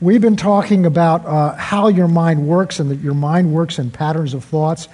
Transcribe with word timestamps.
We've 0.00 0.20
been 0.20 0.36
talking 0.36 0.86
about 0.86 1.26
uh, 1.26 1.56
how 1.56 1.88
your 1.88 2.06
mind 2.06 2.46
works 2.46 2.78
and 2.78 2.88
that 2.92 3.00
your 3.00 3.14
mind 3.14 3.52
works 3.52 3.80
in 3.80 3.90
patterns 3.90 4.32
of 4.32 4.44
thoughts. 4.44 4.88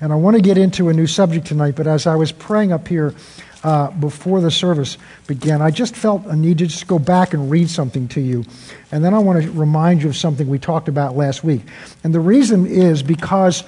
And 0.00 0.12
I 0.12 0.16
want 0.16 0.34
to 0.34 0.42
get 0.42 0.58
into 0.58 0.88
a 0.88 0.92
new 0.92 1.06
subject 1.06 1.46
tonight, 1.46 1.76
but 1.76 1.86
as 1.86 2.08
I 2.08 2.16
was 2.16 2.32
praying 2.32 2.72
up 2.72 2.88
here 2.88 3.14
uh, 3.62 3.92
before 3.92 4.40
the 4.40 4.50
service 4.50 4.98
began, 5.28 5.62
I 5.62 5.70
just 5.70 5.94
felt 5.94 6.26
a 6.26 6.34
need 6.34 6.58
to 6.58 6.66
just 6.66 6.88
go 6.88 6.98
back 6.98 7.34
and 7.34 7.48
read 7.48 7.70
something 7.70 8.08
to 8.08 8.20
you. 8.20 8.44
And 8.90 9.04
then 9.04 9.14
I 9.14 9.20
want 9.20 9.40
to 9.44 9.48
remind 9.52 10.02
you 10.02 10.08
of 10.08 10.16
something 10.16 10.48
we 10.48 10.58
talked 10.58 10.88
about 10.88 11.16
last 11.16 11.44
week. 11.44 11.62
And 12.02 12.12
the 12.12 12.18
reason 12.18 12.66
is 12.66 13.00
because 13.04 13.62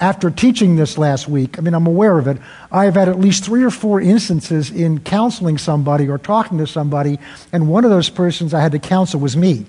after 0.00 0.30
teaching 0.30 0.76
this 0.76 0.96
last 0.96 1.28
week, 1.28 1.58
I 1.58 1.60
mean, 1.60 1.74
I'm 1.74 1.86
aware 1.86 2.18
of 2.18 2.26
it, 2.26 2.38
I've 2.72 2.94
had 2.94 3.10
at 3.10 3.20
least 3.20 3.44
three 3.44 3.62
or 3.62 3.70
four 3.70 4.00
instances 4.00 4.70
in 4.70 5.00
counseling 5.00 5.58
somebody 5.58 6.08
or 6.08 6.16
talking 6.16 6.56
to 6.56 6.66
somebody, 6.66 7.18
and 7.52 7.68
one 7.68 7.84
of 7.84 7.90
those 7.90 8.08
persons 8.08 8.54
I 8.54 8.62
had 8.62 8.72
to 8.72 8.78
counsel 8.78 9.20
was 9.20 9.36
me 9.36 9.66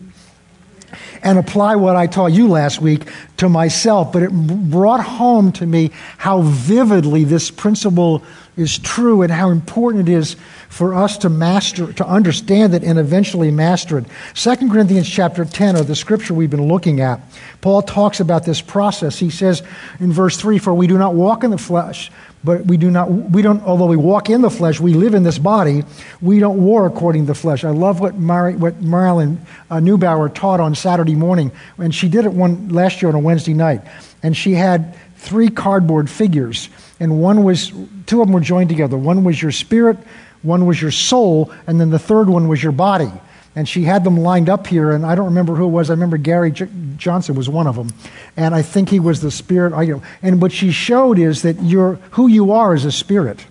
and 1.24 1.38
apply 1.38 1.76
what 1.76 1.96
I 1.96 2.08
taught 2.08 2.32
you 2.32 2.48
last 2.48 2.82
week 2.82 3.08
to 3.38 3.50
myself. 3.50 4.12
But 4.12 4.23
it 4.23 4.32
brought 4.32 5.04
home 5.04 5.52
to 5.54 5.66
me 5.66 5.91
how 6.18 6.41
vividly 6.41 7.23
this 7.23 7.52
principle 7.52 8.23
is 8.58 8.78
true 8.78 9.22
and 9.22 9.31
how 9.31 9.50
important 9.50 10.08
it 10.08 10.12
is 10.12 10.36
for 10.70 10.94
us 10.94 11.18
to 11.20 11.30
master, 11.30 11.94
to 11.94 12.05
understand 12.05 12.73
it 12.73 12.84
and 12.84 13.00
eventually 13.00 13.52
master 13.52 13.98
it. 13.98 14.05
2 14.36 14.70
Corinthians 14.70 15.09
chapter 15.09 15.45
10, 15.45 15.78
or 15.78 15.84
the 15.84 15.95
scripture 15.95 16.34
we've 16.34 16.50
been 16.50 16.68
looking 16.68 17.02
at, 17.02 17.22
Paul 17.62 17.81
talks 17.81 18.20
about 18.20 18.45
this 18.45 18.62
process. 18.62 19.20
He 19.20 19.30
says 19.30 19.64
in 20.00 20.12
verse 20.12 20.38
3, 20.38 20.58
For 20.58 20.73
we 20.73 20.88
do 20.88 20.98
not 20.98 21.14
walk 21.14 21.44
in 21.44 21.52
the 21.52 21.58
flesh, 21.58 22.12
but 22.44 22.66
we 22.66 22.77
do 22.77 22.90
not, 22.90 23.12
we 23.12 23.41
don't, 23.41 23.62
although 23.63 23.86
we 23.86 23.98
walk 23.98 24.30
in 24.30 24.41
the 24.41 24.50
flesh, 24.50 24.80
we 24.80 24.94
live 24.94 25.13
in 25.13 25.23
this 25.23 25.38
body, 25.38 25.84
we 26.22 26.40
don't 26.40 26.64
war 26.64 26.86
according 26.88 27.23
to 27.23 27.27
the 27.27 27.36
flesh. 27.36 27.64
I 27.64 27.70
love 27.70 28.00
what, 28.00 28.16
Mar- 28.16 28.52
what 28.52 28.81
Marilyn 28.81 29.45
uh, 29.70 29.76
Neubauer 29.76 30.34
taught 30.34 30.59
on 30.59 30.73
Saturday 30.73 31.16
morning, 31.16 31.52
and 31.77 31.94
she 31.94 32.09
did 32.09 32.26
it 32.26 32.34
one 32.34 32.70
last 32.70 33.02
year 33.02 33.09
on 33.09 33.16
a 33.16 33.20
Wednesday 33.20 33.54
night. 33.54 33.81
And 34.23 34.36
she 34.36 34.53
had 34.53 34.95
three 35.17 35.50
cardboard 35.50 36.09
figures, 36.09 36.69
and 37.00 37.22
one 37.22 37.44
was, 37.44 37.72
two 38.08 38.22
of 38.22 38.28
them 38.28 38.34
were 38.34 38.39
joined 38.39 38.69
together. 38.69 38.97
One 38.97 39.23
was 39.23 39.39
your 39.39 39.52
spirit, 39.52 39.97
one 40.42 40.66
was 40.66 40.81
your 40.81 40.92
soul, 40.92 41.52
and 41.67 41.80
then 41.80 41.92
the 41.92 42.00
third 42.00 42.28
one 42.28 42.47
was 42.47 42.62
your 42.64 42.72
body 42.72 43.12
and 43.55 43.67
she 43.67 43.83
had 43.83 44.03
them 44.03 44.17
lined 44.17 44.49
up 44.49 44.67
here, 44.67 44.91
and 44.91 45.05
I 45.05 45.16
don't 45.16 45.25
remember 45.25 45.55
who 45.55 45.66
it 45.66 45.71
was. 45.71 45.89
I 45.89 45.94
remember 45.94 46.17
Gary 46.17 46.52
J- 46.52 46.69
Johnson 46.97 47.35
was 47.35 47.49
one 47.49 47.67
of 47.67 47.75
them, 47.75 47.91
and 48.38 48.55
I 48.55 48.61
think 48.61 48.89
he 48.89 48.99
was 48.99 49.21
the 49.21 49.31
spirit. 49.31 49.73
I, 49.73 49.83
you 49.83 49.95
know, 49.95 50.03
and 50.21 50.41
what 50.41 50.52
she 50.52 50.71
showed 50.71 51.19
is 51.19 51.41
that 51.41 51.61
you're, 51.61 51.95
who 52.11 52.27
you 52.27 52.53
are 52.53 52.73
is 52.73 52.85
a 52.85 52.91
spirit. 52.91 53.45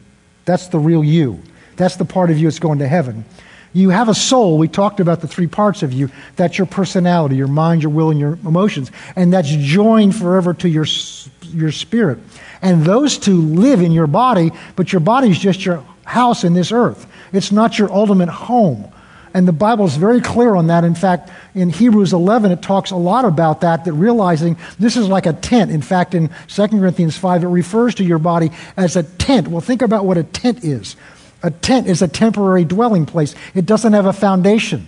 That's 0.46 0.68
the 0.68 0.78
real 0.78 1.04
you. 1.04 1.42
That's 1.76 1.96
the 1.96 2.04
part 2.04 2.30
of 2.30 2.38
you 2.38 2.46
that's 2.46 2.58
going 2.58 2.78
to 2.78 2.88
heaven. 2.88 3.24
You 3.72 3.90
have 3.90 4.08
a 4.08 4.14
soul. 4.14 4.58
We 4.58 4.68
talked 4.68 5.00
about 5.00 5.20
the 5.20 5.28
three 5.28 5.46
parts 5.46 5.82
of 5.82 5.92
you. 5.92 6.10
That's 6.36 6.58
your 6.58 6.66
personality, 6.66 7.36
your 7.36 7.46
mind, 7.46 7.82
your 7.82 7.92
will, 7.92 8.10
and 8.10 8.18
your 8.18 8.32
emotions, 8.44 8.90
and 9.16 9.32
that's 9.32 9.48
joined 9.48 10.16
forever 10.16 10.54
to 10.54 10.68
your 10.68 10.86
your 11.52 11.72
spirit. 11.72 12.18
And 12.62 12.84
those 12.84 13.18
two 13.18 13.40
live 13.40 13.80
in 13.80 13.92
your 13.92 14.06
body, 14.06 14.52
but 14.76 14.92
your 14.92 15.00
body 15.00 15.30
is 15.30 15.38
just 15.38 15.64
your 15.64 15.84
house 16.04 16.44
in 16.44 16.54
this 16.54 16.72
earth. 16.72 17.06
It's 17.32 17.52
not 17.52 17.78
your 17.78 17.92
ultimate 17.92 18.28
home. 18.28 18.92
And 19.32 19.46
the 19.46 19.52
Bible 19.52 19.84
is 19.84 19.96
very 19.96 20.20
clear 20.20 20.54
on 20.56 20.66
that. 20.68 20.84
In 20.84 20.94
fact, 20.94 21.30
in 21.54 21.70
Hebrews 21.70 22.12
11, 22.12 22.50
it 22.50 22.62
talks 22.62 22.90
a 22.90 22.96
lot 22.96 23.24
about 23.24 23.60
that, 23.60 23.84
that 23.84 23.92
realizing 23.92 24.56
this 24.78 24.96
is 24.96 25.08
like 25.08 25.26
a 25.26 25.32
tent. 25.32 25.70
In 25.70 25.82
fact, 25.82 26.14
in 26.14 26.30
2 26.48 26.68
Corinthians 26.68 27.16
5, 27.16 27.44
it 27.44 27.48
refers 27.48 27.94
to 27.96 28.04
your 28.04 28.18
body 28.18 28.50
as 28.76 28.96
a 28.96 29.04
tent. 29.04 29.48
Well, 29.48 29.60
think 29.60 29.82
about 29.82 30.04
what 30.04 30.18
a 30.18 30.24
tent 30.24 30.64
is. 30.64 30.96
A 31.42 31.50
tent 31.50 31.86
is 31.86 32.02
a 32.02 32.08
temporary 32.08 32.64
dwelling 32.64 33.06
place, 33.06 33.34
it 33.54 33.66
doesn't 33.66 33.92
have 33.92 34.06
a 34.06 34.12
foundation. 34.12 34.86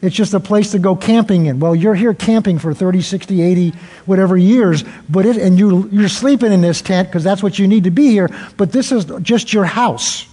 It's 0.00 0.16
just 0.16 0.34
a 0.34 0.40
place 0.40 0.72
to 0.72 0.80
go 0.80 0.96
camping 0.96 1.46
in. 1.46 1.60
Well, 1.60 1.76
you're 1.76 1.94
here 1.94 2.12
camping 2.12 2.58
for 2.58 2.74
30, 2.74 3.02
60, 3.02 3.40
80, 3.40 3.72
whatever 4.04 4.36
years, 4.36 4.82
but 5.08 5.26
it, 5.26 5.36
and 5.36 5.56
you, 5.56 5.88
you're 5.92 6.08
sleeping 6.08 6.52
in 6.52 6.60
this 6.60 6.82
tent 6.82 7.08
because 7.08 7.22
that's 7.22 7.40
what 7.40 7.56
you 7.56 7.68
need 7.68 7.84
to 7.84 7.92
be 7.92 8.08
here, 8.08 8.28
but 8.56 8.72
this 8.72 8.90
is 8.90 9.04
just 9.22 9.52
your 9.52 9.64
house. 9.64 10.26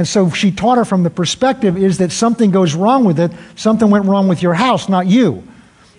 And 0.00 0.08
so 0.08 0.30
she 0.30 0.50
taught 0.50 0.78
her 0.78 0.86
from 0.86 1.02
the 1.02 1.10
perspective 1.10 1.76
is 1.76 1.98
that 1.98 2.10
something 2.10 2.50
goes 2.50 2.74
wrong 2.74 3.04
with 3.04 3.20
it, 3.20 3.32
something 3.54 3.90
went 3.90 4.06
wrong 4.06 4.28
with 4.28 4.42
your 4.42 4.54
house, 4.54 4.88
not 4.88 5.06
you. 5.06 5.46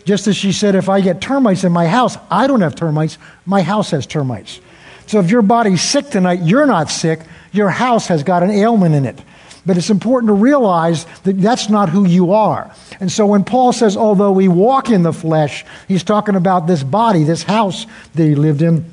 Just 0.05 0.25
as 0.25 0.35
she 0.35 0.53
said, 0.53 0.73
if 0.73 0.89
I 0.89 1.01
get 1.01 1.21
termites 1.21 1.63
in 1.63 1.71
my 1.71 1.85
house, 1.85 2.17
I 2.31 2.47
don't 2.47 2.61
have 2.61 2.73
termites, 2.73 3.19
my 3.45 3.61
house 3.61 3.91
has 3.91 4.07
termites. 4.07 4.59
So 5.05 5.19
if 5.19 5.29
your 5.29 5.43
body's 5.43 5.83
sick 5.83 6.09
tonight, 6.09 6.41
you're 6.41 6.65
not 6.65 6.89
sick, 6.89 7.19
your 7.51 7.69
house 7.69 8.07
has 8.07 8.23
got 8.23 8.41
an 8.41 8.49
ailment 8.49 8.95
in 8.95 9.05
it. 9.05 9.21
But 9.67 9.77
it's 9.77 9.91
important 9.91 10.29
to 10.29 10.33
realize 10.33 11.05
that 11.21 11.39
that's 11.39 11.69
not 11.69 11.89
who 11.89 12.07
you 12.07 12.31
are. 12.31 12.73
And 12.99 13.11
so 13.11 13.27
when 13.27 13.43
Paul 13.43 13.71
says, 13.71 13.95
although 13.95 14.31
we 14.31 14.47
walk 14.47 14.89
in 14.89 15.03
the 15.03 15.13
flesh, 15.13 15.63
he's 15.87 16.01
talking 16.01 16.33
about 16.33 16.65
this 16.65 16.81
body, 16.81 17.23
this 17.23 17.43
house 17.43 17.85
that 18.15 18.23
he 18.23 18.33
lived 18.33 18.63
in 18.63 18.83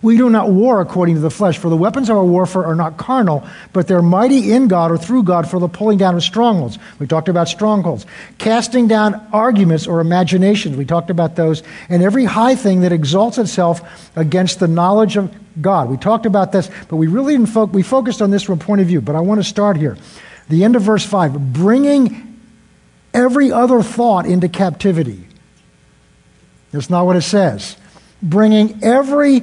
we 0.00 0.16
do 0.16 0.30
not 0.30 0.50
war 0.50 0.80
according 0.80 1.16
to 1.16 1.20
the 1.20 1.30
flesh, 1.30 1.58
for 1.58 1.68
the 1.68 1.76
weapons 1.76 2.08
of 2.08 2.16
our 2.16 2.24
warfare 2.24 2.64
are 2.64 2.74
not 2.74 2.96
carnal, 2.96 3.46
but 3.72 3.88
they're 3.88 4.02
mighty 4.02 4.52
in 4.52 4.68
God 4.68 4.90
or 4.90 4.98
through 4.98 5.24
God 5.24 5.50
for 5.50 5.58
the 5.58 5.68
pulling 5.68 5.98
down 5.98 6.14
of 6.14 6.22
strongholds. 6.22 6.78
We 6.98 7.06
talked 7.06 7.28
about 7.28 7.48
strongholds. 7.48 8.06
Casting 8.38 8.86
down 8.86 9.14
arguments 9.32 9.86
or 9.86 10.00
imaginations. 10.00 10.76
We 10.76 10.84
talked 10.84 11.10
about 11.10 11.36
those. 11.36 11.62
And 11.88 12.02
every 12.02 12.24
high 12.24 12.54
thing 12.54 12.82
that 12.82 12.92
exalts 12.92 13.38
itself 13.38 14.10
against 14.16 14.60
the 14.60 14.68
knowledge 14.68 15.16
of 15.16 15.34
God. 15.60 15.88
We 15.88 15.96
talked 15.96 16.26
about 16.26 16.52
this, 16.52 16.70
but 16.88 16.96
we 16.96 17.08
really 17.08 17.34
didn't 17.34 17.48
fo- 17.48 17.64
we 17.64 17.82
focused 17.82 18.22
on 18.22 18.30
this 18.30 18.44
from 18.44 18.60
a 18.60 18.64
point 18.64 18.80
of 18.80 18.86
view. 18.86 19.00
But 19.00 19.16
I 19.16 19.20
want 19.20 19.40
to 19.40 19.44
start 19.44 19.76
here. 19.76 19.96
The 20.48 20.64
end 20.64 20.76
of 20.76 20.82
verse 20.82 21.04
5. 21.04 21.52
Bringing 21.52 22.40
every 23.12 23.50
other 23.50 23.82
thought 23.82 24.26
into 24.26 24.48
captivity. 24.48 25.26
That's 26.70 26.90
not 26.90 27.06
what 27.06 27.16
it 27.16 27.22
says. 27.22 27.76
Bringing 28.22 28.82
every 28.82 29.42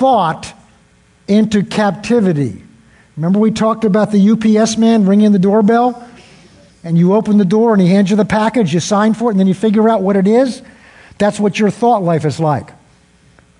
thought 0.00 0.54
into 1.28 1.62
captivity. 1.62 2.62
Remember, 3.18 3.38
we 3.38 3.50
talked 3.50 3.84
about 3.84 4.10
the 4.10 4.30
UPS 4.30 4.78
man 4.78 5.04
ringing 5.04 5.32
the 5.32 5.38
doorbell? 5.38 6.08
And 6.82 6.96
you 6.96 7.12
open 7.12 7.36
the 7.36 7.44
door 7.44 7.74
and 7.74 7.82
he 7.82 7.88
hands 7.88 8.08
you 8.08 8.16
the 8.16 8.24
package, 8.24 8.72
you 8.72 8.80
sign 8.80 9.12
for 9.12 9.28
it, 9.28 9.32
and 9.32 9.40
then 9.40 9.46
you 9.46 9.52
figure 9.52 9.90
out 9.90 10.00
what 10.00 10.16
it 10.16 10.26
is? 10.26 10.62
That's 11.18 11.38
what 11.38 11.58
your 11.58 11.68
thought 11.68 12.02
life 12.02 12.24
is 12.24 12.40
like. 12.40 12.70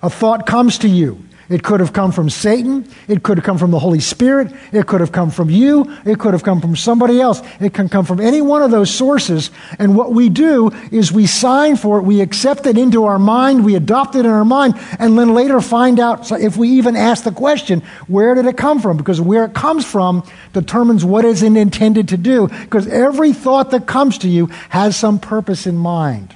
A 0.01 0.09
thought 0.09 0.47
comes 0.47 0.79
to 0.79 0.89
you. 0.89 1.23
It 1.51 1.63
could 1.63 1.81
have 1.81 1.91
come 1.91 2.13
from 2.13 2.29
Satan. 2.29 2.87
It 3.09 3.23
could 3.23 3.37
have 3.37 3.43
come 3.43 3.57
from 3.57 3.71
the 3.71 3.79
Holy 3.79 3.99
Spirit. 3.99 4.53
It 4.71 4.87
could 4.87 5.01
have 5.01 5.11
come 5.11 5.29
from 5.29 5.49
you. 5.49 5.97
It 6.05 6.17
could 6.17 6.31
have 6.33 6.43
come 6.43 6.61
from 6.61 6.77
somebody 6.77 7.19
else. 7.19 7.41
It 7.59 7.73
can 7.73 7.89
come 7.89 8.05
from 8.05 8.21
any 8.21 8.39
one 8.39 8.61
of 8.61 8.71
those 8.71 8.89
sources. 8.89 9.51
And 9.77 9.97
what 9.97 10.13
we 10.13 10.29
do 10.29 10.71
is 10.91 11.11
we 11.11 11.27
sign 11.27 11.75
for 11.75 11.99
it. 11.99 12.03
We 12.03 12.21
accept 12.21 12.67
it 12.67 12.77
into 12.77 13.03
our 13.03 13.19
mind. 13.19 13.65
We 13.65 13.75
adopt 13.75 14.15
it 14.15 14.25
in 14.25 14.31
our 14.31 14.45
mind. 14.45 14.75
And 14.97 15.19
then 15.19 15.33
later 15.33 15.59
find 15.59 15.99
out 15.99 16.31
if 16.31 16.55
we 16.55 16.69
even 16.69 16.95
ask 16.95 17.25
the 17.25 17.33
question, 17.33 17.81
where 18.07 18.33
did 18.33 18.45
it 18.45 18.55
come 18.55 18.79
from? 18.79 18.95
Because 18.95 19.19
where 19.19 19.43
it 19.43 19.53
comes 19.53 19.85
from 19.85 20.23
determines 20.53 21.03
what 21.03 21.25
is 21.25 21.43
it 21.43 21.57
intended 21.57 22.07
to 22.09 22.17
do. 22.17 22.47
Because 22.47 22.87
every 22.87 23.33
thought 23.33 23.71
that 23.71 23.87
comes 23.87 24.17
to 24.19 24.29
you 24.29 24.45
has 24.69 24.95
some 24.95 25.19
purpose 25.19 25.67
in 25.67 25.75
mind. 25.75 26.33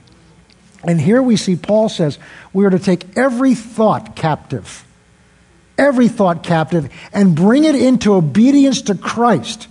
And 0.83 0.99
here 0.99 1.21
we 1.21 1.37
see 1.37 1.55
Paul 1.55 1.87
says 1.87 2.19
we 2.51 2.65
are 2.65 2.69
to 2.69 2.79
take 2.79 3.17
every 3.17 3.55
thought 3.55 4.17
captive 4.17 4.84
every 5.77 6.07
thought 6.07 6.43
captive 6.43 6.89
and 7.13 7.35
bring 7.35 7.63
it 7.63 7.75
into 7.75 8.13
obedience 8.13 8.83
to 8.83 8.95
Christ. 8.95 9.67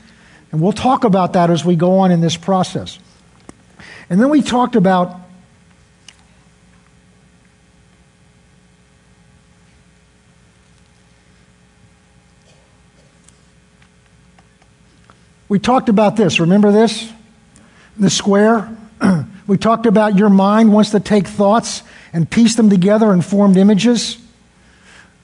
And 0.52 0.60
we'll 0.60 0.72
talk 0.72 1.04
about 1.04 1.32
that 1.32 1.50
as 1.50 1.64
we 1.64 1.76
go 1.76 1.98
on 1.98 2.10
in 2.10 2.20
this 2.20 2.36
process. 2.36 2.98
And 4.08 4.20
then 4.20 4.30
we 4.30 4.42
talked 4.42 4.76
about 4.76 5.20
We 15.46 15.60
talked 15.60 15.88
about 15.88 16.16
this. 16.16 16.40
Remember 16.40 16.72
this? 16.72 17.12
The 17.96 18.10
square? 18.10 18.76
we 19.46 19.56
talked 19.56 19.86
about 19.86 20.16
your 20.16 20.28
mind 20.28 20.72
wants 20.72 20.90
to 20.90 20.98
take 20.98 21.28
thoughts 21.28 21.84
and 22.12 22.28
piece 22.28 22.56
them 22.56 22.70
together 22.70 23.12
and 23.12 23.24
formed 23.24 23.56
images. 23.56 24.23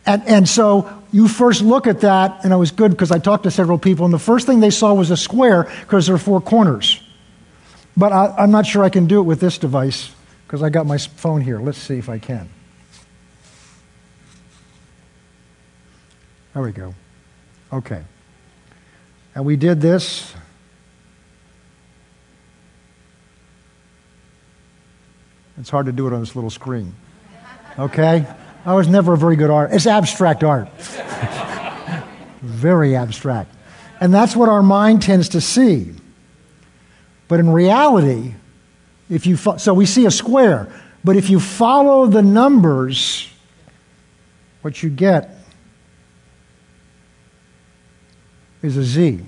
And, 0.07 0.27
and 0.27 0.49
so 0.49 0.91
you 1.13 1.29
first 1.29 1.63
look 1.63 1.87
at 1.87 2.01
that, 2.01 2.45
and 2.45 2.53
it 2.53 2.57
was 2.57 2.71
good 2.71 2.91
because 2.91 3.11
I 3.11 3.19
talked 3.19 3.45
to 3.45 3.51
several 3.51 3.79
people, 3.79 4.05
and 4.05 4.15
the 4.15 4.19
first 4.19 4.47
thing 4.47 4.61
they 4.61 4.71
saw 4.71 4.95
was 4.95 5.11
a 5.11 5.17
square 5.17 5.65
because 5.81 6.07
there 6.07 6.15
are 6.15 6.19
four 6.19 6.41
corners. 6.41 7.03
But 7.97 8.13
I, 8.13 8.35
I'm 8.39 8.51
not 8.51 8.67
sure 8.67 8.83
I 8.83 8.89
can 8.89 9.07
do 9.07 9.21
it 9.21 9.25
with 9.25 9.41
this 9.41 9.59
device 9.59 10.11
because 10.47 10.63
I 10.63 10.71
got 10.71 10.87
my 10.87 10.99
phone 10.99 11.41
here. 11.41 11.61
Let's 11.61 11.79
see 11.79 11.99
if 11.99 12.09
I 12.09 12.19
can. 12.19 12.49
There 16.55 16.63
we 16.63 16.73
go. 16.73 16.95
Okay. 17.73 18.03
And 19.35 19.45
we 19.45 19.57
did 19.57 19.81
this. 19.81 20.35
It's 25.59 25.71
hard 25.71 25.87
to 25.87 25.93
do 25.93 26.07
it 26.07 26.13
on 26.13 26.21
this 26.21 26.35
little 26.35 26.51
screen. 26.51 26.95
Okay? 27.79 28.27
I 28.65 28.75
was 28.75 28.89
never 28.89 29.15
a 29.15 29.19
very 29.19 29.37
good 29.37 29.51
art. 29.51 29.71
It's 29.73 29.87
abstract 29.87 30.45
art. 30.45 30.69
very 32.43 32.95
abstract. 32.97 33.55
And 34.01 34.13
that's 34.13 34.35
what 34.37 34.49
our 34.49 34.63
mind 34.63 35.03
tends 35.03 35.31
to 35.31 35.41
see. 35.41 35.93
But 37.29 37.41
in 37.41 37.51
reality, 37.51 38.35
If 39.09 39.27
you 39.27 39.37
fo- 39.37 39.57
so 39.57 39.75
we 39.75 39.87
see 39.87 40.07
a 40.07 40.11
square, 40.11 40.69
but 41.03 41.17
if 41.17 41.29
you 41.31 41.41
follow 41.41 42.07
the 42.07 42.23
numbers, 42.23 43.29
what 44.63 44.85
you 44.85 44.89
get 44.89 45.37
is 48.63 48.77
a 48.77 48.85
Z. 48.85 49.19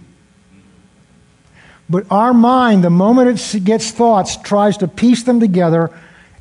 But 1.90 2.06
our 2.10 2.32
mind, 2.32 2.84
the 2.84 2.90
moment 2.90 3.54
it 3.54 3.64
gets 3.64 3.90
thoughts, 3.90 4.36
tries 4.36 4.76
to 4.78 4.86
piece 4.86 5.24
them 5.24 5.40
together 5.40 5.90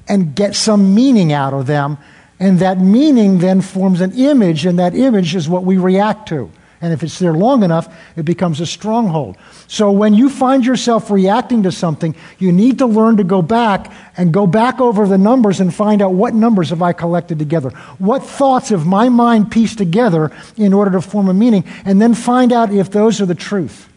and 0.07 0.35
get 0.35 0.53
some 0.55 0.93
meaning 0.93 1.33
out 1.33 1.53
of 1.53 1.65
them. 1.65 1.97
And 2.41 2.57
that 2.57 2.79
meaning 2.79 3.37
then 3.37 3.61
forms 3.61 4.01
an 4.01 4.13
image, 4.13 4.65
and 4.65 4.79
that 4.79 4.95
image 4.95 5.35
is 5.35 5.47
what 5.47 5.63
we 5.63 5.77
react 5.77 6.27
to. 6.29 6.51
And 6.81 6.91
if 6.91 7.03
it's 7.03 7.19
there 7.19 7.33
long 7.33 7.61
enough, 7.61 7.95
it 8.15 8.23
becomes 8.23 8.59
a 8.59 8.65
stronghold. 8.65 9.37
So 9.67 9.91
when 9.91 10.15
you 10.15 10.27
find 10.27 10.65
yourself 10.65 11.11
reacting 11.11 11.61
to 11.63 11.71
something, 11.71 12.15
you 12.39 12.51
need 12.51 12.79
to 12.79 12.87
learn 12.87 13.17
to 13.17 13.23
go 13.23 13.43
back 13.43 13.93
and 14.17 14.33
go 14.33 14.47
back 14.47 14.81
over 14.81 15.07
the 15.07 15.19
numbers 15.19 15.59
and 15.59 15.71
find 15.71 16.01
out 16.01 16.15
what 16.15 16.33
numbers 16.33 16.71
have 16.71 16.81
I 16.81 16.93
collected 16.93 17.37
together. 17.37 17.69
What 17.99 18.23
thoughts 18.23 18.69
have 18.69 18.87
my 18.87 19.09
mind 19.09 19.51
pieced 19.51 19.77
together 19.77 20.31
in 20.57 20.73
order 20.73 20.89
to 20.93 21.01
form 21.01 21.29
a 21.29 21.35
meaning, 21.35 21.63
and 21.85 22.01
then 22.01 22.15
find 22.15 22.51
out 22.51 22.73
if 22.73 22.89
those 22.89 23.21
are 23.21 23.27
the 23.27 23.35
truth. 23.35 23.87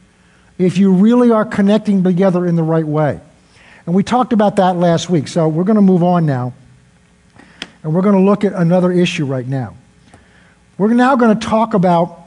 If 0.58 0.76
you 0.76 0.92
really 0.92 1.30
are 1.30 1.46
connecting 1.46 2.04
together 2.04 2.46
in 2.46 2.56
the 2.56 2.62
right 2.62 2.86
way. 2.86 3.20
And 3.86 3.94
we 3.94 4.02
talked 4.02 4.34
about 4.34 4.56
that 4.56 4.76
last 4.76 5.08
week. 5.08 5.28
So 5.28 5.48
we're 5.48 5.64
going 5.64 5.76
to 5.76 5.82
move 5.82 6.02
on 6.02 6.26
now. 6.26 6.52
And 7.84 7.94
we're 7.94 8.02
going 8.02 8.16
to 8.16 8.22
look 8.22 8.44
at 8.44 8.54
another 8.54 8.90
issue 8.90 9.26
right 9.26 9.46
now. 9.46 9.76
We're 10.78 10.94
now 10.94 11.14
going 11.14 11.38
to 11.38 11.46
talk 11.46 11.74
about 11.74 12.18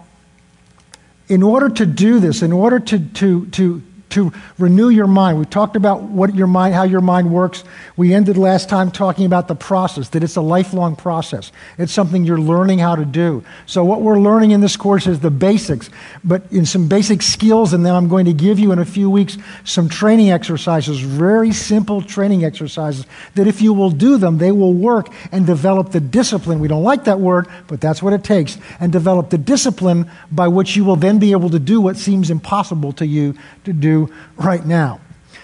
in 1.28 1.44
order 1.44 1.68
to 1.68 1.86
do 1.86 2.20
this, 2.20 2.42
in 2.42 2.54
order 2.54 2.80
to, 2.80 3.00
to, 3.00 3.48
to 3.48 3.84
to 4.10 4.32
renew 4.58 4.90
your 4.90 5.08
mind. 5.08 5.40
We 5.40 5.46
talked 5.46 5.76
about 5.76 6.02
what 6.02 6.34
your 6.36 6.48
mind, 6.48 6.74
how 6.74 6.84
your 6.84 7.02
mind 7.02 7.32
works. 7.32 7.64
We 7.96 8.14
ended 8.14 8.38
last 8.38 8.70
time 8.70 8.92
talking 8.92 9.26
about 9.26 9.48
the 9.48 9.56
process, 9.56 10.10
that 10.10 10.24
it's 10.24 10.36
a 10.36 10.42
lifelong 10.42 10.96
process. 10.96 11.52
It's 11.78 11.92
something 11.92 12.24
you're 12.24 12.40
learning 12.40 12.80
how 12.80 12.96
to 12.96 13.06
do. 13.06 13.44
So 13.66 13.84
what 13.84 14.02
we're 14.02 14.20
learning 14.20 14.52
in 14.52 14.62
this 14.62 14.78
course 14.78 15.08
is 15.08 15.20
the 15.20 15.32
basics, 15.32 15.90
but 16.24 16.44
in 16.52 16.66
some 16.66 16.88
basic 16.88 17.22
skills, 17.22 17.74
and 17.74 17.86
then 17.86 17.96
I'm 17.96 18.08
going 18.08 18.26
to 18.26 18.34
give 18.34 18.60
you 18.60 18.72
in 18.72 18.80
a 18.80 18.86
few 18.86 19.10
weeks 19.10 19.38
some 19.66 19.90
training 19.90 20.32
exercises, 20.32 21.00
very 21.00 21.52
simple 21.52 22.02
training 22.02 22.46
exercises, 22.46 23.06
that 23.36 23.48
if 23.48 23.62
you 23.62 23.74
will 23.74 23.92
do 23.92 24.18
them, 24.18 24.38
they 24.38 24.52
will 24.52 24.74
work 24.74 25.10
and 25.32 25.46
develop 25.46 25.92
the 25.92 26.00
discipline. 26.00 26.60
We 26.60 26.68
don't 26.68 26.84
like 26.84 27.06
that 27.06 27.20
word, 27.20 27.48
but 27.68 27.82
that's 27.82 28.02
what 28.02 28.14
it 28.14 28.24
takes, 28.24 28.58
and 28.80 28.92
develop 28.92 29.30
the 29.30 29.38
discipline 29.38 30.10
by 30.32 30.48
which 30.48 30.76
you 30.76 30.86
will 30.86 30.96
then 30.96 31.20
be 31.20 31.32
able 31.32 31.50
to 31.50 31.60
do 31.60 31.82
what 31.82 31.98
seems 31.98 32.30
impossible 32.30 32.94
to 32.94 33.06
you 33.06 33.34
to 33.64 33.74
do 33.74 33.97
right 34.36 34.66
now. 34.66 35.02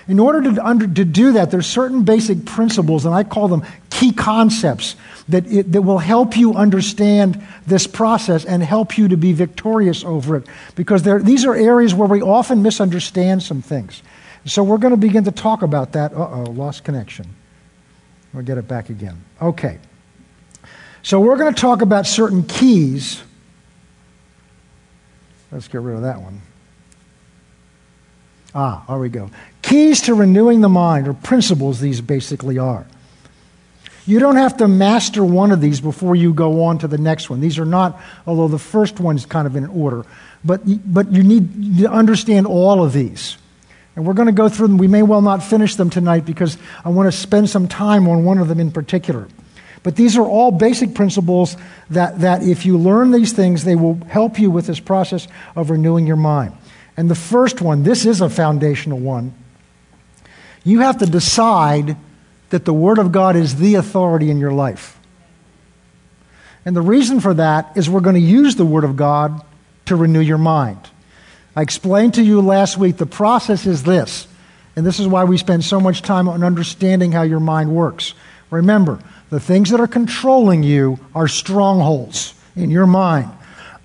In 0.08 0.20
order 0.20 0.42
to, 0.54 0.66
under, 0.66 0.86
to 0.86 1.06
do 1.06 1.34
that, 1.34 1.50
there's 1.50 1.68
certain 1.68 2.04
basic 2.04 2.46
principles, 2.46 3.06
and 3.06 3.16
I 3.16 3.24
call 3.24 3.48
them 3.48 3.64
key 3.90 4.12
concepts, 4.12 4.96
that, 5.30 5.48
it, 5.48 5.72
that 5.72 5.82
will 5.82 6.00
help 6.00 6.36
you 6.36 6.54
understand 6.54 7.42
this 7.66 7.88
process 7.88 8.44
and 8.44 8.62
help 8.62 8.98
you 8.98 9.08
to 9.08 9.16
be 9.16 9.32
victorious 9.32 10.04
over 10.04 10.36
it. 10.36 10.48
Because 10.76 11.04
these 11.04 11.46
are 11.46 11.56
areas 11.56 11.94
where 11.94 12.10
we 12.10 12.22
often 12.22 12.62
misunderstand 12.62 13.42
some 13.44 13.62
things. 13.62 14.04
So 14.46 14.62
we're 14.62 14.78
going 14.78 14.92
to 14.92 14.98
begin 14.98 15.24
to 15.24 15.32
talk 15.32 15.62
about 15.62 15.94
that. 15.94 16.12
Uh 16.12 16.18
oh, 16.18 16.44
lost 16.52 16.84
connection. 16.84 17.26
We'll 18.34 18.44
get 18.44 18.58
it 18.58 18.68
back 18.68 18.90
again. 18.90 19.24
Okay. 19.42 19.80
So 21.02 21.20
we're 21.22 21.38
going 21.38 21.54
to 21.54 21.62
talk 21.62 21.82
about 21.82 22.06
certain 22.08 22.44
keys. 22.44 23.24
Let's 25.52 25.68
get 25.70 25.82
rid 25.82 25.96
of 25.96 26.02
that 26.02 26.22
one. 26.22 26.42
Ah, 28.56 28.84
there 28.88 28.98
we 28.98 29.10
go. 29.10 29.30
Keys 29.62 30.02
to 30.02 30.14
renewing 30.14 30.62
the 30.62 30.70
mind, 30.70 31.08
or 31.08 31.14
principles, 31.14 31.80
these 31.80 32.02
basically 32.02 32.58
are. 32.58 32.86
You 34.06 34.20
don't 34.20 34.36
have 34.36 34.58
to 34.58 34.68
master 34.68 35.24
one 35.24 35.52
of 35.52 35.62
these 35.62 35.80
before 35.80 36.16
you 36.16 36.34
go 36.34 36.66
on 36.66 36.78
to 36.80 36.88
the 36.88 36.98
next 36.98 37.30
one. 37.30 37.40
These 37.40 37.58
are 37.58 37.66
not, 37.66 38.02
although 38.28 38.50
the 38.50 38.60
first 38.60 39.00
one's 39.00 39.26
kind 39.26 39.48
of 39.48 39.56
in 39.56 39.66
order, 39.68 40.06
but, 40.44 40.62
but 40.92 41.12
you 41.12 41.24
need 41.24 41.78
to 41.80 41.90
understand 41.90 42.46
all 42.46 42.84
of 42.84 42.92
these. 42.92 43.38
And 43.96 44.06
we're 44.06 44.14
going 44.14 44.26
to 44.26 44.34
go 44.34 44.50
through 44.50 44.68
them. 44.68 44.78
We 44.78 44.88
may 44.88 45.04
well 45.04 45.22
not 45.22 45.42
finish 45.42 45.76
them 45.76 45.90
tonight 45.90 46.26
because 46.26 46.58
I 46.84 46.90
want 46.90 47.12
to 47.12 47.18
spend 47.18 47.50
some 47.50 47.68
time 47.68 48.08
on 48.10 48.26
one 48.26 48.40
of 48.40 48.48
them 48.48 48.60
in 48.60 48.72
particular. 48.72 49.28
But 49.84 49.96
these 49.96 50.18
are 50.18 50.26
all 50.26 50.52
basic 50.52 50.96
principles 50.96 51.56
that, 51.90 52.20
that 52.22 52.44
if 52.44 52.66
you 52.66 52.78
learn 52.78 53.12
these 53.12 53.34
things, 53.34 53.64
they 53.64 53.76
will 53.76 53.96
help 54.08 54.40
you 54.40 54.50
with 54.50 54.66
this 54.66 54.80
process 54.80 55.28
of 55.56 55.70
renewing 55.70 56.08
your 56.08 56.16
mind. 56.16 56.54
And 56.96 57.10
the 57.10 57.16
first 57.16 57.62
one, 57.62 57.84
this 57.84 58.06
is 58.06 58.22
a 58.22 58.30
foundational 58.30 59.00
one. 59.00 59.34
You 60.64 60.82
have 60.82 61.00
to 61.00 61.06
decide 61.06 61.98
that 62.50 62.66
the 62.66 62.74
Word 62.74 63.00
of 63.00 63.12
God 63.12 63.36
is 63.36 63.56
the 63.56 63.76
authority 63.76 64.30
in 64.30 64.38
your 64.38 64.54
life. 64.54 65.00
And 66.66 66.76
the 66.76 66.82
reason 66.82 67.20
for 67.20 67.34
that 67.34 67.76
is 67.76 67.90
we're 67.90 68.00
going 68.00 68.16
to 68.16 68.22
use 68.22 68.56
the 68.56 68.66
Word 68.66 68.84
of 68.84 68.96
God 68.96 69.44
to 69.86 69.96
renew 69.96 70.22
your 70.22 70.38
mind. 70.38 70.80
I 71.56 71.62
explained 71.62 72.16
to 72.16 72.24
you 72.24 72.42
last 72.42 72.78
week 72.78 72.98
the 72.98 73.06
process 73.06 73.66
is 73.66 73.84
this, 73.84 74.28
and 74.76 74.86
this 74.86 75.00
is 75.00 75.08
why 75.08 75.24
we 75.24 75.38
spend 75.38 75.64
so 75.64 75.80
much 75.80 76.02
time 76.02 76.28
on 76.28 76.44
understanding 76.44 77.12
how 77.12 77.24
your 77.24 77.40
mind 77.40 77.76
works. 77.76 78.14
Remember, 78.50 79.00
the 79.30 79.40
things 79.40 79.72
that 79.72 79.80
are 79.80 79.88
controlling 79.88 80.64
you 80.64 81.00
are 81.14 81.28
strongholds 81.28 82.34
in 82.56 82.70
your 82.70 82.88
mind. 82.88 83.32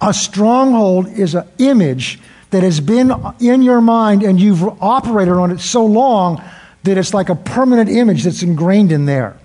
A 0.00 0.14
stronghold 0.14 1.08
is 1.08 1.34
an 1.34 1.48
image 1.58 2.20
that 2.50 2.62
has 2.62 2.80
been 2.80 3.12
in 3.40 3.62
your 3.62 3.80
mind 3.80 4.22
and 4.22 4.40
you've 4.40 4.62
operated 4.82 5.34
on 5.34 5.50
it 5.50 5.60
so 5.60 5.84
long 5.84 6.42
that 6.84 6.96
it's 6.96 7.12
like 7.12 7.28
a 7.28 7.34
permanent 7.34 7.90
image 7.90 8.24
that's 8.24 8.42
ingrained 8.42 8.92
in 8.92 9.04
there. 9.04 9.36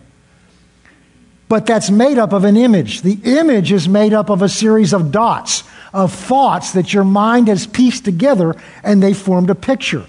But 1.50 1.66
that's 1.66 1.92
made 1.92 2.18
up 2.18 2.34
of 2.34 2.46
an 2.46 2.58
image. 2.58 3.02
The 3.02 3.20
image 3.24 3.72
is 3.72 3.88
made 3.88 4.14
up 4.14 4.30
of 4.30 4.42
a 4.42 4.50
series 4.50 4.94
of 4.94 5.12
dots, 5.12 5.64
of 5.94 6.14
thoughts 6.14 6.72
that 6.72 6.94
your 6.94 7.04
mind 7.04 7.48
has 7.48 7.68
pieced 7.68 8.06
together 8.06 8.56
and 8.84 9.04
they 9.04 9.14
formed 9.14 9.50
a 9.50 9.56
picture. 9.56 10.06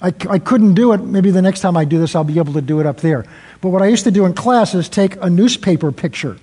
I, 0.00 0.08
I 0.28 0.38
couldn't 0.38 0.74
do 0.74 0.92
it. 0.92 0.98
Maybe 0.98 1.30
the 1.30 1.42
next 1.42 1.60
time 1.60 1.76
I 1.76 1.86
do 1.86 1.98
this, 1.98 2.14
I'll 2.14 2.22
be 2.24 2.38
able 2.38 2.52
to 2.52 2.60
do 2.60 2.80
it 2.80 2.86
up 2.86 2.98
there. 2.98 3.24
But 3.62 3.70
what 3.70 3.80
I 3.82 3.86
used 3.86 4.04
to 4.04 4.10
do 4.10 4.26
in 4.26 4.34
class 4.34 4.74
is 4.74 4.88
take 4.88 5.16
a 5.22 5.30
newspaper 5.30 5.90
picture 5.90 6.36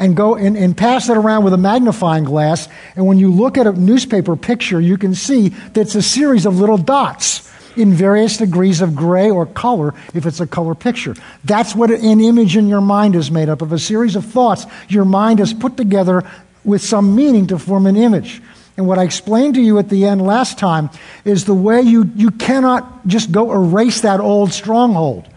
and 0.00 0.16
go 0.16 0.34
and, 0.34 0.56
and 0.56 0.76
pass 0.76 1.08
it 1.08 1.16
around 1.16 1.44
with 1.44 1.52
a 1.52 1.58
magnifying 1.58 2.24
glass. 2.24 2.68
And 2.96 3.06
when 3.06 3.18
you 3.18 3.30
look 3.30 3.58
at 3.58 3.66
a 3.66 3.72
newspaper 3.72 4.34
picture, 4.34 4.80
you 4.80 4.96
can 4.96 5.14
see 5.14 5.50
that 5.50 5.82
it's 5.82 5.94
a 5.94 6.02
series 6.02 6.46
of 6.46 6.58
little 6.58 6.78
dots 6.78 7.48
in 7.76 7.92
various 7.92 8.38
degrees 8.38 8.80
of 8.80 8.96
gray 8.96 9.30
or 9.30 9.46
color 9.46 9.94
if 10.14 10.26
it's 10.26 10.40
a 10.40 10.46
color 10.46 10.74
picture. 10.74 11.14
That's 11.44 11.74
what 11.74 11.90
an 11.90 12.20
image 12.20 12.56
in 12.56 12.68
your 12.68 12.80
mind 12.80 13.14
is 13.14 13.30
made 13.30 13.48
up 13.48 13.62
of 13.62 13.72
a 13.72 13.78
series 13.78 14.16
of 14.16 14.24
thoughts 14.24 14.66
your 14.88 15.04
mind 15.04 15.38
has 15.38 15.54
put 15.54 15.76
together 15.76 16.28
with 16.64 16.82
some 16.82 17.14
meaning 17.14 17.46
to 17.48 17.58
form 17.58 17.86
an 17.86 17.96
image. 17.96 18.42
And 18.76 18.86
what 18.86 18.98
I 18.98 19.04
explained 19.04 19.54
to 19.54 19.60
you 19.60 19.78
at 19.78 19.90
the 19.90 20.06
end 20.06 20.22
last 20.22 20.58
time 20.58 20.88
is 21.24 21.44
the 21.44 21.54
way 21.54 21.82
you, 21.82 22.10
you 22.16 22.30
cannot 22.30 23.06
just 23.06 23.30
go 23.30 23.52
erase 23.52 24.00
that 24.00 24.20
old 24.20 24.52
stronghold. 24.52 25.28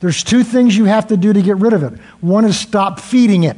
There's 0.00 0.24
two 0.24 0.42
things 0.42 0.76
you 0.76 0.86
have 0.86 1.06
to 1.08 1.16
do 1.16 1.32
to 1.32 1.40
get 1.40 1.58
rid 1.58 1.72
of 1.72 1.84
it. 1.84 1.92
One 2.20 2.44
is 2.44 2.58
stop 2.58 2.98
feeding 2.98 3.44
it. 3.44 3.56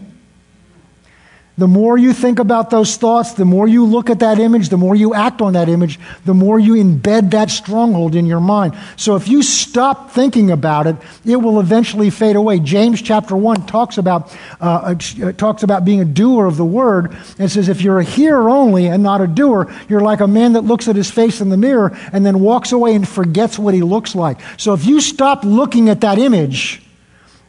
The 1.56 1.68
more 1.68 1.96
you 1.96 2.12
think 2.12 2.40
about 2.40 2.70
those 2.70 2.96
thoughts, 2.96 3.34
the 3.34 3.44
more 3.44 3.68
you 3.68 3.86
look 3.86 4.10
at 4.10 4.18
that 4.18 4.40
image, 4.40 4.70
the 4.70 4.76
more 4.76 4.96
you 4.96 5.14
act 5.14 5.40
on 5.40 5.52
that 5.52 5.68
image, 5.68 6.00
the 6.24 6.34
more 6.34 6.58
you 6.58 6.74
embed 6.74 7.30
that 7.30 7.48
stronghold 7.48 8.16
in 8.16 8.26
your 8.26 8.40
mind. 8.40 8.76
So 8.96 9.14
if 9.14 9.28
you 9.28 9.40
stop 9.40 10.10
thinking 10.10 10.50
about 10.50 10.88
it, 10.88 10.96
it 11.24 11.36
will 11.36 11.60
eventually 11.60 12.10
fade 12.10 12.34
away. 12.34 12.58
James 12.58 13.00
chapter 13.00 13.36
1 13.36 13.66
talks 13.66 13.98
about, 13.98 14.36
uh, 14.60 14.96
uh, 15.22 15.32
talks 15.32 15.62
about 15.62 15.84
being 15.84 16.00
a 16.00 16.04
doer 16.04 16.46
of 16.46 16.56
the 16.56 16.64
word 16.64 17.16
and 17.38 17.48
says 17.48 17.68
if 17.68 17.82
you're 17.82 18.00
a 18.00 18.04
hearer 18.04 18.50
only 18.50 18.88
and 18.88 19.04
not 19.04 19.20
a 19.20 19.28
doer, 19.28 19.72
you're 19.88 20.00
like 20.00 20.18
a 20.18 20.26
man 20.26 20.54
that 20.54 20.62
looks 20.62 20.88
at 20.88 20.96
his 20.96 21.08
face 21.08 21.40
in 21.40 21.50
the 21.50 21.56
mirror 21.56 21.96
and 22.12 22.26
then 22.26 22.40
walks 22.40 22.72
away 22.72 22.96
and 22.96 23.08
forgets 23.08 23.60
what 23.60 23.74
he 23.74 23.82
looks 23.82 24.16
like. 24.16 24.40
So 24.56 24.74
if 24.74 24.84
you 24.86 25.00
stop 25.00 25.44
looking 25.44 25.88
at 25.88 26.00
that 26.00 26.18
image, 26.18 26.82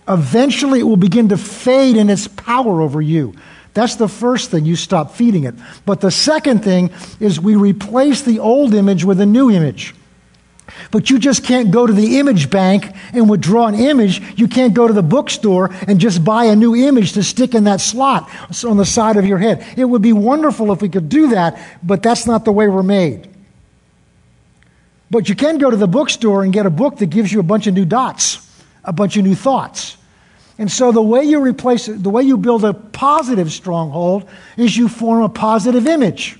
eventually 0.07 0.81
it 0.81 0.83
will 0.83 0.95
begin 0.95 1.29
to 1.29 1.37
fade 1.37 1.97
in 1.97 2.11
its 2.11 2.27
power 2.27 2.81
over 2.81 3.01
you. 3.01 3.33
That's 3.75 3.97
the 3.97 4.07
first 4.07 4.51
thing, 4.51 4.65
you 4.65 4.77
stop 4.77 5.11
feeding 5.11 5.43
it. 5.43 5.53
But 5.85 5.99
the 5.99 6.09
second 6.09 6.63
thing 6.63 6.91
is 7.19 7.41
we 7.41 7.55
replace 7.55 8.21
the 8.21 8.39
old 8.39 8.73
image 8.73 9.03
with 9.03 9.19
a 9.19 9.25
new 9.25 9.51
image. 9.51 9.93
But 10.91 11.09
you 11.09 11.19
just 11.19 11.43
can't 11.43 11.71
go 11.71 11.85
to 11.85 11.91
the 11.91 12.17
image 12.17 12.49
bank 12.49 12.89
and 13.11 13.29
withdraw 13.29 13.67
an 13.67 13.75
image. 13.75 14.21
You 14.39 14.47
can't 14.47 14.73
go 14.73 14.87
to 14.87 14.93
the 14.93 15.03
bookstore 15.03 15.71
and 15.87 15.99
just 15.99 16.23
buy 16.23 16.45
a 16.45 16.55
new 16.55 16.73
image 16.73 17.11
to 17.13 17.23
stick 17.23 17.53
in 17.53 17.65
that 17.65 17.81
slot 17.81 18.29
on 18.65 18.77
the 18.77 18.85
side 18.85 19.17
of 19.17 19.25
your 19.25 19.39
head. 19.39 19.65
It 19.77 19.83
would 19.83 20.01
be 20.01 20.13
wonderful 20.13 20.71
if 20.71 20.81
we 20.81 20.87
could 20.87 21.09
do 21.09 21.27
that, 21.31 21.59
but 21.83 22.01
that's 22.01 22.25
not 22.25 22.45
the 22.45 22.53
way 22.53 22.69
we're 22.69 22.81
made. 22.81 23.27
But 25.11 25.27
you 25.27 25.35
can 25.35 25.57
go 25.57 25.69
to 25.69 25.77
the 25.77 25.87
bookstore 25.87 26.43
and 26.43 26.53
get 26.53 26.65
a 26.65 26.69
book 26.71 26.99
that 26.99 27.07
gives 27.07 27.31
you 27.31 27.41
a 27.41 27.43
bunch 27.43 27.67
of 27.67 27.73
new 27.73 27.85
dots, 27.85 28.39
a 28.85 28.93
bunch 28.93 29.17
of 29.17 29.25
new 29.25 29.35
thoughts. 29.35 29.97
And 30.57 30.71
so 30.71 30.91
the 30.91 31.01
way 31.01 31.23
you 31.23 31.39
replace 31.39 31.87
it, 31.87 32.01
the 32.01 32.09
way 32.09 32.23
you 32.23 32.37
build 32.37 32.63
a 32.63 32.73
positive 32.73 33.51
stronghold 33.51 34.27
is 34.55 34.75
you 34.77 34.87
form 34.87 35.23
a 35.23 35.29
positive 35.29 35.85
image. 35.85 36.39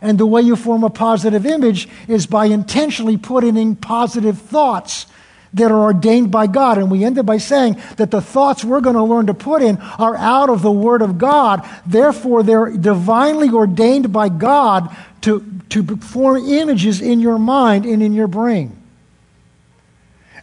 And 0.00 0.18
the 0.18 0.26
way 0.26 0.42
you 0.42 0.56
form 0.56 0.84
a 0.84 0.90
positive 0.90 1.46
image 1.46 1.88
is 2.08 2.26
by 2.26 2.46
intentionally 2.46 3.16
putting 3.16 3.56
in 3.56 3.76
positive 3.76 4.38
thoughts 4.38 5.06
that 5.54 5.70
are 5.70 5.80
ordained 5.80 6.30
by 6.30 6.46
God. 6.46 6.78
And 6.78 6.90
we 6.90 7.04
ended 7.04 7.26
by 7.26 7.38
saying 7.38 7.80
that 7.96 8.10
the 8.10 8.20
thoughts 8.20 8.64
we're 8.64 8.80
going 8.80 8.96
to 8.96 9.02
learn 9.02 9.26
to 9.26 9.34
put 9.34 9.62
in 9.62 9.78
are 9.98 10.16
out 10.16 10.48
of 10.48 10.62
the 10.62 10.72
Word 10.72 11.02
of 11.02 11.18
God. 11.18 11.68
Therefore, 11.86 12.42
they're 12.42 12.70
divinely 12.70 13.50
ordained 13.50 14.12
by 14.12 14.28
God 14.28 14.94
to, 15.22 15.44
to 15.70 15.96
form 15.98 16.48
images 16.48 17.00
in 17.00 17.20
your 17.20 17.38
mind 17.38 17.84
and 17.84 18.02
in 18.02 18.12
your 18.12 18.28
brain. 18.28 18.81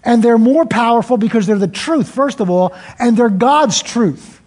And 0.03 0.23
they're 0.23 0.37
more 0.37 0.65
powerful 0.65 1.17
because 1.17 1.45
they're 1.45 1.57
the 1.57 1.67
truth, 1.67 2.09
first 2.09 2.39
of 2.39 2.49
all, 2.49 2.73
and 2.97 3.17
they're 3.17 3.29
God's 3.29 3.81
truth. 3.81 4.39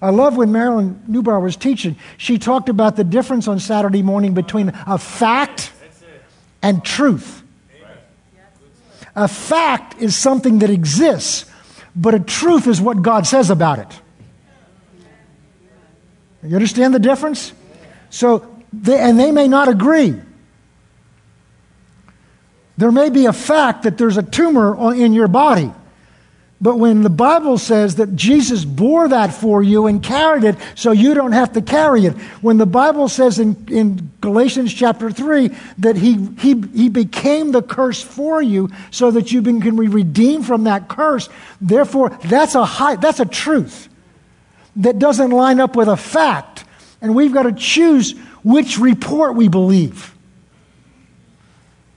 I 0.00 0.10
love 0.10 0.36
when 0.36 0.50
Marilyn 0.50 1.00
Neubauer 1.08 1.40
was 1.40 1.56
teaching. 1.56 1.96
She 2.16 2.38
talked 2.38 2.68
about 2.68 2.96
the 2.96 3.04
difference 3.04 3.46
on 3.46 3.60
Saturday 3.60 4.02
morning 4.02 4.34
between 4.34 4.72
a 4.86 4.98
fact 4.98 5.70
and 6.60 6.84
truth. 6.84 7.42
A 9.14 9.28
fact 9.28 10.00
is 10.00 10.16
something 10.16 10.60
that 10.60 10.70
exists, 10.70 11.44
but 11.94 12.14
a 12.14 12.20
truth 12.20 12.66
is 12.66 12.80
what 12.80 13.02
God 13.02 13.26
says 13.26 13.50
about 13.50 13.78
it. 13.78 14.00
You 16.42 16.56
understand 16.56 16.94
the 16.94 16.98
difference? 16.98 17.52
So, 18.10 18.48
they, 18.72 18.98
and 18.98 19.20
they 19.20 19.30
may 19.30 19.46
not 19.46 19.68
agree. 19.68 20.16
There 22.76 22.92
may 22.92 23.10
be 23.10 23.26
a 23.26 23.32
fact 23.32 23.82
that 23.82 23.98
there's 23.98 24.16
a 24.16 24.22
tumor 24.22 24.94
in 24.94 25.12
your 25.12 25.28
body. 25.28 25.72
But 26.62 26.78
when 26.78 27.02
the 27.02 27.10
Bible 27.10 27.58
says 27.58 27.96
that 27.96 28.14
Jesus 28.14 28.64
bore 28.64 29.08
that 29.08 29.34
for 29.34 29.64
you 29.64 29.88
and 29.88 30.00
carried 30.00 30.44
it 30.44 30.56
so 30.76 30.92
you 30.92 31.12
don't 31.12 31.32
have 31.32 31.54
to 31.54 31.60
carry 31.60 32.06
it, 32.06 32.12
when 32.40 32.56
the 32.56 32.66
Bible 32.66 33.08
says 33.08 33.40
in, 33.40 33.66
in 33.68 34.12
Galatians 34.20 34.72
chapter 34.72 35.10
3 35.10 35.50
that 35.78 35.96
he, 35.96 36.24
he, 36.38 36.54
he 36.72 36.88
became 36.88 37.50
the 37.50 37.62
curse 37.62 38.00
for 38.00 38.40
you 38.40 38.70
so 38.92 39.10
that 39.10 39.32
you 39.32 39.42
can 39.42 39.58
be 39.58 39.88
redeemed 39.88 40.46
from 40.46 40.62
that 40.64 40.86
curse, 40.86 41.28
therefore, 41.60 42.16
that's 42.26 42.54
a, 42.54 42.64
high, 42.64 42.94
that's 42.94 43.18
a 43.18 43.26
truth 43.26 43.88
that 44.76 45.00
doesn't 45.00 45.30
line 45.30 45.58
up 45.58 45.74
with 45.74 45.88
a 45.88 45.96
fact. 45.96 46.64
And 47.00 47.16
we've 47.16 47.34
got 47.34 47.42
to 47.42 47.52
choose 47.52 48.12
which 48.44 48.78
report 48.78 49.34
we 49.34 49.48
believe. 49.48 50.14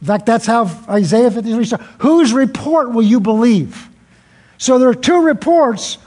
In 0.05 0.07
fact, 0.07 0.27
that's 0.27 0.45
how 0.45 0.69
Isaiah 0.87 1.31
53 1.31 1.65
starts. 1.65 1.83
Whose 1.97 2.31
report 2.31 2.91
will 2.91 3.01
you 3.01 3.19
believe? 3.19 3.89
So 4.59 4.77
there 4.77 4.87
are 4.87 4.93
two 4.93 5.23
reports. 5.23 5.97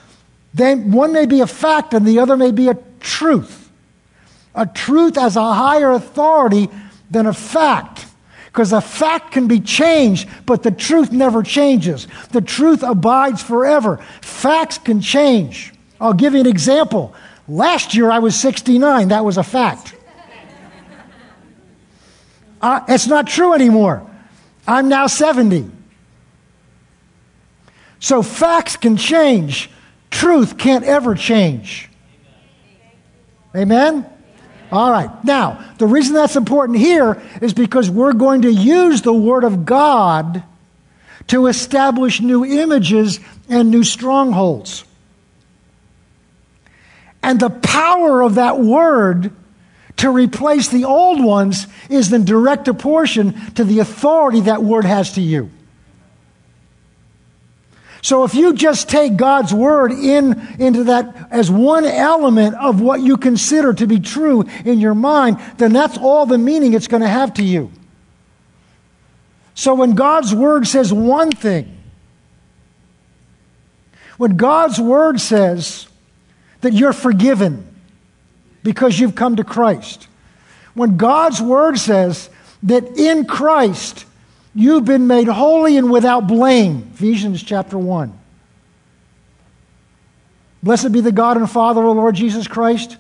They, 0.55 0.77
one 0.77 1.13
may 1.13 1.27
be 1.27 1.41
a 1.41 1.49
fact 1.49 1.95
and 1.95 2.07
the 2.07 2.21
other 2.21 2.37
may 2.37 2.53
be 2.53 2.69
a 2.69 2.79
truth. 3.01 3.69
A 4.55 4.67
truth 4.67 5.19
as 5.19 5.35
a 5.35 5.53
higher 5.53 5.91
authority 5.91 6.69
than 7.11 7.27
a 7.27 7.33
fact. 7.33 8.07
Because 8.47 8.73
a 8.73 8.81
fact 8.81 9.33
can 9.33 9.49
be 9.49 9.59
changed, 9.59 10.29
but 10.47 10.63
the 10.63 10.71
truth 10.71 11.11
never 11.11 11.43
changes. 11.43 12.07
The 12.31 12.41
truth 12.41 12.85
abides 12.85 13.43
forever. 13.43 13.97
Facts 14.21 14.79
can 14.79 15.01
change. 15.01 15.75
I'll 16.01 16.15
give 16.15 16.35
you 16.35 16.41
an 16.41 16.47
example. 16.47 17.17
Last 17.49 17.97
year 17.97 18.13
I 18.13 18.21
was 18.21 18.39
69. 18.39 19.09
That 19.09 19.25
was 19.25 19.39
a 19.39 19.43
fact. 19.43 19.97
Uh, 22.61 22.81
it's 22.89 23.07
not 23.07 23.27
true 23.27 23.53
anymore. 23.53 24.09
I'm 24.67 24.89
now 24.89 25.07
70. 25.07 25.71
So 28.01 28.23
facts 28.23 28.77
can 28.77 28.97
change, 28.97 29.71
truth 30.11 30.59
can't 30.59 30.85
ever 30.85 31.15
change. 31.15 31.89
Amen? 33.57 34.07
All 34.71 34.91
right. 34.91 35.25
Now, 35.25 35.65
the 35.79 35.87
reason 35.87 36.15
that's 36.15 36.37
important 36.37 36.79
here 36.79 37.21
is 37.41 37.55
because 37.55 37.89
we're 37.89 38.13
going 38.13 38.43
to 38.43 38.53
use 38.53 39.03
the 39.03 39.13
Word 39.13 39.45
of 39.45 39.65
God 39.65 40.43
to 41.29 41.47
establish 41.47 42.21
new 42.21 42.45
images 42.45 43.21
and 43.49 43.71
new 43.71 43.83
strongholds. 43.85 44.85
And 47.23 47.41
the 47.41 47.51
power 47.51 48.23
of 48.23 48.37
that 48.37 48.59
Word 48.61 49.33
to 49.99 50.11
replace 50.11 50.69
the 50.69 50.85
old 50.85 51.23
ones 51.23 51.67
is 51.91 52.11
in 52.11 52.25
direct 52.25 52.65
proportion 52.65 53.33
to 53.55 53.65
the 53.65 53.81
authority 53.81 54.41
that 54.43 54.63
Word 54.63 54.85
has 54.85 55.13
to 55.15 55.21
you. 55.21 55.51
So 58.01 58.25
if 58.25 58.35
you 58.35 58.55
just 58.55 58.89
take 58.89 59.17
God's 59.17 59.53
word 59.53 59.91
in 59.91 60.41
into 60.61 60.85
that 60.85 61.29
as 61.31 61.51
one 61.51 61.85
element 61.85 62.55
of 62.55 62.81
what 62.81 63.01
you 63.01 63.17
consider 63.17 63.75
to 63.75 63.87
be 63.87 63.99
true 63.99 64.43
in 64.65 64.81
your 64.81 64.95
mind, 64.95 65.41
then 65.57 65.73
that's 65.73 65.99
all 65.99 66.25
the 66.25 66.39
meaning 66.39 66.75
it's 66.75 66.87
going 66.87 67.03
to 67.03 67.09
have 67.09 67.35
to 67.35 67.43
you. 67.43 67.73
So 69.55 69.75
when 69.75 69.97
God's 69.97 70.33
word 70.33 70.69
says 70.69 70.93
one 70.93 71.33
thing, 71.33 71.77
when 74.17 74.37
God's 74.37 74.81
word 74.81 75.21
says 75.21 75.89
that 76.61 76.73
you're 76.73 76.93
forgiven 76.93 77.68
because 78.69 79.01
you've 79.01 79.15
come 79.15 79.37
to 79.37 79.45
Christ, 79.45 80.09
when 80.75 80.97
God's 80.99 81.41
word 81.41 81.79
says 81.79 82.29
that 82.65 82.85
in 82.99 83.25
Christ 83.25 84.05
You've 84.59 84.85
been 84.85 85.07
made 85.07 85.29
holy 85.29 85.77
and 85.77 85.89
without 85.89 86.27
blame. 86.27 86.91
Ephesians 86.95 87.45
chapter 87.45 87.79
1. 87.79 88.13
Blessed 90.65 90.91
be 90.91 91.01
the 91.01 91.13
God 91.13 91.37
and 91.37 91.49
Father 91.49 91.81
of 91.81 91.95
the 91.95 92.01
Lord 92.01 92.17
Jesus 92.17 92.49
Christ, 92.49 92.97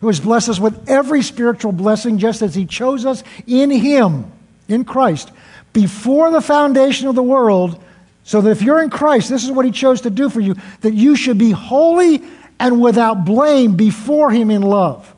who 0.00 0.08
has 0.08 0.20
blessed 0.20 0.50
us 0.50 0.60
with 0.60 0.86
every 0.86 1.22
spiritual 1.22 1.72
blessing, 1.72 2.18
just 2.18 2.42
as 2.42 2.54
He 2.54 2.66
chose 2.66 3.06
us 3.06 3.24
in 3.46 3.70
Him, 3.70 4.30
in 4.68 4.84
Christ, 4.84 5.32
before 5.72 6.30
the 6.30 6.42
foundation 6.42 7.08
of 7.08 7.14
the 7.14 7.22
world, 7.22 7.82
so 8.22 8.42
that 8.42 8.50
if 8.50 8.60
you're 8.60 8.82
in 8.82 8.90
Christ, 8.90 9.30
this 9.30 9.42
is 9.42 9.50
what 9.50 9.64
He 9.64 9.70
chose 9.70 10.02
to 10.02 10.10
do 10.10 10.28
for 10.28 10.40
you, 10.40 10.54
that 10.82 10.92
you 10.92 11.16
should 11.16 11.38
be 11.38 11.50
holy 11.50 12.22
and 12.58 12.80
without 12.80 13.24
blame 13.24 13.76
before 13.76 14.30
Him 14.30 14.50
in 14.50 14.62
love. 14.62 15.14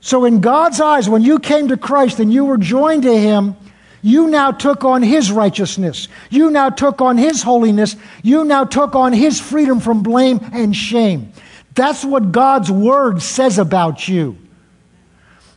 So, 0.00 0.24
in 0.24 0.40
God's 0.40 0.80
eyes, 0.80 1.08
when 1.08 1.22
you 1.22 1.38
came 1.38 1.68
to 1.68 1.76
Christ 1.76 2.20
and 2.20 2.32
you 2.32 2.44
were 2.44 2.56
joined 2.56 3.02
to 3.02 3.16
Him, 3.16 3.56
you 4.02 4.28
now 4.28 4.50
took 4.50 4.84
on 4.84 5.02
His 5.02 5.30
righteousness. 5.30 6.08
You 6.30 6.50
now 6.50 6.70
took 6.70 7.02
on 7.02 7.18
His 7.18 7.42
holiness. 7.42 7.96
You 8.22 8.44
now 8.44 8.64
took 8.64 8.94
on 8.94 9.12
His 9.12 9.40
freedom 9.40 9.78
from 9.78 10.02
blame 10.02 10.40
and 10.52 10.74
shame. 10.74 11.32
That's 11.74 12.04
what 12.04 12.32
God's 12.32 12.70
Word 12.70 13.20
says 13.20 13.58
about 13.58 14.08
you. 14.08 14.38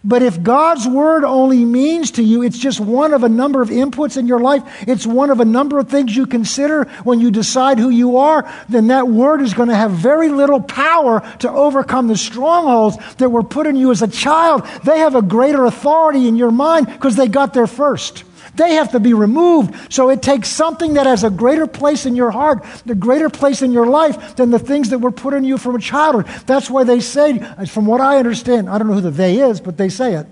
But 0.06 0.22
if 0.22 0.44
God's 0.44 0.86
Word 0.86 1.24
only 1.24 1.64
means 1.64 2.12
to 2.12 2.24
you, 2.24 2.44
it's 2.44 2.58
just 2.58 2.82
one 2.82 3.14
of 3.14 3.24
a 3.24 3.30
number 3.30 3.62
of 3.62 3.70
inputs 3.70 4.18
in 4.18 4.28
your 4.28 4.40
life, 4.40 4.62
it's 4.86 5.08
one 5.08 5.30
of 5.30 5.40
a 5.40 5.46
number 5.46 5.80
of 5.80 5.88
things 5.88 6.16
you 6.16 6.26
consider 6.26 6.84
when 7.06 7.22
you 7.22 7.32
decide 7.32 7.80
who 7.80 7.90
you 7.90 8.18
are, 8.18 8.52
then 8.68 8.88
that 8.88 9.08
Word 9.08 9.42
is 9.42 9.54
going 9.54 9.70
to 9.70 9.76
have 9.76 9.92
very 9.92 10.28
little 10.28 10.60
power 10.60 11.22
to 11.40 11.50
overcome 11.50 12.10
the 12.10 12.18
strongholds 12.18 12.98
that 13.16 13.30
were 13.30 13.44
put 13.44 13.66
in 13.66 13.78
you 13.78 13.92
as 13.92 14.02
a 14.02 14.08
child. 14.08 14.66
They 14.84 15.00
have 15.00 15.16
a 15.16 15.22
greater 15.22 15.64
authority 15.64 16.28
in 16.28 16.36
your 16.36 16.52
mind 16.52 16.88
because 16.88 17.16
they 17.16 17.30
got 17.30 17.54
there 17.54 17.68
first. 17.68 18.26
They 18.56 18.76
have 18.76 18.92
to 18.92 19.00
be 19.00 19.14
removed. 19.14 19.92
So 19.92 20.10
it 20.10 20.22
takes 20.22 20.50
something 20.50 20.94
that 20.94 21.06
has 21.06 21.24
a 21.24 21.30
greater 21.30 21.68
place 21.68 22.06
in 22.06 22.16
your 22.16 22.32
heart, 22.32 22.64
the 22.86 22.96
greater 22.96 23.30
place 23.30 23.62
in 23.62 23.72
your 23.72 23.88
life 23.88 24.36
than 24.36 24.52
the 24.52 24.60
things 24.60 24.90
that 24.90 25.00
were 25.00 25.12
put 25.12 25.34
in 25.34 25.44
you 25.44 25.58
from 25.58 25.76
a 25.76 25.80
childhood. 25.80 26.28
That's 26.46 26.70
why 26.70 26.84
they 26.84 27.00
say, 27.00 27.40
from 27.68 27.86
what 27.86 28.02
I 28.02 28.18
understand, 28.18 28.70
I 28.70 28.78
don't 28.78 28.88
know 28.88 28.94
who 28.94 29.02
the 29.02 29.12
they 29.12 29.40
is, 29.40 29.60
but 29.60 29.78
they 29.78 29.90
say 29.90 30.16
it. 30.16 30.28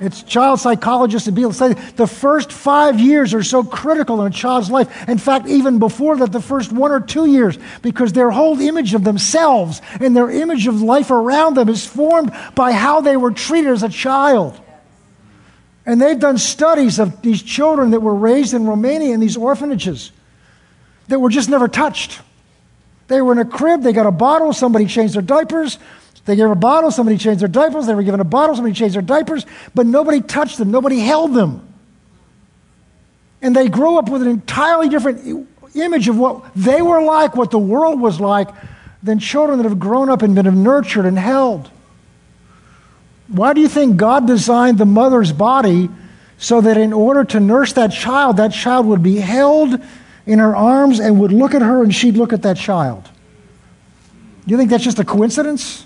It's 0.00 0.22
child 0.22 0.60
psychologists 0.60 1.26
and 1.26 1.36
people 1.36 1.52
say 1.52 1.72
the 1.72 2.06
first 2.06 2.52
five 2.52 3.00
years 3.00 3.34
are 3.34 3.42
so 3.42 3.64
critical 3.64 4.20
in 4.20 4.32
a 4.32 4.34
child's 4.34 4.70
life. 4.70 5.08
In 5.08 5.18
fact, 5.18 5.48
even 5.48 5.80
before 5.80 6.16
that, 6.18 6.30
the 6.30 6.40
first 6.40 6.72
one 6.72 6.92
or 6.92 7.00
two 7.00 7.26
years, 7.26 7.58
because 7.82 8.12
their 8.12 8.30
whole 8.30 8.60
image 8.60 8.94
of 8.94 9.02
themselves 9.02 9.82
and 9.98 10.16
their 10.16 10.30
image 10.30 10.68
of 10.68 10.82
life 10.82 11.10
around 11.10 11.54
them 11.54 11.68
is 11.68 11.84
formed 11.84 12.32
by 12.54 12.72
how 12.72 13.00
they 13.00 13.16
were 13.16 13.32
treated 13.32 13.72
as 13.72 13.82
a 13.82 13.88
child. 13.88 14.60
And 15.88 15.98
they've 16.02 16.18
done 16.18 16.36
studies 16.36 16.98
of 16.98 17.22
these 17.22 17.42
children 17.42 17.92
that 17.92 18.00
were 18.00 18.14
raised 18.14 18.52
in 18.52 18.66
Romania 18.66 19.14
in 19.14 19.20
these 19.20 19.38
orphanages 19.38 20.12
that 21.08 21.18
were 21.18 21.30
just 21.30 21.48
never 21.48 21.66
touched. 21.66 22.20
They 23.06 23.22
were 23.22 23.32
in 23.32 23.38
a 23.38 23.46
crib, 23.46 23.80
they 23.80 23.94
got 23.94 24.04
a 24.04 24.10
bottle, 24.10 24.52
somebody 24.52 24.84
changed 24.84 25.14
their 25.14 25.22
diapers. 25.22 25.78
They 26.26 26.36
gave 26.36 26.50
a 26.50 26.54
bottle, 26.54 26.90
somebody 26.90 27.16
changed 27.16 27.40
their 27.40 27.48
diapers. 27.48 27.86
They 27.86 27.94
were 27.94 28.02
given 28.02 28.20
a 28.20 28.24
bottle, 28.24 28.54
somebody 28.54 28.74
changed 28.74 28.96
their 28.96 29.02
diapers, 29.02 29.46
but 29.74 29.86
nobody 29.86 30.20
touched 30.20 30.58
them, 30.58 30.70
nobody 30.70 30.98
held 30.98 31.32
them. 31.32 31.66
And 33.40 33.56
they 33.56 33.70
grow 33.70 33.96
up 33.96 34.10
with 34.10 34.20
an 34.20 34.28
entirely 34.28 34.90
different 34.90 35.48
image 35.74 36.06
of 36.06 36.18
what 36.18 36.54
they 36.54 36.82
were 36.82 37.02
like, 37.02 37.34
what 37.34 37.50
the 37.50 37.58
world 37.58 37.98
was 37.98 38.20
like, 38.20 38.50
than 39.02 39.20
children 39.20 39.56
that 39.56 39.64
have 39.64 39.78
grown 39.78 40.10
up 40.10 40.20
and 40.20 40.34
been 40.34 40.62
nurtured 40.62 41.06
and 41.06 41.18
held. 41.18 41.70
Why 43.28 43.52
do 43.52 43.60
you 43.60 43.68
think 43.68 43.96
God 43.96 44.26
designed 44.26 44.78
the 44.78 44.86
mother's 44.86 45.32
body 45.32 45.90
so 46.38 46.60
that 46.60 46.76
in 46.76 46.92
order 46.92 47.24
to 47.24 47.40
nurse 47.40 47.74
that 47.74 47.92
child, 47.92 48.38
that 48.38 48.52
child 48.52 48.86
would 48.86 49.02
be 49.02 49.16
held 49.16 49.80
in 50.26 50.38
her 50.38 50.56
arms 50.56 50.98
and 51.00 51.20
would 51.20 51.32
look 51.32 51.54
at 51.54 51.62
her 51.62 51.82
and 51.82 51.94
she'd 51.94 52.16
look 52.16 52.32
at 52.32 52.42
that 52.42 52.56
child? 52.56 53.04
Do 54.46 54.52
you 54.52 54.56
think 54.56 54.70
that's 54.70 54.84
just 54.84 54.98
a 54.98 55.04
coincidence? 55.04 55.84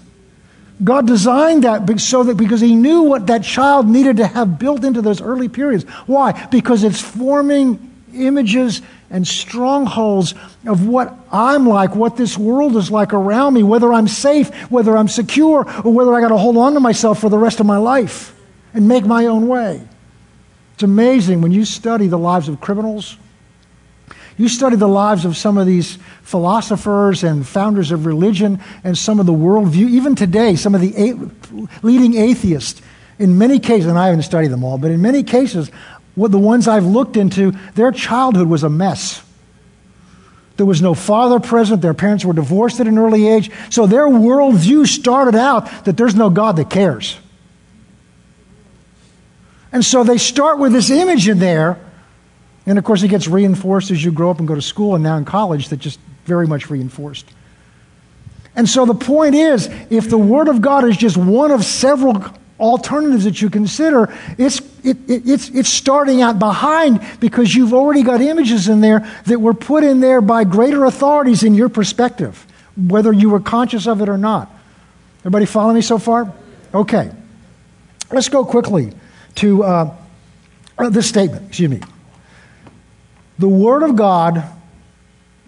God 0.83 1.07
designed 1.07 1.65
that 1.65 2.01
so 2.01 2.25
that 2.25 2.37
because 2.37 2.61
He 2.61 2.75
knew 2.75 3.03
what 3.03 3.27
that 3.27 3.45
child 3.45 3.89
needed 3.89 4.19
to 4.19 4.27
have 4.27 4.59
built 4.59 4.85
into 4.85 5.03
those 5.03 5.21
early 5.21 5.49
periods. 5.49 5.85
Why? 6.07 6.47
Because 6.47 6.85
it's 6.85 7.01
forming 7.01 7.92
images 8.15 8.83
and 9.11 9.27
strongholds 9.27 10.35
of 10.67 10.87
what 10.87 11.15
I'm 11.31 11.69
like, 11.69 11.95
what 11.95 12.17
this 12.17 12.39
world 12.39 12.77
is 12.77 12.91
like 12.91 13.13
around 13.13 13.55
me, 13.55 13.63
whether 13.63 13.93
I'm 13.93 14.09
safe, 14.09 14.51
whether 14.71 14.97
I'm 14.97 15.09
secure, 15.09 15.67
or 15.85 15.93
whether 15.93 16.15
I 16.15 16.21
got 16.21 16.29
to 16.29 16.39
hold 16.39 16.57
on 16.57 16.75
to 16.75 16.81
myself 16.81 17.21
for 17.21 17.29
the 17.29 17.39
rest 17.39 17.61
of 17.61 17.67
my 17.67 17.77
life 17.79 18.35
and 18.75 18.89
make 18.89 19.05
my 19.05 19.27
own 19.27 19.49
way. 19.49 19.87
It's 20.75 20.83
amazing 20.83 21.43
when 21.43 21.53
you 21.53 21.65
study 21.65 22.07
the 22.07 22.19
lives 22.19 22.49
of 22.49 22.61
criminals. 22.61 23.17
You 24.39 24.49
study 24.49 24.77
the 24.77 24.89
lives 24.89 25.25
of 25.25 25.37
some 25.37 25.59
of 25.59 25.67
these 25.67 25.99
philosophers 26.23 27.23
and 27.23 27.47
founders 27.47 27.93
of 27.93 28.07
religion 28.07 28.61
and 28.83 28.97
some 28.97 29.21
of 29.21 29.27
the 29.27 29.33
worldview, 29.33 29.89
even 29.91 30.15
today, 30.15 30.57
some 30.57 30.75
of 30.75 30.81
the 30.81 31.31
leading 31.83 32.15
atheists. 32.15 32.81
In 33.19 33.39
many 33.39 33.59
cases, 33.61 33.87
and 33.87 33.99
I 33.99 34.07
haven't 34.07 34.23
studied 34.23 34.49
them 34.49 34.65
all, 34.65 34.79
but 34.79 34.91
in 34.91 35.03
many 35.03 35.23
cases, 35.23 35.71
what 36.15 36.31
the 36.31 36.39
ones 36.39 36.69
I've 36.69 36.85
looked 36.85 37.17
into, 37.17 37.53
their 37.75 37.91
childhood 37.91 38.49
was 38.49 38.63
a 38.63 38.71
mess. 38.71 39.23
There 40.57 40.67
was 40.67 40.83
no 40.83 40.95
father 40.95 41.41
present. 41.41 41.81
Their 41.81 41.95
parents 41.95 42.25
were 42.25 42.35
divorced 42.35 42.79
at 42.81 42.87
an 42.87 42.99
early 42.99 43.27
age. 43.27 43.51
So 43.71 43.87
their 43.87 44.07
worldview 44.07 44.87
started 44.87 45.35
out 45.35 45.85
that 45.85 45.97
there's 45.97 46.15
no 46.15 46.29
God 46.29 46.57
that 46.57 46.69
cares. 46.69 47.19
And 49.73 49.83
so 49.85 50.05
they 50.05 50.19
start 50.19 50.59
with 50.59 50.73
this 50.73 50.91
image 50.91 51.27
in 51.29 51.39
there. 51.39 51.79
And 52.67 52.79
of 52.79 52.85
course, 52.85 53.03
it 53.03 53.09
gets 53.09 53.27
reinforced 53.27 53.91
as 53.91 54.05
you 54.05 54.13
grow 54.13 54.31
up 54.31 54.39
and 54.39 54.47
go 54.47 54.55
to 54.55 54.63
school 54.63 54.95
and 54.95 55.03
now 55.03 55.17
in 55.17 55.25
college, 55.25 55.71
that 55.71 55.79
just 55.79 55.99
very 56.27 56.47
much 56.47 56.69
reinforced. 56.69 57.27
And 58.55 58.69
so 58.69 58.85
the 58.85 58.95
point 58.95 59.35
is 59.35 59.69
if 59.89 60.11
the 60.11 60.19
Word 60.19 60.49
of 60.49 60.61
God 60.61 60.85
is 60.85 60.97
just 60.99 61.17
one 61.17 61.51
of 61.51 61.65
several 61.65 62.23
alternatives 62.63 63.25
that 63.25 63.43
you 63.43 63.51
consider, 63.51 64.15
it's, 64.39 64.61
it, 64.85 64.97
it, 65.11 65.29
it's, 65.29 65.49
it's 65.51 65.69
starting 65.69 66.23
out 66.23 66.39
behind 66.39 67.05
because 67.21 67.55
you've 67.55 67.75
already 67.75 68.03
got 68.03 68.21
images 68.21 68.69
in 68.69 68.81
there 68.81 69.11
that 69.27 69.41
were 69.41 69.53
put 69.53 69.83
in 69.85 70.01
there 70.01 70.21
by 70.21 70.45
greater 70.45 70.85
authorities 70.85 71.43
in 71.43 71.55
your 71.55 71.69
perspective, 71.69 72.47
whether 72.77 73.13
you 73.13 73.29
were 73.29 73.41
conscious 73.41 73.87
of 73.87 74.01
it 74.01 74.09
or 74.09 74.17
not. 74.17 74.51
Everybody 75.21 75.47
follow 75.47 75.75
me 75.75 75.83
so 75.83 75.99
far? 75.99 76.33
Okay. 76.73 77.11
Let's 78.11 78.29
go 78.29 78.45
quickly 78.45 78.93
to 79.37 79.65
uh, 79.65 79.97
this 80.91 81.09
statement. 81.09 81.49
Excuse 81.49 81.71
me. 81.71 81.81
The 83.39 83.49
Word 83.49 83.83
of 83.83 83.97
God 83.97 84.45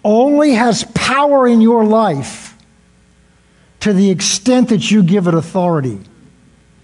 only 0.03 0.51
has 0.51 0.83
power 0.93 1.47
in 1.47 1.61
your 1.61 1.85
life 1.85 2.57
to 3.81 3.93
the 3.93 4.09
extent 4.09 4.69
that 4.69 4.89
you 4.89 5.03
give 5.03 5.27
it 5.27 5.33
authority. 5.33 5.99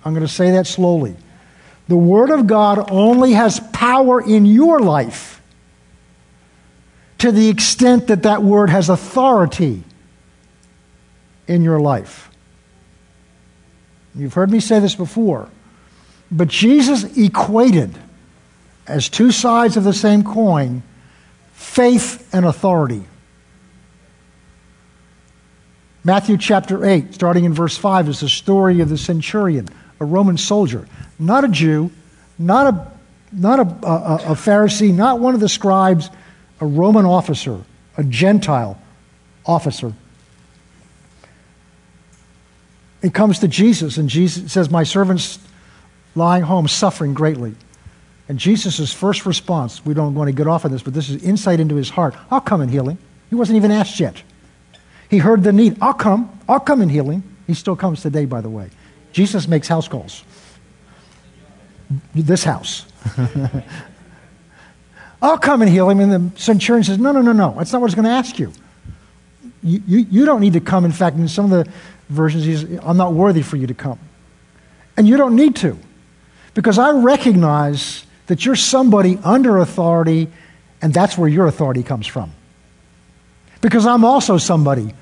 I'm 0.03 0.13
going 0.13 0.25
to 0.25 0.31
say 0.31 0.51
that 0.51 0.67
slowly. 0.67 1.15
The 1.88 1.98
Word 1.98 2.29
of 2.29 2.48
God 2.48 2.89
only 2.91 3.34
has 3.34 3.60
power 3.74 4.22
in 4.22 4.46
your 4.46 4.79
life 4.79 5.41
to 7.20 7.31
the 7.31 7.50
extent 7.50 8.08
that 8.08 8.24
that 8.24 8.41
Word 8.41 8.70
has 8.70 8.89
authority 8.89 9.84
in 11.48 11.62
your 11.63 11.79
life. 11.79 12.29
You've 14.15 14.34
heard 14.34 14.51
me 14.51 14.60
say 14.60 14.79
this 14.79 14.96
before, 14.96 15.50
but 16.31 16.48
Jesus 16.48 17.17
equated 17.17 17.98
as 18.88 19.10
two 19.10 19.31
sides 19.31 19.77
of 19.77 19.84
the 19.84 19.93
same 19.93 20.24
coin 20.24 20.84
faith 21.53 22.34
and 22.34 22.46
authority. 22.46 23.03
Matthew 26.03 26.38
chapter 26.38 26.84
8, 26.84 27.13
starting 27.13 27.46
in 27.46 27.53
verse 27.53 27.77
5, 27.77 28.10
is 28.10 28.22
the 28.22 28.29
story 28.29 28.79
of 28.79 28.89
the 28.89 28.98
centurion 28.98 29.67
a 30.01 30.05
Roman 30.05 30.36
soldier, 30.36 30.88
not 31.20 31.46
a 31.46 31.48
Jew, 31.48 31.91
not 32.39 32.74
a, 32.74 32.91
not 33.31 33.60
a, 33.60 33.88
a, 33.88 34.15
a 34.15 34.36
Pharisee, 34.36 34.93
not 34.93 35.20
one 35.20 35.36
of 35.36 35.39
the 35.39 35.48
scribes, 35.48 36.10
a 36.60 36.65
Roman 36.65 37.05
officer, 37.05 37.62
a 37.96 38.03
Gentile 38.03 38.81
officer. 39.46 39.93
He 43.04 43.12
comes 43.12 43.39
to 43.39 43.47
Jesus, 43.47 43.97
and 43.97 44.10
Jesus 44.10 44.52
says, 44.52 44.71
My 44.71 44.84
servant's 44.84 45.39
lying 46.15 46.43
home, 46.43 46.67
suffering 46.67 47.13
greatly. 47.13 47.54
And 48.28 48.39
Jesus' 48.39 48.91
first 48.91 49.26
response, 49.26 49.86
we 49.86 49.93
don't 49.93 50.15
want 50.15 50.30
to 50.30 50.34
get 50.34 50.47
off 50.47 50.65
on 50.65 50.71
this, 50.71 50.82
but 50.82 50.93
this 50.93 51.10
is 51.10 51.23
insight 51.23 51.60
into 51.60 51.76
his 51.76 51.89
heart. 51.89 52.15
I'll 52.32 52.41
come 52.41 52.62
and 52.62 52.71
heal 52.71 52.89
him. 52.89 52.97
He 53.30 53.36
wasn't 53.36 53.58
even 53.58 53.71
asked 53.71 53.99
yet. 53.99 54.23
He 55.10 55.19
heard 55.19 55.43
the 55.43 55.54
need. 55.54 55.78
I'll 55.80 55.93
come. 55.93 56.39
I'll 56.49 56.60
come 56.60 56.82
and 56.82 56.89
heal 56.89 57.10
him. 57.10 57.23
He 57.45 57.54
still 57.54 57.76
comes 57.76 58.02
today, 58.02 58.26
by 58.26 58.41
the 58.41 58.49
way. 58.49 58.69
Jesus 59.12 59.47
makes 59.47 59.67
house 59.67 59.88
calls. 59.88 60.24
This 62.15 62.43
house. 62.43 62.86
I'll 65.21 65.38
come 65.38 65.62
and 65.62 65.69
heal 65.69 65.89
him. 65.89 66.00
And 66.00 66.12
the 66.12 66.39
centurion 66.39 66.84
says, 66.84 66.97
No, 66.97 67.12
no, 67.12 67.21
no, 67.21 67.34
no. 67.34 67.54
That's 67.58 67.71
not 67.71 67.82
what 67.82 67.89
he's 67.89 67.95
going 67.95 68.06
to 68.06 68.12
ask 68.12 68.39
you. 68.39 68.52
You, 69.62 69.84
you. 69.86 69.97
you 70.10 70.26
don't 70.26 70.41
need 70.41 70.54
to 70.54 70.62
come. 70.62 70.86
In 70.86 70.91
fact, 70.91 71.17
in 71.17 71.28
some 71.28 71.52
of 71.52 71.52
the 71.52 71.71
versions, 72.10 72.45
he's, 72.45 72.63
I'm 72.80 72.97
not 72.97 73.13
worthy 73.13 73.41
for 73.41 73.58
you 73.58 73.67
to 73.67 73.74
come. 73.74 74.00
And 74.97 75.08
you 75.08 75.17
don't 75.17 75.36
need 75.36 75.56
to. 75.58 75.78
Because 76.54 76.78
I 76.78 76.91
recognize 76.91 78.06
that 78.28 78.45
you're 78.45 78.56
somebody 78.56 79.19
under 79.24 79.58
authority, 79.58 80.30
and 80.82 80.93
that's 80.93 81.17
where 81.17 81.30
your 81.30 81.47
authority 81.47 81.84
comes 81.84 82.08
from. 82.08 82.32
Because 83.62 83.86
I'm 83.86 84.04
also 84.04 84.38
somebody 84.38 84.93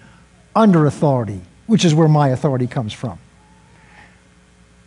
under 0.56 0.86
authority, 0.86 1.42
which 1.68 1.86
is 1.86 1.96
where 1.96 2.08
my 2.08 2.30
authority 2.30 2.68
comes 2.68 2.92
from. 2.92 3.20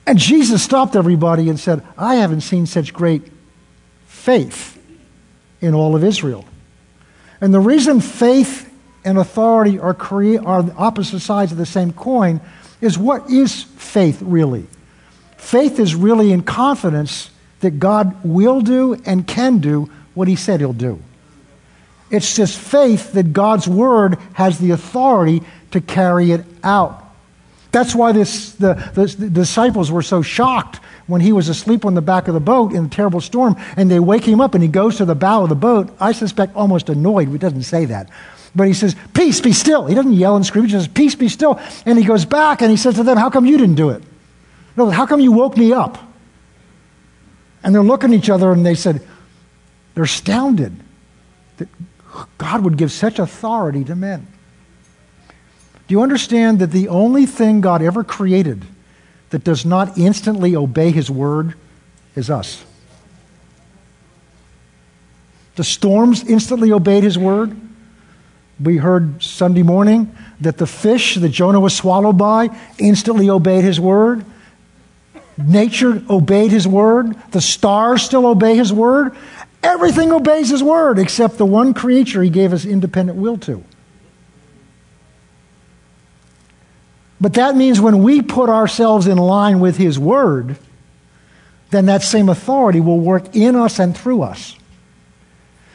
And 0.06 0.18
Jesus 0.18 0.62
stopped 0.62 0.96
everybody 0.96 1.48
and 1.48 1.58
said, 1.58 1.82
I 1.96 2.16
haven't 2.16 2.40
seen 2.40 2.66
such 2.66 2.92
great 2.92 3.22
faith 4.06 4.78
in 5.60 5.74
all 5.74 5.94
of 5.94 6.02
Israel. 6.02 6.44
And 7.40 7.54
the 7.54 7.60
reason 7.60 8.00
faith 8.00 8.72
and 9.04 9.18
authority 9.18 9.78
are, 9.78 9.94
crea- 9.94 10.38
are 10.38 10.64
opposite 10.76 11.20
sides 11.20 11.52
of 11.52 11.58
the 11.58 11.66
same 11.66 11.92
coin 11.92 12.40
is 12.80 12.98
what 12.98 13.30
is 13.30 13.62
faith 13.62 14.20
really? 14.22 14.66
Faith 15.36 15.78
is 15.78 15.94
really 15.94 16.32
in 16.32 16.42
confidence 16.42 17.30
that 17.60 17.78
God 17.78 18.24
will 18.24 18.60
do 18.60 19.00
and 19.06 19.26
can 19.26 19.58
do 19.58 19.90
what 20.14 20.28
he 20.28 20.36
said 20.36 20.60
he'll 20.60 20.72
do. 20.72 21.00
It's 22.10 22.36
just 22.36 22.58
faith 22.58 23.12
that 23.14 23.32
God's 23.32 23.66
word 23.66 24.18
has 24.34 24.58
the 24.58 24.72
authority 24.72 25.42
to 25.70 25.80
carry 25.80 26.32
it 26.32 26.44
out. 26.62 27.01
That's 27.72 27.94
why 27.94 28.12
this, 28.12 28.52
the, 28.52 28.74
the, 28.94 29.06
the, 29.06 29.30
disciples 29.30 29.90
were 29.90 30.02
so 30.02 30.20
shocked 30.20 30.78
when 31.06 31.22
he 31.22 31.32
was 31.32 31.48
asleep 31.48 31.86
on 31.86 31.94
the 31.94 32.02
back 32.02 32.28
of 32.28 32.34
the 32.34 32.40
boat 32.40 32.72
in 32.72 32.84
a 32.84 32.88
terrible 32.88 33.22
storm, 33.22 33.56
and 33.76 33.90
they 33.90 33.98
wake 33.98 34.24
him 34.24 34.42
up 34.42 34.54
and 34.54 34.62
he 34.62 34.68
goes 34.68 34.98
to 34.98 35.06
the 35.06 35.14
bow 35.14 35.42
of 35.42 35.48
the 35.48 35.54
boat, 35.54 35.90
I 35.98 36.12
suspect 36.12 36.54
almost 36.54 36.90
annoyed. 36.90 37.28
He 37.28 37.38
doesn't 37.38 37.62
say 37.62 37.86
that. 37.86 38.10
But 38.54 38.66
he 38.68 38.74
says, 38.74 38.94
Peace, 39.14 39.40
be 39.40 39.54
still. 39.54 39.86
He 39.86 39.94
doesn't 39.94 40.12
yell 40.12 40.36
and 40.36 40.44
scream, 40.44 40.66
he 40.66 40.70
says, 40.70 40.86
Peace, 40.86 41.14
be 41.14 41.28
still. 41.28 41.58
And 41.86 41.98
he 41.98 42.04
goes 42.04 42.26
back 42.26 42.60
and 42.60 42.70
he 42.70 42.76
says 42.76 42.96
to 42.96 43.02
them, 43.02 43.16
How 43.16 43.30
come 43.30 43.46
you 43.46 43.56
didn't 43.56 43.76
do 43.76 43.88
it? 43.88 44.02
No, 44.76 44.90
how 44.90 45.06
come 45.06 45.20
you 45.20 45.32
woke 45.32 45.56
me 45.56 45.72
up? 45.72 45.98
And 47.62 47.74
they're 47.74 47.82
looking 47.82 48.12
at 48.12 48.18
each 48.18 48.28
other 48.28 48.52
and 48.52 48.66
they 48.66 48.74
said, 48.74 49.06
They're 49.94 50.04
astounded 50.04 50.74
that 51.56 51.68
God 52.36 52.64
would 52.64 52.76
give 52.76 52.92
such 52.92 53.18
authority 53.18 53.84
to 53.84 53.96
men. 53.96 54.26
Do 55.92 55.98
you 55.98 56.02
understand 56.02 56.60
that 56.60 56.70
the 56.70 56.88
only 56.88 57.26
thing 57.26 57.60
God 57.60 57.82
ever 57.82 58.02
created 58.02 58.64
that 59.28 59.44
does 59.44 59.66
not 59.66 59.98
instantly 59.98 60.56
obey 60.56 60.90
his 60.90 61.10
word 61.10 61.52
is 62.16 62.30
us? 62.30 62.64
The 65.56 65.64
storms 65.64 66.24
instantly 66.26 66.72
obeyed 66.72 67.04
his 67.04 67.18
word. 67.18 67.54
We 68.58 68.78
heard 68.78 69.22
Sunday 69.22 69.62
morning 69.62 70.16
that 70.40 70.56
the 70.56 70.66
fish 70.66 71.16
that 71.16 71.28
Jonah 71.28 71.60
was 71.60 71.76
swallowed 71.76 72.16
by 72.16 72.48
instantly 72.78 73.28
obeyed 73.28 73.62
his 73.62 73.78
word. 73.78 74.24
Nature 75.36 76.02
obeyed 76.08 76.52
his 76.52 76.66
word. 76.66 77.14
The 77.32 77.42
stars 77.42 78.00
still 78.02 78.24
obey 78.24 78.56
his 78.56 78.72
word. 78.72 79.14
Everything 79.62 80.10
obeys 80.10 80.48
his 80.48 80.62
word 80.62 80.98
except 80.98 81.36
the 81.36 81.44
one 81.44 81.74
creature 81.74 82.22
he 82.22 82.30
gave 82.30 82.54
us 82.54 82.64
independent 82.64 83.18
will 83.18 83.36
to. 83.36 83.62
But 87.22 87.34
that 87.34 87.54
means 87.54 87.80
when 87.80 88.02
we 88.02 88.20
put 88.20 88.50
ourselves 88.50 89.06
in 89.06 89.16
line 89.16 89.60
with 89.60 89.76
His 89.76 89.96
Word, 89.96 90.56
then 91.70 91.86
that 91.86 92.02
same 92.02 92.28
authority 92.28 92.80
will 92.80 92.98
work 92.98 93.36
in 93.36 93.54
us 93.54 93.78
and 93.78 93.96
through 93.96 94.22
us. 94.22 94.56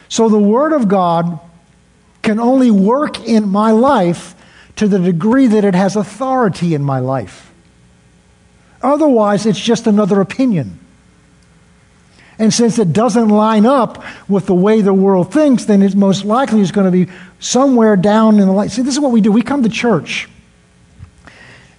So 0.09 0.27
the 0.27 0.37
Word 0.37 0.73
of 0.73 0.89
God 0.89 1.39
can 2.21 2.41
only 2.41 2.69
work 2.69 3.25
in 3.25 3.47
my 3.47 3.71
life 3.71 4.35
to 4.75 4.89
the 4.89 4.99
degree 4.99 5.47
that 5.47 5.63
it 5.63 5.73
has 5.73 5.95
authority 5.95 6.73
in 6.73 6.83
my 6.83 6.99
life. 6.99 7.49
Otherwise, 8.81 9.45
it's 9.45 9.59
just 9.59 9.87
another 9.87 10.19
opinion. 10.19 10.77
And 12.37 12.53
since 12.53 12.77
it 12.77 12.91
doesn't 12.91 13.29
line 13.29 13.65
up 13.65 14.03
with 14.27 14.47
the 14.47 14.53
way 14.53 14.81
the 14.81 14.93
world 14.93 15.31
thinks, 15.31 15.63
then 15.63 15.81
it 15.81 15.95
most 15.95 16.25
likely 16.25 16.59
is 16.59 16.73
going 16.73 16.91
to 16.91 17.05
be 17.05 17.09
somewhere 17.39 17.95
down 17.95 18.37
in 18.41 18.47
the 18.47 18.51
light. 18.51 18.71
See, 18.71 18.81
this 18.81 18.95
is 18.95 18.99
what 18.99 19.13
we 19.13 19.21
do. 19.21 19.31
We 19.31 19.43
come 19.43 19.63
to 19.63 19.69
church 19.69 20.27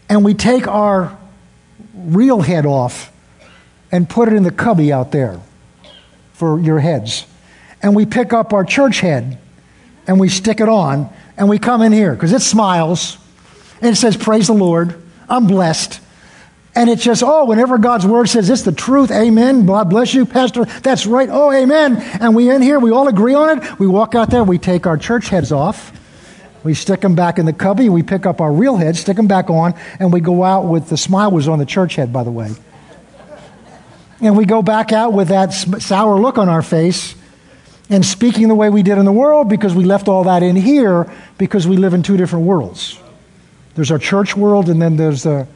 and 0.08 0.24
we 0.24 0.34
take 0.34 0.66
our 0.66 1.16
real 1.94 2.40
head 2.40 2.66
off 2.66 3.12
and 3.90 4.08
put 4.08 4.28
it 4.28 4.34
in 4.34 4.42
the 4.42 4.50
cubby 4.50 4.92
out 4.92 5.12
there 5.12 5.40
for 6.32 6.60
your 6.60 6.78
heads. 6.78 7.26
and 7.82 7.94
we 7.94 8.04
pick 8.04 8.32
up 8.32 8.52
our 8.52 8.64
church 8.64 9.00
head 9.00 9.38
and 10.06 10.18
we 10.18 10.28
stick 10.28 10.60
it 10.60 10.68
on 10.68 11.08
and 11.36 11.48
we 11.48 11.58
come 11.58 11.82
in 11.82 11.92
here 11.92 12.12
because 12.12 12.32
it 12.32 12.42
smiles 12.42 13.18
and 13.80 13.92
it 13.92 13.96
says, 13.96 14.16
Praise 14.16 14.48
the 14.48 14.52
Lord, 14.52 15.00
I'm 15.28 15.46
blessed. 15.46 16.00
And 16.74 16.88
it's 16.88 17.02
just, 17.02 17.24
oh, 17.24 17.44
whenever 17.44 17.76
God's 17.78 18.06
word 18.06 18.28
says 18.28 18.48
it's 18.50 18.62
the 18.62 18.72
truth, 18.72 19.10
amen. 19.10 19.66
God 19.66 19.90
bless 19.90 20.14
you, 20.14 20.24
Pastor. 20.24 20.64
That's 20.64 21.06
right. 21.06 21.28
Oh, 21.30 21.50
amen. 21.50 21.96
And 22.20 22.36
we 22.36 22.50
in 22.50 22.62
here, 22.62 22.78
we 22.78 22.92
all 22.92 23.08
agree 23.08 23.34
on 23.34 23.58
it. 23.58 23.78
We 23.80 23.88
walk 23.88 24.14
out 24.14 24.30
there, 24.30 24.44
we 24.44 24.58
take 24.58 24.86
our 24.86 24.96
church 24.96 25.28
heads 25.28 25.50
off. 25.50 25.92
We 26.68 26.74
stick 26.74 27.00
them 27.00 27.14
back 27.14 27.38
in 27.38 27.46
the 27.46 27.54
cubby. 27.54 27.88
We 27.88 28.02
pick 28.02 28.26
up 28.26 28.42
our 28.42 28.52
real 28.52 28.76
head, 28.76 28.94
stick 28.94 29.16
them 29.16 29.26
back 29.26 29.48
on, 29.48 29.72
and 29.98 30.12
we 30.12 30.20
go 30.20 30.44
out 30.44 30.66
with 30.66 30.90
the 30.90 30.98
smile 30.98 31.30
was 31.30 31.48
on 31.48 31.58
the 31.58 31.64
church 31.64 31.94
head, 31.94 32.12
by 32.12 32.24
the 32.24 32.30
way. 32.30 32.50
And 34.20 34.36
we 34.36 34.44
go 34.44 34.60
back 34.60 34.92
out 34.92 35.14
with 35.14 35.28
that 35.28 35.54
sour 35.54 36.20
look 36.20 36.36
on 36.36 36.50
our 36.50 36.60
face 36.60 37.14
and 37.88 38.04
speaking 38.04 38.48
the 38.48 38.54
way 38.54 38.68
we 38.68 38.82
did 38.82 38.98
in 38.98 39.06
the 39.06 39.12
world 39.12 39.48
because 39.48 39.74
we 39.74 39.84
left 39.84 40.08
all 40.08 40.24
that 40.24 40.42
in 40.42 40.56
here 40.56 41.10
because 41.38 41.66
we 41.66 41.78
live 41.78 41.94
in 41.94 42.02
two 42.02 42.18
different 42.18 42.44
worlds. 42.44 43.00
There's 43.74 43.90
our 43.90 43.98
church 43.98 44.36
world, 44.36 44.68
and 44.68 44.82
then 44.82 44.98
there's 44.98 45.22
the 45.22 45.48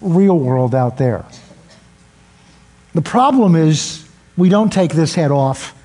real 0.00 0.36
world 0.36 0.74
out 0.74 0.98
there. 0.98 1.24
The 2.92 3.02
problem 3.02 3.54
is 3.54 4.04
we 4.36 4.48
don't 4.48 4.72
take 4.72 4.94
this 4.94 5.14
head 5.14 5.30
off 5.30 5.80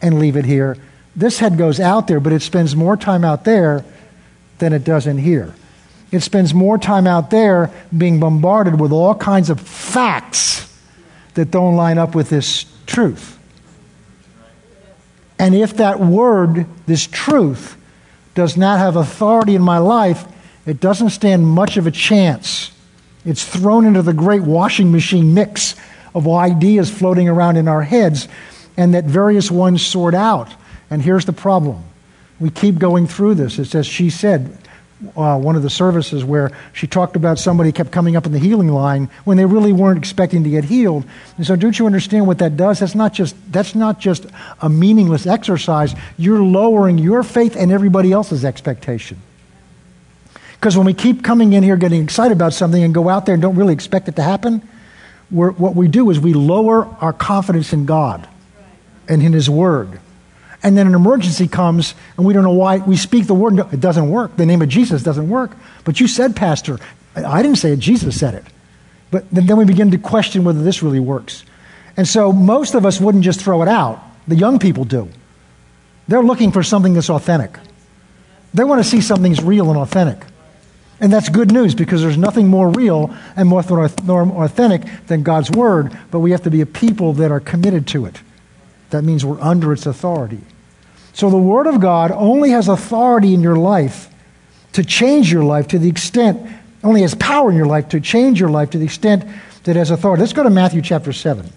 and 0.00 0.20
leave 0.20 0.36
it 0.36 0.44
here. 0.44 0.76
This 1.16 1.40
head 1.40 1.58
goes 1.58 1.80
out 1.80 2.06
there, 2.06 2.20
but 2.20 2.32
it 2.32 2.42
spends 2.42 2.76
more 2.76 2.96
time 2.96 3.24
out 3.24 3.42
there 3.42 3.84
than 4.60 4.72
it 4.72 4.84
does 4.84 5.06
in 5.06 5.18
here. 5.18 5.54
It 6.12 6.20
spends 6.20 6.54
more 6.54 6.78
time 6.78 7.06
out 7.06 7.30
there 7.30 7.70
being 7.96 8.20
bombarded 8.20 8.80
with 8.80 8.92
all 8.92 9.14
kinds 9.14 9.50
of 9.50 9.60
facts 9.60 10.72
that 11.34 11.50
don't 11.50 11.76
line 11.76 11.98
up 11.98 12.14
with 12.14 12.30
this 12.30 12.64
truth. 12.86 13.38
And 15.38 15.54
if 15.54 15.76
that 15.76 16.00
word, 16.00 16.66
this 16.86 17.06
truth, 17.06 17.76
does 18.34 18.56
not 18.56 18.78
have 18.78 18.96
authority 18.96 19.54
in 19.54 19.62
my 19.62 19.78
life, 19.78 20.24
it 20.66 20.80
doesn't 20.80 21.10
stand 21.10 21.46
much 21.46 21.76
of 21.76 21.86
a 21.86 21.90
chance 21.90 22.70
it's 23.24 23.44
thrown 23.44 23.84
into 23.84 24.02
the 24.02 24.12
great 24.12 24.42
washing 24.42 24.90
machine 24.90 25.34
mix 25.34 25.76
of 26.14 26.26
ideas 26.26 26.90
floating 26.90 27.28
around 27.28 27.56
in 27.56 27.68
our 27.68 27.82
heads, 27.82 28.28
and 28.76 28.94
that 28.94 29.04
various 29.04 29.50
ones 29.50 29.84
sort 29.84 30.14
out. 30.14 30.52
And 30.88 31.02
here's 31.02 31.26
the 31.26 31.32
problem 31.32 31.84
we 32.40 32.50
keep 32.50 32.78
going 32.78 33.06
through 33.06 33.34
this. 33.36 33.58
It's 33.58 33.74
as 33.74 33.86
she 33.86 34.10
said, 34.10 34.56
uh, 35.16 35.38
one 35.38 35.56
of 35.56 35.62
the 35.62 35.70
services 35.70 36.24
where 36.24 36.50
she 36.72 36.86
talked 36.86 37.16
about 37.16 37.38
somebody 37.38 37.72
kept 37.72 37.90
coming 37.90 38.16
up 38.16 38.26
in 38.26 38.32
the 38.32 38.38
healing 38.38 38.68
line 38.68 39.08
when 39.24 39.36
they 39.36 39.46
really 39.46 39.72
weren't 39.72 39.98
expecting 39.98 40.44
to 40.44 40.50
get 40.50 40.64
healed. 40.64 41.04
And 41.36 41.46
so, 41.46 41.56
don't 41.56 41.78
you 41.78 41.86
understand 41.86 42.26
what 42.26 42.38
that 42.38 42.56
does? 42.56 42.80
That's 42.80 42.94
not 42.94 43.14
just 43.14 43.34
that's 43.52 43.74
not 43.74 43.98
just 43.98 44.26
a 44.60 44.68
meaningless 44.68 45.26
exercise. 45.26 45.94
You're 46.18 46.42
lowering 46.42 46.98
your 46.98 47.22
faith 47.22 47.56
and 47.56 47.72
everybody 47.72 48.12
else's 48.12 48.44
expectation. 48.44 49.20
Because 50.54 50.76
when 50.76 50.84
we 50.84 50.92
keep 50.92 51.24
coming 51.24 51.54
in 51.54 51.62
here 51.62 51.76
getting 51.76 52.02
excited 52.02 52.36
about 52.36 52.52
something 52.52 52.82
and 52.82 52.92
go 52.92 53.08
out 53.08 53.24
there 53.24 53.34
and 53.34 53.40
don't 53.40 53.56
really 53.56 53.72
expect 53.72 54.08
it 54.08 54.16
to 54.16 54.22
happen, 54.22 54.60
what 55.30 55.74
we 55.74 55.88
do 55.88 56.10
is 56.10 56.20
we 56.20 56.34
lower 56.34 56.84
our 57.00 57.14
confidence 57.14 57.72
in 57.72 57.86
God 57.86 58.28
and 59.08 59.22
in 59.22 59.32
His 59.32 59.48
Word. 59.48 60.00
And 60.62 60.76
then 60.76 60.86
an 60.86 60.94
emergency 60.94 61.48
comes 61.48 61.94
and 62.16 62.26
we 62.26 62.34
don't 62.34 62.44
know 62.44 62.50
why. 62.50 62.78
We 62.78 62.96
speak 62.96 63.26
the 63.26 63.34
word, 63.34 63.58
it 63.72 63.80
doesn't 63.80 64.10
work. 64.10 64.36
The 64.36 64.46
name 64.46 64.60
of 64.60 64.68
Jesus 64.68 65.02
doesn't 65.02 65.28
work. 65.28 65.52
But 65.84 66.00
you 66.00 66.06
said, 66.06 66.36
Pastor, 66.36 66.78
I 67.16 67.42
didn't 67.42 67.58
say 67.58 67.72
it, 67.72 67.78
Jesus 67.78 68.18
said 68.18 68.34
it. 68.34 68.44
But 69.10 69.30
then 69.30 69.56
we 69.56 69.64
begin 69.64 69.90
to 69.90 69.98
question 69.98 70.44
whether 70.44 70.62
this 70.62 70.82
really 70.82 71.00
works. 71.00 71.44
And 71.96 72.06
so 72.06 72.32
most 72.32 72.74
of 72.74 72.86
us 72.86 73.00
wouldn't 73.00 73.24
just 73.24 73.40
throw 73.40 73.62
it 73.62 73.68
out. 73.68 74.00
The 74.28 74.36
young 74.36 74.58
people 74.58 74.84
do. 74.84 75.08
They're 76.06 76.22
looking 76.22 76.52
for 76.52 76.62
something 76.62 76.94
that's 76.94 77.10
authentic. 77.10 77.58
They 78.52 78.64
want 78.64 78.82
to 78.82 78.88
see 78.88 79.00
something 79.00 79.32
that's 79.32 79.44
real 79.44 79.70
and 79.70 79.78
authentic. 79.78 80.24
And 81.00 81.10
that's 81.12 81.28
good 81.30 81.50
news 81.50 81.74
because 81.74 82.02
there's 82.02 82.18
nothing 82.18 82.48
more 82.48 82.68
real 82.68 83.14
and 83.34 83.48
more 83.48 83.60
authentic 83.60 84.82
than 85.06 85.22
God's 85.22 85.50
Word, 85.50 85.96
but 86.10 86.18
we 86.18 86.32
have 86.32 86.42
to 86.42 86.50
be 86.50 86.60
a 86.60 86.66
people 86.66 87.14
that 87.14 87.32
are 87.32 87.40
committed 87.40 87.86
to 87.88 88.04
it. 88.04 88.20
That 88.90 89.02
means 89.02 89.24
we're 89.24 89.40
under 89.40 89.72
its 89.72 89.86
authority. 89.86 90.40
So 91.12 91.30
the 91.30 91.36
Word 91.36 91.66
of 91.66 91.80
God 91.80 92.12
only 92.12 92.50
has 92.50 92.68
authority 92.68 93.34
in 93.34 93.40
your 93.40 93.56
life 93.56 94.08
to 94.72 94.84
change 94.84 95.32
your 95.32 95.44
life 95.44 95.68
to 95.68 95.78
the 95.78 95.88
extent, 95.88 96.40
only 96.84 97.02
has 97.02 97.14
power 97.14 97.50
in 97.50 97.56
your 97.56 97.66
life 97.66 97.88
to 97.90 98.00
change 98.00 98.40
your 98.40 98.50
life 98.50 98.70
to 98.70 98.78
the 98.78 98.84
extent 98.84 99.24
that 99.64 99.72
it 99.72 99.76
has 99.76 99.90
authority. 99.90 100.20
Let's 100.20 100.32
go 100.32 100.42
to 100.42 100.50
Matthew 100.50 100.82
chapter 100.82 101.12
7. 101.12 101.50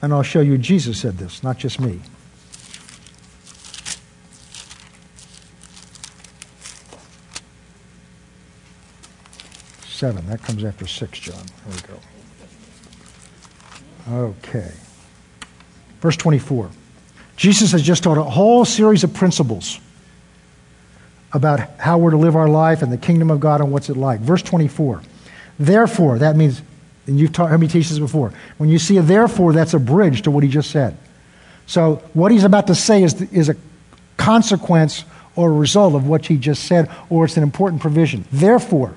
And 0.00 0.12
I'll 0.12 0.22
show 0.22 0.40
you 0.40 0.58
Jesus 0.58 1.00
said 1.00 1.18
this, 1.18 1.42
not 1.42 1.58
just 1.58 1.80
me. 1.80 2.00
7. 9.94 10.26
That 10.26 10.42
comes 10.42 10.64
after 10.64 10.86
6, 10.86 11.18
John. 11.18 11.46
There 11.66 11.76
we 14.06 14.12
go. 14.12 14.16
Okay. 14.26 14.72
Verse 16.00 16.16
24. 16.16 16.70
Jesus 17.36 17.72
has 17.72 17.82
just 17.82 18.02
taught 18.04 18.18
a 18.18 18.22
whole 18.22 18.64
series 18.64 19.04
of 19.04 19.12
principles 19.12 19.80
about 21.32 21.60
how 21.78 21.98
we're 21.98 22.12
to 22.12 22.16
live 22.16 22.36
our 22.36 22.48
life 22.48 22.82
and 22.82 22.92
the 22.92 22.98
kingdom 22.98 23.30
of 23.30 23.40
God 23.40 23.60
and 23.60 23.72
what's 23.72 23.90
it 23.90 23.96
like. 23.96 24.20
Verse 24.20 24.42
24. 24.42 25.02
Therefore, 25.58 26.18
that 26.18 26.36
means, 26.36 26.62
and 27.06 27.18
you've 27.18 27.32
taught, 27.32 27.50
heard 27.50 27.60
me 27.60 27.68
teach 27.68 27.88
this 27.88 27.98
before. 27.98 28.32
When 28.58 28.68
you 28.68 28.78
see 28.78 28.96
a 28.98 29.02
therefore, 29.02 29.52
that's 29.52 29.74
a 29.74 29.80
bridge 29.80 30.22
to 30.22 30.30
what 30.30 30.44
he 30.44 30.48
just 30.48 30.70
said. 30.70 30.96
So, 31.66 31.96
what 32.12 32.30
he's 32.30 32.44
about 32.44 32.66
to 32.68 32.74
say 32.74 33.02
is, 33.02 33.20
is 33.32 33.48
a 33.48 33.56
consequence 34.16 35.04
or 35.34 35.50
a 35.50 35.52
result 35.52 35.94
of 35.94 36.06
what 36.06 36.26
he 36.26 36.36
just 36.36 36.64
said, 36.64 36.90
or 37.10 37.24
it's 37.24 37.36
an 37.36 37.42
important 37.42 37.80
provision. 37.80 38.24
Therefore, 38.30 38.94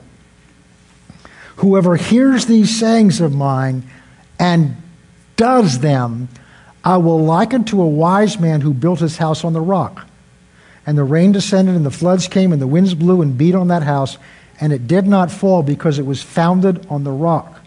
Whoever 1.58 1.95
hears 1.95 2.45
these 2.45 2.80
sayings 2.80 3.19
of 3.19 3.34
mine 3.34 3.84
and 4.39 4.76
does 5.38 5.80
them, 5.80 6.30
I 6.84 6.98
will 6.98 7.20
liken 7.20 7.66
to 7.66 7.82
a 7.82 7.88
wise 7.88 8.40
man 8.40 8.62
who 8.62 8.74
built 8.74 9.00
his 9.00 9.18
house 9.18 9.44
on 9.44 9.54
the 9.54 9.62
rock. 9.62 10.08
And 10.86 10.98
the 10.98 11.04
rain 11.04 11.34
descended, 11.34 11.76
and 11.76 11.86
the 11.86 11.92
floods 11.92 12.28
came, 12.28 12.54
and 12.54 12.62
the 12.62 12.68
winds 12.68 12.94
blew 12.94 13.22
and 13.22 13.38
beat 13.38 13.56
on 13.56 13.68
that 13.68 13.84
house, 13.84 14.18
and 14.62 14.72
it 14.72 14.88
did 14.88 15.06
not 15.06 15.32
fall 15.32 15.63
because 15.63 16.00
it 16.00 16.06
was 16.06 16.24
founded 16.24 16.88
on 16.88 17.04
the 17.04 17.12
rock. 17.12 17.60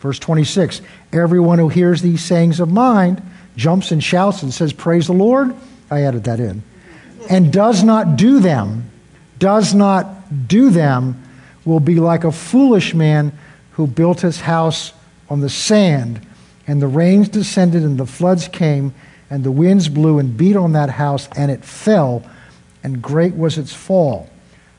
Verse 0.00 0.18
26 0.18 0.80
Everyone 1.12 1.58
who 1.58 1.68
hears 1.68 2.02
these 2.02 2.24
sayings 2.24 2.60
of 2.60 2.70
mine 2.70 3.22
jumps 3.56 3.90
and 3.90 4.02
shouts 4.02 4.42
and 4.42 4.52
says, 4.52 4.72
Praise 4.72 5.06
the 5.06 5.12
Lord. 5.12 5.54
I 5.90 6.02
added 6.02 6.24
that 6.24 6.40
in. 6.40 6.62
And 7.28 7.52
does 7.52 7.82
not 7.82 8.16
do 8.16 8.40
them, 8.40 8.90
does 9.38 9.74
not 9.74 10.48
do 10.48 10.70
them, 10.70 11.22
will 11.64 11.80
be 11.80 11.96
like 11.96 12.24
a 12.24 12.32
foolish 12.32 12.94
man 12.94 13.32
who 13.72 13.86
built 13.86 14.20
his 14.20 14.40
house 14.40 14.92
on 15.28 15.40
the 15.40 15.48
sand, 15.48 16.24
and 16.68 16.80
the 16.80 16.86
rains 16.86 17.28
descended, 17.28 17.82
and 17.82 17.98
the 17.98 18.06
floods 18.06 18.46
came, 18.46 18.94
and 19.30 19.42
the 19.42 19.50
winds 19.50 19.88
blew 19.88 20.18
and 20.18 20.36
beat 20.36 20.54
on 20.54 20.72
that 20.72 20.90
house, 20.90 21.28
and 21.34 21.50
it 21.50 21.64
fell, 21.64 22.22
and 22.84 23.02
great 23.02 23.34
was 23.34 23.58
its 23.58 23.72
fall. 23.72 24.28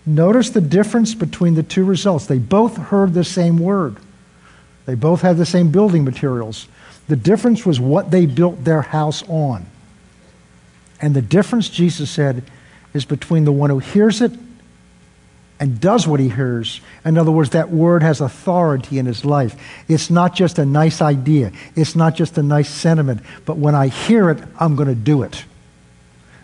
Notice 0.05 0.51
the 0.51 0.61
difference 0.61 1.15
between 1.15 1.55
the 1.55 1.63
two 1.63 1.83
results. 1.83 2.27
They 2.27 2.37
both 2.37 2.77
heard 2.77 3.13
the 3.13 3.23
same 3.23 3.57
word, 3.57 3.97
they 4.85 4.95
both 4.95 5.21
had 5.21 5.37
the 5.37 5.45
same 5.45 5.71
building 5.71 6.05
materials. 6.05 6.67
The 7.07 7.15
difference 7.15 7.65
was 7.65 7.79
what 7.79 8.11
they 8.11 8.27
built 8.27 8.63
their 8.63 8.83
house 8.83 9.27
on. 9.27 9.65
And 11.01 11.15
the 11.15 11.23
difference, 11.23 11.67
Jesus 11.67 12.11
said, 12.11 12.43
is 12.93 13.03
between 13.03 13.45
the 13.45 13.51
one 13.51 13.71
who 13.71 13.79
hears 13.79 14.21
it 14.21 14.31
and 15.59 15.79
does 15.79 16.07
what 16.07 16.19
he 16.19 16.29
hears. 16.29 16.81
In 17.03 17.17
other 17.17 17.31
words, 17.31 17.51
that 17.51 17.69
word 17.69 18.01
has 18.01 18.21
authority 18.21 18.97
in 18.97 19.05
his 19.05 19.25
life. 19.25 19.55
It's 19.87 20.09
not 20.09 20.33
just 20.33 20.57
a 20.57 20.65
nice 20.65 21.01
idea, 21.01 21.51
it's 21.75 21.95
not 21.95 22.15
just 22.15 22.37
a 22.37 22.43
nice 22.43 22.69
sentiment, 22.69 23.21
but 23.45 23.57
when 23.57 23.75
I 23.75 23.87
hear 23.87 24.29
it, 24.29 24.41
I'm 24.59 24.75
going 24.75 24.89
to 24.89 24.95
do 24.95 25.23
it. 25.23 25.43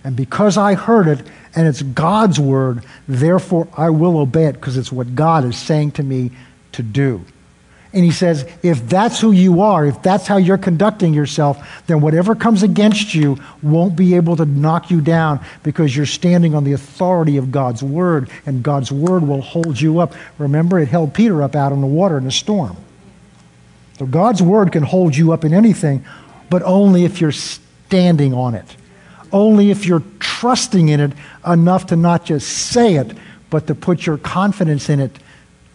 And 0.04 0.16
because 0.16 0.58
I 0.58 0.76
heard 0.76 1.08
it 1.08 1.26
and 1.56 1.68
it's 1.68 1.82
God's 1.82 2.40
word, 2.40 2.86
therefore 3.08 3.68
I 3.76 3.90
will 3.90 4.18
obey 4.18 4.46
it 4.46 4.54
because 4.54 4.78
it's 4.78 4.92
what 4.92 5.16
God 5.16 5.46
is 5.46 5.58
saying 5.58 5.94
to 5.94 6.04
me 6.04 6.32
to 6.74 6.84
do. 6.84 7.26
And 7.96 8.04
he 8.04 8.12
says, 8.12 8.46
if 8.62 8.90
that's 8.90 9.22
who 9.22 9.32
you 9.32 9.62
are, 9.62 9.86
if 9.86 10.02
that's 10.02 10.28
how 10.28 10.36
you're 10.36 10.58
conducting 10.58 11.14
yourself, 11.14 11.66
then 11.88 12.02
whatever 12.02 12.36
comes 12.36 12.62
against 12.62 13.16
you 13.16 13.38
won't 13.64 13.96
be 13.96 14.16
able 14.16 14.36
to 14.36 14.44
knock 14.44 14.92
you 14.92 15.00
down 15.00 15.40
because 15.64 15.96
you're 15.96 16.06
standing 16.06 16.54
on 16.54 16.66
the 16.66 16.74
authority 16.74 17.38
of 17.38 17.54
God's 17.54 17.82
word, 17.82 18.30
and 18.46 18.62
God's 18.62 18.92
word 18.92 19.26
will 19.26 19.40
hold 19.40 19.80
you 19.80 20.00
up. 20.00 20.14
Remember, 20.38 20.78
it 20.78 20.90
held 20.90 21.14
Peter 21.14 21.42
up 21.42 21.56
out 21.56 21.72
on 21.72 21.80
the 21.80 21.88
water 21.88 22.18
in 22.18 22.28
a 22.28 22.32
storm. 22.32 22.76
So 23.98 24.06
God's 24.06 24.42
word 24.42 24.74
can 24.74 24.84
hold 24.84 25.16
you 25.16 25.32
up 25.32 25.46
in 25.46 25.54
anything, 25.54 26.04
but 26.50 26.64
only 26.64 27.06
if 27.06 27.22
you're 27.22 27.32
standing 27.32 28.34
on 28.34 28.56
it. 28.56 28.76
Only 29.32 29.72
if 29.72 29.86
you're 29.86 30.04
trusting 30.20 30.90
in 30.90 31.00
it 31.00 31.14
enough 31.48 31.86
to 31.88 31.96
not 31.96 32.26
just 32.26 32.50
say 32.50 32.96
it, 32.96 33.16
but 33.50 33.68
to 33.68 33.76
put 33.76 34.06
your 34.06 34.18
confidence 34.18 34.90
in 34.90 35.00
it 35.00 35.18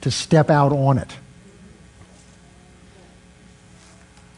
to 0.02 0.10
step 0.10 0.50
out 0.50 0.72
on 0.72 0.98
it. 0.98 1.16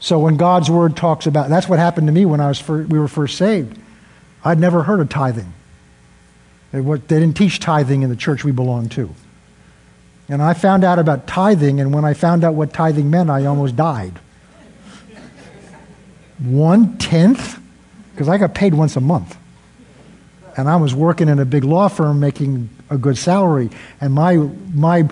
So 0.03 0.19
when 0.19 0.37
God's 0.37 0.69
word 0.69 0.97
talks 0.97 1.29
about 1.29 1.49
that's 1.49 1.69
what 1.69 1.79
happened 1.79 2.09
to 2.09 2.13
me 2.13 2.25
when 2.25 2.41
I 2.41 2.49
was 2.49 2.59
first, 2.59 2.91
we 2.91 2.99
were 2.99 3.07
first 3.07 3.39
saved. 3.39 3.79
I'd 4.45 4.59
never 4.59 4.83
heard 4.83 4.99
of 4.99 5.09
tithing. 5.09 5.53
They, 6.73 6.81
didn't 6.81 7.35
teach 7.35 7.61
tithing 7.61 8.03
in 8.03 8.11
the 8.11 8.17
church 8.17 8.43
we 8.43 8.51
belonged 8.51 8.91
to. 8.93 9.15
And 10.29 10.43
I 10.43 10.55
found 10.55 10.83
out 10.83 10.99
about 10.99 11.29
tithing, 11.29 11.79
and 11.79 11.95
when 11.95 12.05
I 12.05 12.15
found 12.15 12.43
out 12.43 12.55
what 12.55 12.73
tithing 12.73 13.11
meant, 13.11 13.31
I 13.31 13.45
almost 13.45 13.77
died. 13.77 14.19
One 16.41 16.99
tenth? 16.99 17.61
Because 18.13 18.29
I 18.29 18.39
got 18.39 18.55
paid 18.55 18.75
once 18.75 18.97
a 18.97 19.01
month. 19.01 19.37
And 20.57 20.69
I 20.69 20.77
was 20.77 20.97
working 20.97 21.29
in 21.29 21.39
a 21.39 21.45
big 21.45 21.63
law 21.63 21.87
firm 21.87 22.19
making 22.19 22.71
a 22.91 22.99
good 22.99 23.17
salary. 23.17 23.71
And 24.01 24.13
my, 24.15 24.35
my 24.75 25.09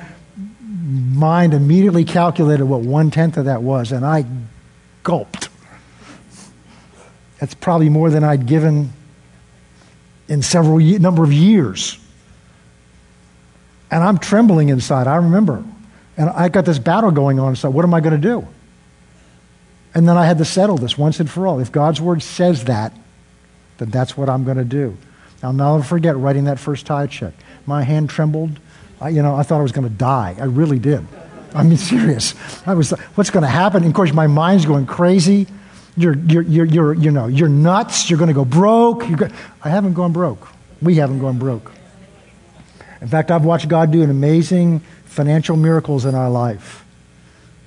mind 0.64 1.54
immediately 1.54 2.04
calculated 2.04 2.64
what 2.64 2.80
one 2.80 3.12
tenth 3.12 3.36
of 3.36 3.44
that 3.44 3.62
was, 3.62 3.92
and 3.92 4.04
I 4.04 4.24
gulped. 5.02 5.48
That's 7.38 7.54
probably 7.54 7.88
more 7.88 8.10
than 8.10 8.22
I'd 8.22 8.46
given 8.46 8.92
in 10.28 10.42
several 10.42 10.78
number 10.78 11.24
of 11.24 11.32
years. 11.32 11.98
And 13.90 14.04
I'm 14.04 14.18
trembling 14.18 14.68
inside. 14.68 15.06
I 15.06 15.16
remember. 15.16 15.64
And 16.16 16.30
I 16.30 16.48
got 16.48 16.64
this 16.64 16.78
battle 16.78 17.10
going 17.10 17.40
on. 17.40 17.56
So, 17.56 17.70
what 17.70 17.84
am 17.84 17.94
I 17.94 18.00
going 18.00 18.14
to 18.14 18.28
do? 18.28 18.46
And 19.94 20.08
then 20.08 20.16
I 20.16 20.26
had 20.26 20.38
to 20.38 20.44
settle 20.44 20.76
this 20.76 20.96
once 20.96 21.18
and 21.18 21.28
for 21.28 21.46
all. 21.46 21.58
If 21.58 21.72
God's 21.72 22.00
word 22.00 22.22
says 22.22 22.64
that, 22.64 22.92
then 23.78 23.90
that's 23.90 24.16
what 24.16 24.28
I'm 24.28 24.44
going 24.44 24.58
to 24.58 24.64
do. 24.64 24.96
I'll 25.42 25.52
never 25.52 25.82
forget 25.82 26.16
writing 26.16 26.44
that 26.44 26.58
first 26.58 26.86
tithe 26.86 27.10
check. 27.10 27.32
My 27.66 27.82
hand 27.82 28.10
trembled. 28.10 28.60
I, 29.00 29.08
you 29.08 29.22
know, 29.22 29.34
I 29.34 29.42
thought 29.42 29.58
I 29.58 29.62
was 29.62 29.72
going 29.72 29.88
to 29.88 29.94
die. 29.94 30.36
I 30.38 30.44
really 30.44 30.78
did. 30.78 31.04
I 31.54 31.62
mean, 31.62 31.76
serious. 31.76 32.34
I 32.66 32.74
was, 32.74 32.90
what's 33.14 33.30
going 33.30 33.42
to 33.42 33.48
happen? 33.48 33.82
And 33.82 33.90
of 33.90 33.94
course, 33.94 34.12
my 34.12 34.26
mind's 34.26 34.64
going 34.64 34.86
crazy. 34.86 35.46
You're, 35.96 36.16
you're, 36.16 36.42
you're, 36.42 36.64
you're, 36.66 36.94
you 36.94 37.10
know, 37.10 37.26
you're 37.26 37.48
nuts. 37.48 38.08
You're 38.08 38.18
going 38.18 38.28
to 38.28 38.34
go 38.34 38.44
broke. 38.44 39.00
Go, 39.16 39.28
I 39.62 39.68
haven't 39.68 39.94
gone 39.94 40.12
broke. 40.12 40.48
We 40.80 40.96
haven't 40.96 41.18
gone 41.18 41.38
broke. 41.38 41.72
In 43.00 43.08
fact, 43.08 43.30
I've 43.30 43.44
watched 43.44 43.68
God 43.68 43.90
do 43.90 44.02
amazing 44.02 44.80
financial 45.04 45.56
miracles 45.56 46.04
in 46.04 46.14
our 46.14 46.30
life 46.30 46.84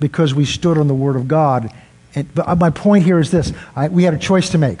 because 0.00 0.34
we 0.34 0.44
stood 0.44 0.78
on 0.78 0.88
the 0.88 0.94
Word 0.94 1.16
of 1.16 1.28
God. 1.28 1.72
And, 2.14 2.32
but 2.34 2.48
uh, 2.48 2.54
my 2.56 2.70
point 2.70 3.04
here 3.04 3.18
is 3.18 3.30
this 3.30 3.52
I, 3.76 3.88
we 3.88 4.04
had 4.04 4.14
a 4.14 4.18
choice 4.18 4.50
to 4.50 4.58
make. 4.58 4.80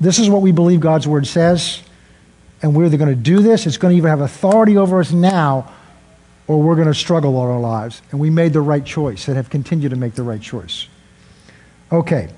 This 0.00 0.18
is 0.18 0.28
what 0.30 0.42
we 0.42 0.52
believe 0.52 0.80
God's 0.80 1.06
Word 1.06 1.26
says, 1.26 1.82
and 2.62 2.74
we're 2.74 2.86
either 2.86 2.96
going 2.96 3.10
to 3.10 3.22
do 3.22 3.40
this, 3.40 3.66
it's 3.66 3.76
going 3.76 3.92
to 3.92 3.96
even 3.96 4.10
have 4.10 4.20
authority 4.20 4.76
over 4.76 5.00
us 5.00 5.12
now, 5.12 5.72
or 6.50 6.60
we're 6.60 6.74
going 6.74 6.88
to 6.88 6.94
struggle 6.94 7.36
all 7.36 7.48
our 7.48 7.60
lives. 7.60 8.02
And 8.10 8.18
we 8.18 8.28
made 8.28 8.52
the 8.52 8.60
right 8.60 8.84
choice 8.84 9.28
and 9.28 9.36
have 9.36 9.50
continued 9.50 9.90
to 9.90 9.96
make 9.96 10.14
the 10.14 10.24
right 10.24 10.40
choice. 10.40 10.88
Okay, 11.92 12.28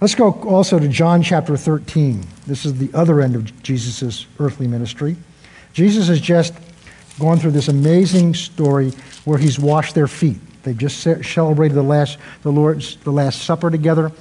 let's 0.00 0.14
go 0.14 0.30
also 0.44 0.78
to 0.78 0.86
John 0.86 1.20
chapter 1.20 1.56
13. 1.56 2.24
This 2.46 2.64
is 2.64 2.78
the 2.78 2.96
other 2.96 3.20
end 3.20 3.34
of 3.34 3.60
Jesus' 3.64 4.26
earthly 4.38 4.68
ministry. 4.68 5.16
Jesus 5.72 6.06
has 6.06 6.20
just 6.20 6.54
gone 7.18 7.40
through 7.40 7.50
this 7.50 7.66
amazing 7.66 8.34
story 8.34 8.92
where 9.24 9.36
he's 9.36 9.58
washed 9.58 9.96
their 9.96 10.06
feet. 10.06 10.38
They've 10.62 10.78
just 10.78 11.00
celebrated 11.00 11.74
the 11.74 11.82
last, 11.82 12.18
the 12.42 12.52
Lord's, 12.52 12.98
the 12.98 13.10
Last 13.10 13.42
Supper 13.42 13.68
together, 13.68 14.12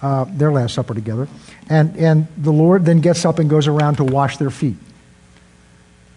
uh, 0.00 0.24
their 0.24 0.50
Last 0.50 0.74
Supper 0.74 0.92
together. 0.94 1.28
And, 1.68 1.96
and 1.96 2.26
the 2.36 2.52
Lord 2.52 2.84
then 2.84 3.00
gets 3.00 3.24
up 3.24 3.38
and 3.38 3.48
goes 3.48 3.68
around 3.68 3.98
to 3.98 4.04
wash 4.04 4.38
their 4.38 4.50
feet. 4.50 4.74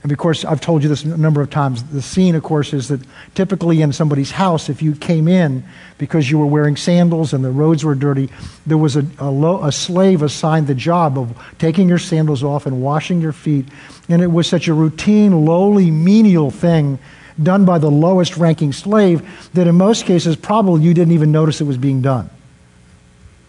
And 0.06 0.12
of 0.12 0.20
course, 0.20 0.46
I've 0.46 0.62
told 0.62 0.84
you 0.84 0.90
this 0.90 1.04
a 1.04 1.18
number 1.18 1.42
of 1.42 1.50
times. 1.50 1.82
The 1.82 2.00
scene, 2.00 2.36
of 2.36 2.44
course, 2.44 2.74
is 2.74 2.90
that 2.90 3.02
typically 3.34 3.82
in 3.82 3.92
somebody's 3.92 4.30
house, 4.30 4.70
if 4.70 4.84
you 4.84 4.94
came 4.94 5.28
in 5.28 5.64
because 5.98 6.30
you 6.30 6.38
were 6.38 6.46
wearing 6.46 6.76
sandals 6.76 7.34
and 7.34 7.44
the 7.44 7.50
roads 7.50 7.84
were 7.84 7.96
dirty, 7.96 8.30
there 8.68 8.78
was 8.78 8.96
a, 8.96 9.08
a, 9.18 9.32
lo- 9.32 9.64
a, 9.64 9.72
slave 9.72 10.22
assigned 10.22 10.68
the 10.68 10.76
job 10.76 11.18
of 11.18 11.36
taking 11.58 11.90
your 11.90 11.98
sandals 11.98 12.44
off 12.44 12.68
and 12.68 12.84
washing 12.84 13.20
your 13.20 13.32
feet. 13.32 13.66
And 14.08 14.22
it 14.22 14.28
was 14.28 14.46
such 14.46 14.68
a 14.68 14.76
routine, 14.76 15.44
lowly, 15.44 15.90
menial 15.90 16.52
thing 16.52 17.00
done 17.42 17.66
by 17.66 17.80
the 17.80 17.90
lowest 17.90 18.38
ranking 18.38 18.74
slave 18.74 19.50
that 19.56 19.66
in 19.66 19.74
most 19.74 20.06
cases, 20.06 20.36
probably 20.36 20.84
you 20.84 20.94
didn't 20.94 21.14
even 21.16 21.32
notice 21.32 21.62
it 21.62 21.66
was 21.66 21.80
being 21.80 22.04
done. 22.04 22.30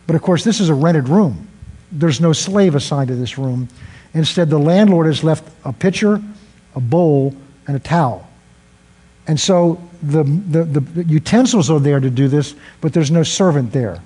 But 0.06 0.16
of 0.16 0.22
course, 0.22 0.42
this 0.42 0.60
is 0.60 0.70
a 0.70 0.74
rented 0.74 1.10
room. 1.10 1.48
There's 1.92 2.18
no 2.18 2.32
slave 2.32 2.74
assigned 2.74 3.08
to 3.08 3.14
this 3.14 3.36
room. 3.36 3.68
Instead, 4.14 4.48
the 4.48 4.58
landlord 4.58 5.04
has 5.04 5.22
left 5.22 5.46
a 5.62 5.74
pitcher 5.74 6.22
a 6.76 6.80
bowl, 6.80 7.34
and 7.66 7.76
a 7.76 7.80
towel. 7.80 8.28
And 9.26 9.40
so 9.40 9.80
the, 10.02 10.22
the, 10.22 10.64
the, 10.64 11.04
utensils 11.04 11.70
are 11.70 11.80
there 11.80 11.98
to 11.98 12.10
do 12.10 12.28
this, 12.28 12.54
but 12.80 12.92
there's 12.92 13.10
no 13.10 13.24
servant 13.24 13.72
there. 13.72 14.00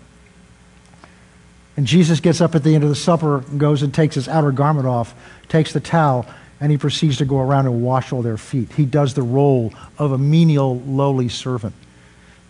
And 1.77 1.87
Jesus 1.87 2.21
gets 2.21 2.41
up 2.41 2.55
at 2.55 2.63
the 2.63 2.75
end 2.75 2.85
of 2.85 2.91
the 2.91 2.97
supper 2.97 3.39
and 3.39 3.61
goes 3.61 3.83
and 3.83 3.93
takes 3.93 4.15
his 4.15 4.29
outer 4.29 4.53
garment 4.53 4.87
off, 4.87 5.15
takes 5.49 5.73
the 5.73 5.81
towel, 5.81 6.27
and 6.61 6.71
he 6.71 6.79
proceeds 6.79 7.19
to 7.19 7.25
go 7.25 7.39
around 7.39 7.67
and 7.67 7.83
wash 7.83 8.13
all 8.13 8.23
their 8.23 8.37
feet. 8.37 8.73
He 8.73 8.87
does 8.87 9.15
the 9.15 9.23
role 9.23 9.73
of 9.99 10.13
a 10.13 10.19
menial, 10.19 10.81
lowly 10.81 11.29
servant. 11.29 11.75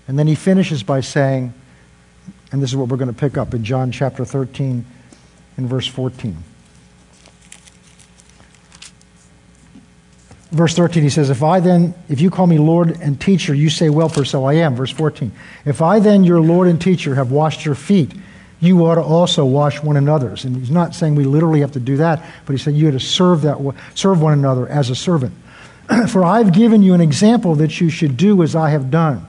And 0.07 0.19
then 0.19 0.27
he 0.27 0.35
finishes 0.35 0.83
by 0.83 1.01
saying, 1.01 1.55
and 2.53 2.63
this 2.63 2.71
is 2.71 2.77
what 2.77 2.89
we're 2.89 2.97
going 2.97 3.13
to 3.13 3.19
pick 3.19 3.37
up 3.37 3.55
in 3.55 3.65
John 3.65 3.93
chapter 3.93 4.25
13 4.25 4.85
in 5.57 5.67
verse 5.67 5.87
14. 5.87 6.37
Verse 10.51 10.75
13, 10.75 11.03
he 11.03 11.11
says, 11.11 11.31
If 11.31 11.43
I 11.43 11.61
then, 11.61 11.95
if 12.09 12.21
you 12.21 12.31
call 12.31 12.47
me 12.47 12.59
Lord 12.59 12.91
and 13.01 13.21
teacher, 13.21 13.55
you 13.55 13.71
say, 13.71 13.91
Well, 13.91 14.09
for 14.09 14.25
so 14.25 14.45
I 14.45 14.55
am. 14.55 14.75
Verse 14.75 14.91
14, 14.91 15.33
If 15.65 15.83
I 15.83 15.99
then, 15.99 16.25
your 16.25 16.41
Lord 16.41 16.69
and 16.69 16.81
teacher, 16.81 17.15
have 17.15 17.31
washed 17.31 17.65
your 17.65 17.75
feet, 17.75 18.13
you 18.61 18.85
ought 18.85 18.97
to 18.97 19.03
also 19.03 19.45
wash 19.45 19.83
one 19.83 19.97
another's. 19.97 20.45
And 20.45 20.57
he's 20.57 20.71
not 20.71 20.95
saying 20.95 21.15
we 21.15 21.25
literally 21.25 21.61
have 21.61 21.73
to 21.73 21.81
do 21.81 21.97
that, 21.99 22.25
but 22.45 22.53
he 22.53 22.59
said 22.59 22.75
you 22.75 22.89
ought 22.89 22.93
to 22.93 23.01
serve, 23.01 23.43
that, 23.43 23.59
serve 23.95 24.21
one 24.21 24.35
another 24.35 24.69
as 24.69 24.91
a 24.91 24.95
servant. 24.95 25.35
for 26.09 26.25
I've 26.25 26.53
given 26.53 26.83
you 26.83 26.95
an 26.95 27.01
example 27.01 27.55
that 27.57 27.81
you 27.81 27.89
should 27.89 28.17
do 28.17 28.43
as 28.43 28.55
I 28.55 28.71
have 28.71 28.91
done. 28.91 29.27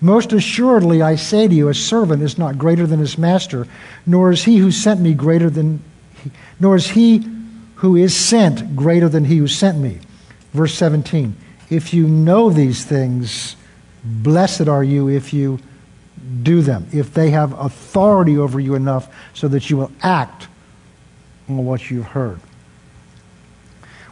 Most 0.00 0.32
assuredly, 0.32 1.00
I 1.00 1.14
say 1.14 1.46
to 1.46 1.54
you, 1.54 1.68
a 1.68 1.74
servant 1.74 2.22
is 2.22 2.36
not 2.36 2.58
greater 2.58 2.86
than 2.86 2.98
his 2.98 3.16
master, 3.16 3.68
nor 4.04 4.32
is 4.32 4.42
he 4.42 4.56
who 4.56 4.72
sent 4.72 5.00
me 5.00 5.14
greater 5.14 5.48
than, 5.48 5.80
he, 6.22 6.30
nor 6.58 6.74
is 6.74 6.88
he 6.88 7.24
who 7.76 7.94
is 7.94 8.16
sent 8.16 8.74
greater 8.74 9.08
than 9.08 9.24
he 9.24 9.36
who 9.36 9.46
sent 9.46 9.78
me. 9.78 10.00
Verse 10.52 10.74
17 10.74 11.36
If 11.70 11.94
you 11.94 12.06
know 12.06 12.50
these 12.50 12.84
things, 12.84 13.56
blessed 14.04 14.68
are 14.68 14.84
you 14.84 15.08
if 15.08 15.32
you 15.32 15.58
do 16.42 16.62
them, 16.62 16.86
if 16.92 17.14
they 17.14 17.30
have 17.30 17.52
authority 17.58 18.38
over 18.38 18.60
you 18.60 18.74
enough 18.74 19.12
so 19.34 19.48
that 19.48 19.70
you 19.70 19.76
will 19.76 19.92
act 20.02 20.48
on 21.48 21.64
what 21.64 21.90
you've 21.90 22.06
heard. 22.06 22.40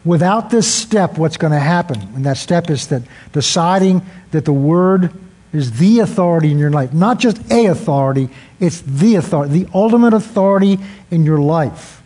Without 0.04 0.50
this 0.50 0.72
step, 0.72 1.18
what's 1.18 1.36
going 1.36 1.52
to 1.52 1.60
happen? 1.60 2.00
And 2.14 2.24
that 2.24 2.38
step 2.38 2.70
is 2.70 2.86
that 2.88 3.02
deciding 3.32 4.02
that 4.30 4.44
the 4.46 4.52
Word 4.52 5.12
is 5.52 5.78
the 5.78 5.98
authority 5.98 6.50
in 6.50 6.58
your 6.58 6.70
life. 6.70 6.92
Not 6.92 7.18
just 7.18 7.38
a 7.50 7.66
authority, 7.66 8.30
it's 8.60 8.80
the 8.80 9.16
authority, 9.16 9.64
the 9.64 9.70
ultimate 9.74 10.14
authority 10.14 10.78
in 11.10 11.24
your 11.24 11.38
life. 11.38 11.99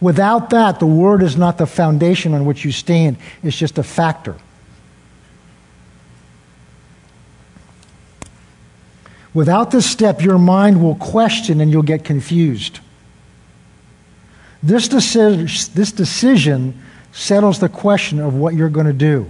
Without 0.00 0.50
that, 0.50 0.78
the 0.78 0.86
Word 0.86 1.22
is 1.22 1.36
not 1.36 1.58
the 1.58 1.66
foundation 1.66 2.34
on 2.34 2.44
which 2.44 2.64
you 2.64 2.72
stand, 2.72 3.16
it's 3.42 3.56
just 3.56 3.78
a 3.78 3.82
factor. 3.82 4.36
Without 9.32 9.70
this 9.70 9.84
step, 9.84 10.22
your 10.22 10.38
mind 10.38 10.82
will 10.82 10.94
question 10.94 11.60
and 11.60 11.70
you'll 11.70 11.82
get 11.82 12.04
confused. 12.04 12.80
This, 14.62 14.88
deci- 14.88 15.74
this 15.74 15.92
decision 15.92 16.80
settles 17.12 17.58
the 17.58 17.68
question 17.68 18.18
of 18.18 18.34
what 18.34 18.54
you're 18.54 18.70
going 18.70 18.86
to 18.86 18.94
do. 18.94 19.28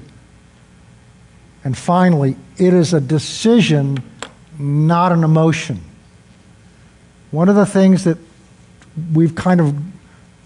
And 1.65 1.77
finally, 1.77 2.37
it 2.57 2.73
is 2.73 2.95
a 2.95 3.01
decision, 3.01 4.01
not 4.59 5.11
an 5.11 5.25
emotion. 5.25 5.81
One 7.33 7.49
of 7.49 7.57
the 7.57 7.67
things 7.67 8.05
that 8.05 8.19
we've 9.13 9.35
kind 9.35 9.61
of 9.61 9.75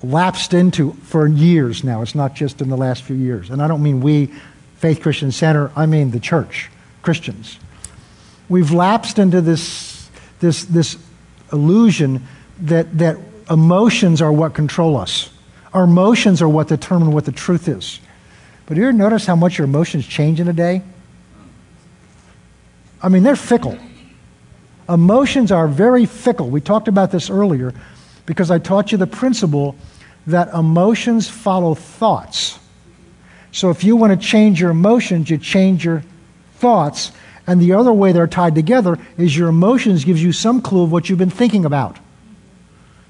lapsed 0.03 0.55
into 0.55 0.93
for 1.03 1.27
years 1.27 1.85
now. 1.85 2.03
It's 2.03 2.15
not 2.15 2.35
just 2.35 2.61
in 2.61 2.69
the 2.69 2.77
last 2.77 3.03
few 3.03 3.17
years. 3.17 3.51
And 3.51 3.63
I 3.63 3.69
don't 3.69 3.83
mean 3.83 4.01
we, 4.01 4.33
Faith 4.77 5.01
Christian 5.03 5.31
Center, 5.33 5.71
I 5.77 5.87
mean 5.87 6.11
the 6.11 6.21
church, 6.21 6.71
Christians. 7.03 7.59
We've 8.49 8.73
lapsed 8.73 9.19
into 9.19 9.41
this, 9.41 10.09
this, 10.41 10.65
this 10.65 10.97
illusion 11.53 12.27
that, 12.63 12.99
that 12.99 13.19
emotions 13.51 14.23
are 14.23 14.33
what 14.33 14.55
control 14.55 14.97
us. 14.97 15.31
Our 15.73 15.85
emotions 15.85 16.43
are 16.43 16.49
what 16.49 16.69
determine 16.69 17.13
what 17.13 17.27
the 17.27 17.33
truth 17.33 17.69
is. 17.69 18.01
But 18.67 18.77
you 18.77 18.85
ever 18.85 18.93
notice 18.93 19.27
how 19.27 19.37
much 19.37 19.59
your 19.59 19.67
emotions 19.67 20.07
change 20.07 20.41
in 20.41 20.49
a 20.49 20.53
day? 20.53 20.83
I 23.03 23.09
mean, 23.09 23.23
they're 23.23 23.37
fickle. 23.37 23.79
Emotions 24.89 25.53
are 25.53 25.69
very 25.69 26.07
fickle. 26.07 26.49
We 26.49 26.61
talked 26.61 26.89
about 26.89 27.11
this 27.11 27.31
earlier 27.31 27.75
because 28.27 28.51
I 28.51 28.59
taught 28.59 28.93
you 28.93 28.99
the 28.99 29.07
principle 29.07 29.77
that 30.27 30.53
emotions 30.55 31.29
follow 31.29 31.75
thoughts. 31.75 32.59
So 33.53 33.71
if 33.71 33.83
you 33.85 33.97
want 33.97 34.19
to 34.19 34.27
change 34.27 34.61
your 34.61 34.71
emotions, 34.71 35.31
you 35.31 35.39
change 35.39 35.85
your 35.85 36.05
thoughts. 36.57 37.13
And 37.47 37.61
the 37.61 37.73
other 37.73 37.93
way 37.93 38.13
they're 38.13 38.27
tied 38.27 38.55
together 38.55 38.99
is 39.17 39.37
your 39.37 39.49
emotions 39.49 40.05
gives 40.05 40.23
you 40.23 40.33
some 40.33 40.63
clue 40.63 40.85
of 40.85 40.93
what 40.93 41.09
you've 41.09 41.19
been 41.19 41.31
thinking 41.31 41.65
about. 41.65 41.99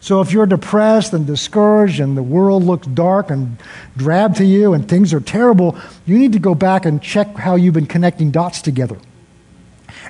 So 0.02 0.22
if 0.22 0.32
you're 0.32 0.46
depressed 0.46 1.12
and 1.12 1.26
discouraged 1.26 2.00
and 2.00 2.16
the 2.16 2.22
world 2.22 2.64
looks 2.64 2.86
dark 2.86 3.30
and 3.30 3.58
drab 3.98 4.36
to 4.36 4.44
you 4.44 4.72
and 4.72 4.88
things 4.88 5.12
are 5.12 5.20
terrible, 5.20 5.78
you 6.06 6.18
need 6.18 6.32
to 6.32 6.38
go 6.38 6.54
back 6.54 6.86
and 6.86 7.02
check 7.02 7.36
how 7.36 7.56
you've 7.56 7.74
been 7.74 7.86
connecting 7.86 8.30
dots 8.30 8.62
together. 8.62 8.96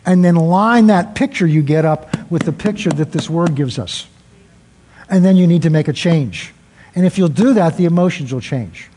And 0.07 0.25
then 0.25 0.37
line 0.37 0.87
that 0.87 1.17
picture 1.17 1.47
you 1.47 1.63
get 1.63 1.85
up 1.85 2.31
with 2.31 2.45
the 2.45 2.53
picture 2.53 2.91
that 2.91 3.11
this 3.11 3.29
word 3.29 3.57
gives 3.57 3.81
us. 3.81 4.07
And 5.11 5.25
then 5.25 5.37
you 5.37 5.47
need 5.47 5.63
to 5.63 5.71
make 5.71 5.89
a 5.89 5.93
change. 5.93 6.55
And 6.95 7.05
if 7.05 7.19
you'll 7.19 7.29
do 7.29 7.55
that, 7.55 7.77
the 7.77 7.85
emotions 7.85 8.33
will 8.33 8.41
change. 8.41 8.89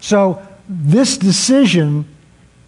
So 0.00 0.44
this 0.68 1.18
decision, 1.18 2.06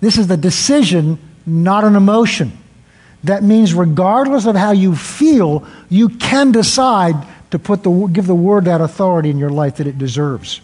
this 0.01 0.19
is 0.19 0.27
the 0.27 0.37
decision, 0.37 1.19
not 1.47 1.85
an 1.85 1.97
emotion. 1.97 2.59
That 3.25 3.43
means, 3.43 3.73
regardless 3.73 4.47
of 4.47 4.57
how 4.57 4.73
you 4.73 4.95
feel, 4.95 5.67
you 5.89 6.09
can 6.09 6.53
decide 6.53 7.15
to 7.51 7.59
put 7.59 7.83
the, 7.83 7.91
give 8.07 8.27
the 8.27 8.35
word 8.35 8.65
that 8.65 8.81
authority 8.81 9.31
in 9.31 9.39
your 9.39 9.51
life 9.51 9.77
that 9.77 9.87
it 9.87 9.99
deserves. 9.99 10.61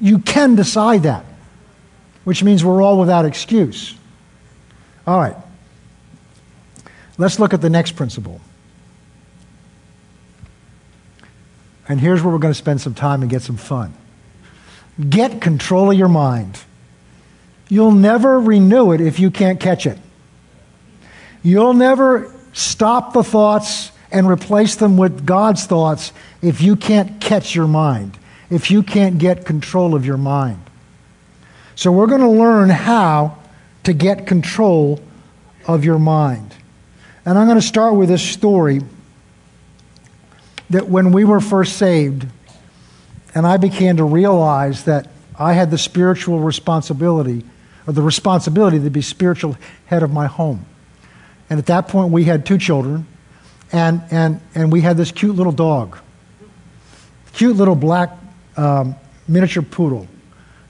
You 0.00 0.18
can 0.18 0.54
decide 0.54 1.02
that, 1.02 1.24
which 2.24 2.42
means 2.42 2.64
we're 2.64 2.82
all 2.82 2.98
without 2.98 3.24
excuse. 3.24 3.94
All 5.06 5.18
right. 5.18 5.36
Let's 7.18 7.38
look 7.38 7.52
at 7.52 7.60
the 7.60 7.70
next 7.70 7.92
principle. 7.92 8.40
And 11.88 12.00
here's 12.00 12.22
where 12.22 12.32
we're 12.32 12.38
going 12.38 12.54
to 12.54 12.58
spend 12.58 12.80
some 12.80 12.94
time 12.94 13.22
and 13.22 13.30
get 13.30 13.42
some 13.42 13.56
fun. 13.56 13.94
Get 15.08 15.40
control 15.40 15.90
of 15.90 15.98
your 15.98 16.08
mind. 16.08 16.60
You'll 17.68 17.92
never 17.92 18.38
renew 18.38 18.92
it 18.92 19.00
if 19.00 19.18
you 19.18 19.30
can't 19.30 19.58
catch 19.58 19.86
it. 19.86 19.98
You'll 21.42 21.74
never 21.74 22.32
stop 22.52 23.12
the 23.12 23.24
thoughts 23.24 23.90
and 24.10 24.28
replace 24.28 24.76
them 24.76 24.96
with 24.96 25.24
God's 25.24 25.64
thoughts 25.64 26.12
if 26.42 26.60
you 26.60 26.76
can't 26.76 27.20
catch 27.20 27.54
your 27.54 27.66
mind, 27.66 28.18
if 28.50 28.70
you 28.70 28.82
can't 28.82 29.18
get 29.18 29.46
control 29.46 29.94
of 29.94 30.04
your 30.04 30.18
mind. 30.18 30.62
So, 31.74 31.90
we're 31.90 32.06
going 32.06 32.20
to 32.20 32.28
learn 32.28 32.68
how 32.68 33.38
to 33.84 33.92
get 33.94 34.26
control 34.26 35.00
of 35.66 35.84
your 35.84 35.98
mind. 35.98 36.54
And 37.24 37.38
I'm 37.38 37.46
going 37.46 37.58
to 37.58 37.66
start 37.66 37.94
with 37.94 38.08
this 38.08 38.22
story 38.22 38.82
that 40.72 40.88
when 40.88 41.12
we 41.12 41.24
were 41.24 41.40
first 41.40 41.76
saved, 41.76 42.26
and 43.34 43.46
I 43.46 43.56
began 43.56 43.96
to 43.98 44.04
realize 44.04 44.84
that 44.84 45.08
I 45.38 45.52
had 45.52 45.70
the 45.70 45.78
spiritual 45.78 46.40
responsibility, 46.40 47.44
or 47.86 47.92
the 47.92 48.02
responsibility 48.02 48.78
to 48.80 48.90
be 48.90 49.02
spiritual 49.02 49.56
head 49.86 50.02
of 50.02 50.12
my 50.12 50.26
home. 50.26 50.66
And 51.50 51.58
at 51.58 51.66
that 51.66 51.88
point, 51.88 52.12
we 52.12 52.24
had 52.24 52.46
two 52.46 52.58
children, 52.58 53.06
and, 53.72 54.02
and, 54.10 54.40
and 54.54 54.72
we 54.72 54.80
had 54.80 54.96
this 54.96 55.12
cute 55.12 55.36
little 55.36 55.52
dog, 55.52 55.98
cute 57.32 57.56
little 57.56 57.74
black 57.74 58.10
um, 58.56 58.94
miniature 59.28 59.62
poodle. 59.62 60.06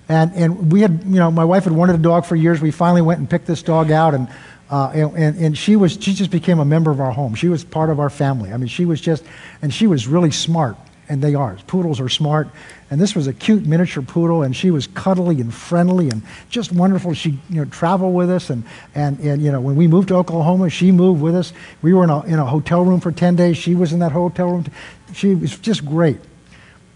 And, 0.09 0.33
and 0.35 0.73
we 0.73 0.81
had, 0.81 1.05
you 1.05 1.17
know, 1.17 1.31
my 1.31 1.45
wife 1.45 1.65
had 1.65 1.73
wanted 1.73 1.95
a 1.95 2.03
dog 2.03 2.27
for 2.27 2.37
years. 2.37 2.61
We 2.61 2.71
finally 2.71 3.03
went 3.03 3.21
and 3.21 3.31
picked 3.31 3.47
this 3.47 3.63
dog 3.63 3.91
out, 3.91 4.15
and, 4.15 4.29
uh, 4.73 4.91
and, 4.95 5.17
and, 5.17 5.37
and, 5.37 5.59
she 5.59 5.77
was, 5.77 5.93
she 6.01 6.15
just 6.15 6.31
became 6.31 6.59
a 6.59 6.65
member 6.65 6.91
of 6.91 6.99
our 6.99 7.13
home. 7.13 7.35
She 7.35 7.49
was 7.49 7.63
part 7.63 7.91
of 7.91 8.01
our 8.01 8.09
family. 8.09 8.53
I 8.53 8.57
mean, 8.57 8.69
she 8.69 8.87
was 8.87 9.03
just, 9.03 9.23
and 9.61 9.73
she 9.73 9.87
was 9.87 10.09
really 10.09 10.31
smart 10.31 10.77
and 11.11 11.21
they 11.21 11.35
are. 11.35 11.59
Poodles 11.67 12.01
are 12.01 12.09
smart. 12.09 12.49
And 12.91 12.99
this 12.99 13.15
was 13.15 13.27
a 13.27 13.35
cute 13.35 13.67
miniature 13.67 14.03
poodle, 14.03 14.43
and 14.43 14.57
she 14.57 14.71
was 14.71 14.87
cuddly 14.87 15.43
and 15.43 15.53
friendly 15.53 16.09
and 16.09 16.23
just 16.49 16.73
wonderful. 16.73 17.13
She, 17.13 17.39
you 17.51 17.57
know, 17.57 17.65
traveled 17.67 18.15
with 18.15 18.31
us, 18.31 18.49
and, 18.49 18.65
and, 18.95 19.19
and 19.21 19.43
you 19.43 19.53
know, 19.53 19.61
when 19.61 19.77
we 19.77 19.87
moved 19.87 20.09
to 20.09 20.15
Oklahoma, 20.15 20.71
she 20.71 20.91
moved 20.91 21.21
with 21.21 21.35
us. 21.35 21.53
We 21.83 21.93
were 21.93 22.05
in 22.05 22.11
a, 22.11 22.23
in 22.25 22.39
a 22.39 22.47
hotel 22.47 22.83
room 22.83 23.01
for 23.01 23.13
10 23.13 23.37
days. 23.37 23.59
She 23.59 23.75
was 23.75 23.93
in 23.93 23.99
that 23.99 24.13
hotel 24.13 24.49
room. 24.53 24.65
She 25.13 25.35
was 25.35 25.59
just 25.59 25.85
great. 25.85 26.19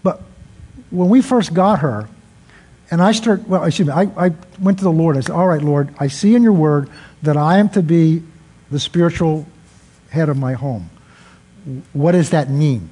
But 0.03 0.23
when 0.89 1.11
we 1.11 1.21
first 1.21 1.53
got 1.53 1.81
her, 1.81 2.09
and 2.91 3.03
I 3.03 3.13
start, 3.13 3.47
well, 3.49 3.65
excuse 3.65 3.89
me, 3.89 3.93
I, 3.93 4.03
I 4.17 4.33
went 4.61 4.79
to 4.79 4.85
the 4.85 4.91
Lord. 4.91 5.17
I 5.17 5.21
said, 5.21 5.35
All 5.35 5.49
right, 5.49 5.61
Lord, 5.61 5.95
I 5.99 6.07
see 6.07 6.35
in 6.35 6.43
your 6.43 6.53
word 6.53 6.89
that 7.27 7.37
I 7.37 7.59
am 7.59 7.69
to 7.71 7.83
be 7.83 8.23
the 8.71 8.81
spiritual 8.81 9.47
head 10.11 10.29
of 10.29 10.37
my 10.37 10.55
home. 10.55 10.91
What 11.93 12.13
does 12.13 12.31
that 12.31 12.51
mean? 12.51 12.89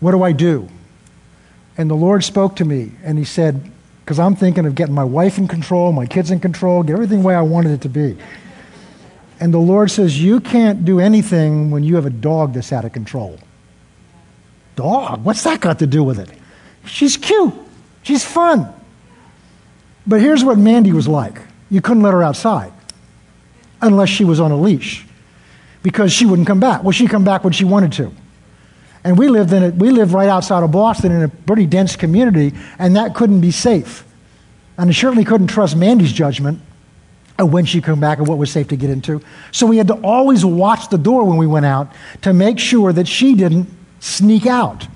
What 0.00 0.12
do 0.12 0.22
I 0.22 0.32
do? 0.32 0.68
And 1.76 1.90
the 1.90 1.94
Lord 1.94 2.24
spoke 2.24 2.56
to 2.56 2.64
me 2.64 2.92
and 3.02 3.18
He 3.18 3.24
said, 3.24 3.70
because 4.06 4.20
I'm 4.20 4.36
thinking 4.36 4.66
of 4.66 4.76
getting 4.76 4.94
my 4.94 5.04
wife 5.04 5.36
in 5.36 5.48
control, 5.48 5.92
my 5.92 6.06
kids 6.06 6.30
in 6.30 6.38
control, 6.38 6.84
get 6.84 6.92
everything 6.92 7.22
the 7.22 7.26
way 7.26 7.34
I 7.34 7.42
wanted 7.42 7.72
it 7.72 7.80
to 7.82 7.88
be. 7.88 8.16
And 9.40 9.52
the 9.52 9.58
Lord 9.58 9.90
says, 9.90 10.22
You 10.22 10.40
can't 10.40 10.84
do 10.84 11.00
anything 11.00 11.72
when 11.72 11.82
you 11.82 11.96
have 11.96 12.06
a 12.06 12.10
dog 12.10 12.54
that's 12.54 12.72
out 12.72 12.84
of 12.84 12.92
control. 12.92 13.38
Dog? 14.76 15.24
What's 15.24 15.42
that 15.42 15.60
got 15.60 15.80
to 15.80 15.86
do 15.86 16.04
with 16.04 16.20
it? 16.20 16.30
She's 16.86 17.16
cute. 17.16 17.52
She's 18.02 18.24
fun. 18.24 18.72
But 20.06 20.20
here's 20.20 20.44
what 20.44 20.56
Mandy 20.56 20.92
was 20.92 21.08
like 21.08 21.40
you 21.70 21.80
couldn't 21.80 22.02
let 22.02 22.12
her 22.12 22.22
outside 22.22 22.72
unless 23.82 24.08
she 24.08 24.24
was 24.24 24.40
on 24.40 24.50
a 24.50 24.56
leash 24.56 25.04
because 25.82 26.12
she 26.12 26.26
wouldn't 26.26 26.48
come 26.48 26.60
back. 26.60 26.82
Well, 26.82 26.92
she'd 26.92 27.10
come 27.10 27.24
back 27.24 27.44
when 27.44 27.52
she 27.52 27.64
wanted 27.64 27.92
to. 27.92 28.12
And 29.04 29.16
we 29.16 29.28
lived 29.28 29.52
in 29.52 29.62
it, 29.62 29.74
we 29.74 29.90
lived 29.90 30.12
right 30.12 30.28
outside 30.28 30.64
of 30.64 30.72
Boston 30.72 31.12
in 31.12 31.22
a 31.22 31.28
pretty 31.28 31.66
dense 31.66 31.94
community, 31.94 32.52
and 32.78 32.96
that 32.96 33.14
couldn't 33.14 33.40
be 33.40 33.52
safe. 33.52 34.04
And 34.78 34.90
I 34.90 34.92
certainly 34.92 35.24
couldn't 35.24 35.46
trust 35.46 35.76
Mandy's 35.76 36.12
judgment 36.12 36.60
of 37.38 37.52
when 37.52 37.66
she'd 37.66 37.84
come 37.84 38.00
back 38.00 38.18
and 38.18 38.26
what 38.26 38.38
was 38.38 38.50
safe 38.50 38.68
to 38.68 38.76
get 38.76 38.90
into. 38.90 39.22
So 39.52 39.66
we 39.66 39.76
had 39.76 39.86
to 39.88 39.94
always 40.02 40.44
watch 40.44 40.88
the 40.88 40.98
door 40.98 41.24
when 41.24 41.36
we 41.36 41.46
went 41.46 41.66
out 41.66 41.92
to 42.22 42.32
make 42.32 42.58
sure 42.58 42.92
that 42.92 43.06
she 43.06 43.34
didn't 43.34 43.68
sneak 44.00 44.46
out. 44.46 44.86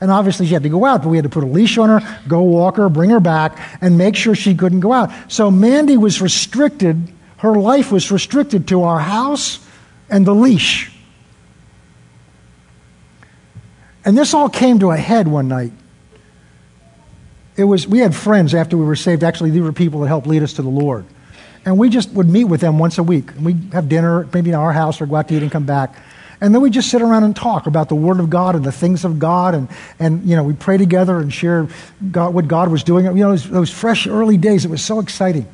And 0.00 0.10
obviously 0.10 0.46
she 0.46 0.54
had 0.54 0.62
to 0.62 0.68
go 0.68 0.84
out, 0.84 1.02
but 1.02 1.08
we 1.08 1.16
had 1.16 1.24
to 1.24 1.28
put 1.28 1.42
a 1.42 1.46
leash 1.46 1.76
on 1.76 1.88
her, 1.88 2.18
go 2.28 2.42
walk 2.42 2.76
her, 2.76 2.88
bring 2.88 3.10
her 3.10 3.20
back, 3.20 3.58
and 3.80 3.98
make 3.98 4.14
sure 4.14 4.34
she 4.34 4.54
couldn't 4.54 4.80
go 4.80 4.92
out. 4.92 5.10
So 5.28 5.50
Mandy 5.50 5.96
was 5.96 6.20
restricted, 6.20 7.12
her 7.38 7.54
life 7.54 7.90
was 7.90 8.10
restricted 8.10 8.68
to 8.68 8.84
our 8.84 9.00
house 9.00 9.64
and 10.08 10.24
the 10.24 10.34
leash. 10.34 10.92
And 14.04 14.16
this 14.16 14.34
all 14.34 14.48
came 14.48 14.78
to 14.78 14.90
a 14.90 14.96
head 14.96 15.26
one 15.28 15.48
night. 15.48 15.72
It 17.56 17.64
was, 17.64 17.88
we 17.88 17.98
had 17.98 18.14
friends 18.14 18.54
after 18.54 18.76
we 18.76 18.84
were 18.84 18.96
saved. 18.96 19.24
Actually, 19.24 19.50
these 19.50 19.62
were 19.62 19.72
people 19.72 20.00
that 20.00 20.08
helped 20.08 20.28
lead 20.28 20.44
us 20.44 20.54
to 20.54 20.62
the 20.62 20.68
Lord. 20.68 21.04
And 21.64 21.76
we 21.76 21.88
just 21.90 22.10
would 22.12 22.28
meet 22.28 22.44
with 22.44 22.60
them 22.60 22.78
once 22.78 22.98
a 22.98 23.02
week. 23.02 23.32
And 23.32 23.44
we'd 23.44 23.72
have 23.72 23.88
dinner, 23.88 24.28
maybe 24.32 24.50
in 24.50 24.56
our 24.56 24.72
house, 24.72 25.00
or 25.00 25.06
go 25.06 25.16
out 25.16 25.28
to 25.28 25.34
eat 25.34 25.42
and 25.42 25.50
come 25.50 25.66
back. 25.66 25.96
And 26.40 26.54
then 26.54 26.62
we 26.62 26.70
just 26.70 26.90
sit 26.90 27.02
around 27.02 27.24
and 27.24 27.34
talk 27.34 27.66
about 27.66 27.88
the 27.88 27.96
Word 27.96 28.20
of 28.20 28.30
God 28.30 28.54
and 28.54 28.64
the 28.64 28.72
things 28.72 29.04
of 29.04 29.18
God. 29.18 29.54
And, 29.54 29.68
and 29.98 30.24
you 30.24 30.36
know, 30.36 30.44
we 30.44 30.54
pray 30.54 30.76
together 30.76 31.18
and 31.18 31.32
share 31.32 31.68
God, 32.12 32.32
what 32.32 32.46
God 32.46 32.70
was 32.70 32.84
doing. 32.84 33.06
You 33.06 33.14
know, 33.14 33.30
those, 33.30 33.50
those 33.50 33.70
fresh 33.70 34.06
early 34.06 34.36
days, 34.36 34.64
it 34.64 34.70
was 34.70 34.84
so 34.84 35.00
exciting. 35.00 35.46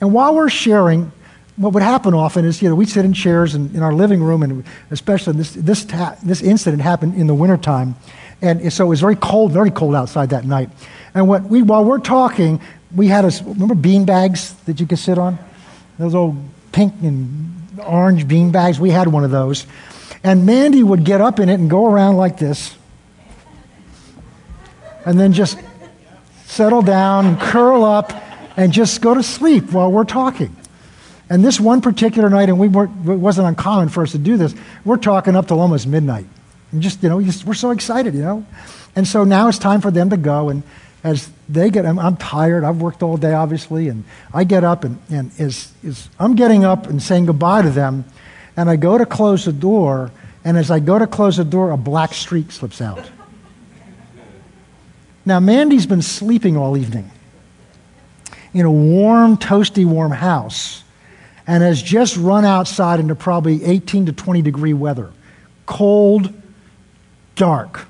And 0.00 0.12
while 0.12 0.34
we're 0.34 0.48
sharing, 0.48 1.12
what 1.56 1.72
would 1.72 1.82
happen 1.82 2.14
often 2.14 2.44
is, 2.44 2.62
you 2.62 2.68
know, 2.68 2.74
we'd 2.74 2.88
sit 2.88 3.04
in 3.04 3.12
chairs 3.12 3.54
in, 3.54 3.74
in 3.74 3.82
our 3.82 3.92
living 3.92 4.22
room, 4.22 4.42
and 4.42 4.64
especially 4.90 5.34
this, 5.34 5.52
this, 5.52 5.84
ta- 5.84 6.16
this 6.22 6.42
incident 6.42 6.82
happened 6.82 7.14
in 7.14 7.26
the 7.26 7.34
wintertime. 7.34 7.96
And 8.40 8.72
so 8.72 8.86
it 8.86 8.88
was 8.88 9.00
very 9.00 9.16
cold, 9.16 9.52
very 9.52 9.70
cold 9.70 9.96
outside 9.96 10.30
that 10.30 10.44
night. 10.44 10.70
And 11.14 11.28
what 11.28 11.44
we, 11.44 11.62
while 11.62 11.84
we're 11.84 11.98
talking, 11.98 12.60
we 12.94 13.08
had 13.08 13.24
a, 13.24 13.32
remember 13.44 13.74
bean 13.74 14.04
bags 14.04 14.54
that 14.66 14.78
you 14.78 14.86
could 14.86 14.98
sit 14.98 15.18
on? 15.18 15.38
Those 15.98 16.14
old 16.14 16.36
pink 16.70 16.94
and 17.02 17.52
orange 17.84 18.28
bean 18.28 18.52
bags. 18.52 18.78
We 18.78 18.90
had 18.90 19.08
one 19.08 19.24
of 19.24 19.32
those. 19.32 19.66
And 20.22 20.46
Mandy 20.46 20.82
would 20.82 21.04
get 21.04 21.20
up 21.20 21.38
in 21.38 21.48
it 21.48 21.54
and 21.54 21.70
go 21.70 21.86
around 21.86 22.16
like 22.16 22.38
this. 22.38 22.74
And 25.04 25.18
then 25.18 25.32
just 25.32 25.58
settle 26.46 26.82
down 26.82 27.38
curl 27.38 27.84
up 27.84 28.12
and 28.56 28.72
just 28.72 29.00
go 29.00 29.14
to 29.14 29.22
sleep 29.22 29.72
while 29.72 29.92
we're 29.92 30.04
talking. 30.04 30.54
And 31.30 31.44
this 31.44 31.60
one 31.60 31.80
particular 31.80 32.30
night, 32.30 32.48
and 32.48 32.58
we 32.58 32.68
weren't, 32.68 33.08
it 33.08 33.16
wasn't 33.16 33.48
uncommon 33.48 33.90
for 33.90 34.02
us 34.02 34.12
to 34.12 34.18
do 34.18 34.36
this, 34.36 34.54
we're 34.84 34.96
talking 34.96 35.36
up 35.36 35.46
till 35.46 35.60
almost 35.60 35.86
midnight. 35.86 36.26
And 36.72 36.82
just, 36.82 37.02
you 37.02 37.08
know, 37.08 37.22
just, 37.22 37.44
we're 37.44 37.54
so 37.54 37.70
excited, 37.70 38.14
you 38.14 38.22
know. 38.22 38.46
And 38.96 39.06
so 39.06 39.24
now 39.24 39.48
it's 39.48 39.58
time 39.58 39.80
for 39.80 39.90
them 39.90 40.10
to 40.10 40.16
go. 40.16 40.48
And 40.48 40.62
as 41.04 41.30
they 41.48 41.70
get, 41.70 41.86
I'm, 41.86 41.98
I'm 41.98 42.16
tired. 42.16 42.64
I've 42.64 42.80
worked 42.80 43.02
all 43.02 43.16
day, 43.16 43.32
obviously. 43.32 43.88
And 43.88 44.04
I 44.32 44.44
get 44.44 44.64
up, 44.64 44.84
and, 44.84 44.98
and 45.10 45.30
as, 45.38 45.72
as 45.86 46.08
I'm 46.18 46.34
getting 46.34 46.64
up 46.64 46.86
and 46.86 47.02
saying 47.02 47.26
goodbye 47.26 47.62
to 47.62 47.70
them, 47.70 48.04
and 48.58 48.68
I 48.68 48.74
go 48.74 48.98
to 48.98 49.06
close 49.06 49.44
the 49.44 49.52
door, 49.52 50.10
and 50.44 50.58
as 50.58 50.68
I 50.68 50.80
go 50.80 50.98
to 50.98 51.06
close 51.06 51.36
the 51.36 51.44
door, 51.44 51.70
a 51.70 51.76
black 51.76 52.12
streak 52.12 52.50
slips 52.50 52.80
out. 52.80 53.08
Now, 55.24 55.38
Mandy's 55.38 55.86
been 55.86 56.02
sleeping 56.02 56.56
all 56.56 56.76
evening 56.76 57.08
in 58.52 58.66
a 58.66 58.70
warm, 58.70 59.36
toasty, 59.36 59.84
warm 59.84 60.10
house 60.10 60.82
and 61.46 61.62
has 61.62 61.80
just 61.80 62.16
run 62.16 62.44
outside 62.44 62.98
into 62.98 63.14
probably 63.14 63.64
18 63.64 64.06
to 64.06 64.12
20 64.12 64.42
degree 64.42 64.74
weather. 64.74 65.12
Cold, 65.64 66.32
dark, 67.36 67.86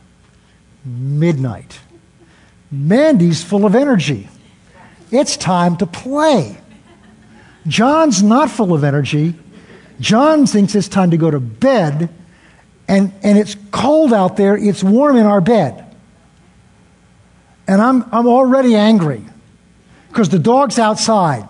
midnight. 0.85 1.81
Mandy's 2.71 3.43
full 3.43 3.65
of 3.65 3.75
energy. 3.75 4.29
It's 5.11 5.39
time 5.39 5.79
to 5.79 5.87
play. 5.87 6.59
John's 7.67 8.23
not 8.23 8.51
full 8.51 8.75
of 8.75 8.85
energy. 8.85 9.35
John 10.01 10.47
thinks 10.47 10.75
it's 10.75 10.89
time 10.89 11.11
to 11.11 11.17
go 11.17 11.31
to 11.31 11.41
bed, 11.41 12.09
and, 12.87 13.13
and 13.23 13.39
it's 13.39 13.57
cold 13.71 14.13
out 14.13 14.37
there. 14.37 14.57
It's 14.57 14.83
warm 14.83 15.17
in 15.17 15.27
our 15.27 15.41
bed. 15.41 15.85
And 17.67 17.83
I'm, 17.83 18.05
I'm 18.13 18.27
already 18.27 18.75
angry 18.75 19.23
because 20.09 20.31
the 20.31 20.39
dog's 20.39 20.79
outside. 20.79 21.49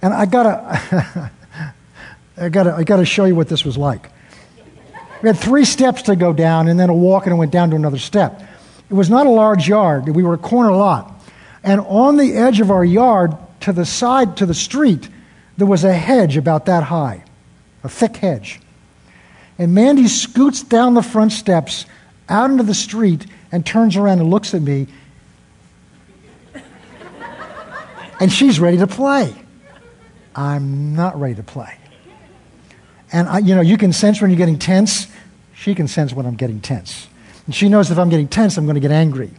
And 0.00 0.14
I 0.14 0.26
gotta, 0.26 1.30
I 2.36 2.48
gotta, 2.48 2.74
I 2.74 2.84
gotta 2.84 3.04
show 3.04 3.24
you 3.24 3.34
what 3.34 3.48
this 3.48 3.64
was 3.64 3.76
like. 3.76 4.10
We 5.22 5.28
had 5.28 5.36
three 5.36 5.64
steps 5.64 6.02
to 6.02 6.14
go 6.14 6.32
down 6.32 6.68
and 6.68 6.78
then 6.78 6.90
a 6.90 6.94
walk 6.94 7.26
and 7.26 7.32
it 7.32 7.36
went 7.36 7.50
down 7.50 7.70
to 7.70 7.76
another 7.76 7.98
step. 7.98 8.40
It 8.88 8.94
was 8.94 9.10
not 9.10 9.26
a 9.26 9.30
large 9.30 9.68
yard. 9.68 10.08
We 10.08 10.22
were 10.22 10.34
a 10.34 10.38
corner 10.38 10.72
lot. 10.72 11.12
And 11.64 11.80
on 11.80 12.16
the 12.16 12.34
edge 12.34 12.60
of 12.60 12.70
our 12.70 12.84
yard, 12.84 13.36
to 13.60 13.72
the 13.72 13.84
side, 13.84 14.36
to 14.36 14.46
the 14.46 14.54
street, 14.54 15.08
there 15.56 15.66
was 15.66 15.84
a 15.84 15.92
hedge 15.92 16.36
about 16.36 16.66
that 16.66 16.84
high, 16.84 17.24
a 17.88 17.90
thick 17.90 18.16
hedge. 18.16 18.60
And 19.58 19.74
Mandy 19.74 20.08
scoots 20.08 20.62
down 20.62 20.92
the 20.92 21.02
front 21.02 21.32
steps 21.32 21.86
out 22.28 22.50
into 22.50 22.62
the 22.62 22.74
street 22.74 23.26
and 23.50 23.64
turns 23.64 23.96
around 23.96 24.20
and 24.20 24.28
looks 24.28 24.52
at 24.52 24.60
me. 24.60 24.88
and 28.20 28.30
she's 28.30 28.60
ready 28.60 28.76
to 28.76 28.86
play. 28.86 29.34
I'm 30.36 30.94
not 30.94 31.18
ready 31.18 31.36
to 31.36 31.42
play. 31.42 31.78
And 33.10 33.26
I, 33.26 33.38
you 33.38 33.54
know, 33.54 33.62
you 33.62 33.78
can 33.78 33.94
sense 33.94 34.20
when 34.20 34.30
you're 34.30 34.36
getting 34.36 34.58
tense. 34.58 35.08
She 35.54 35.74
can 35.74 35.88
sense 35.88 36.12
when 36.12 36.26
I'm 36.26 36.36
getting 36.36 36.60
tense. 36.60 37.08
And 37.46 37.54
she 37.54 37.70
knows 37.70 37.90
if 37.90 37.98
I'm 37.98 38.10
getting 38.10 38.28
tense, 38.28 38.58
I'm 38.58 38.66
going 38.66 38.74
to 38.74 38.80
get 38.80 38.92
angry. 38.92 39.30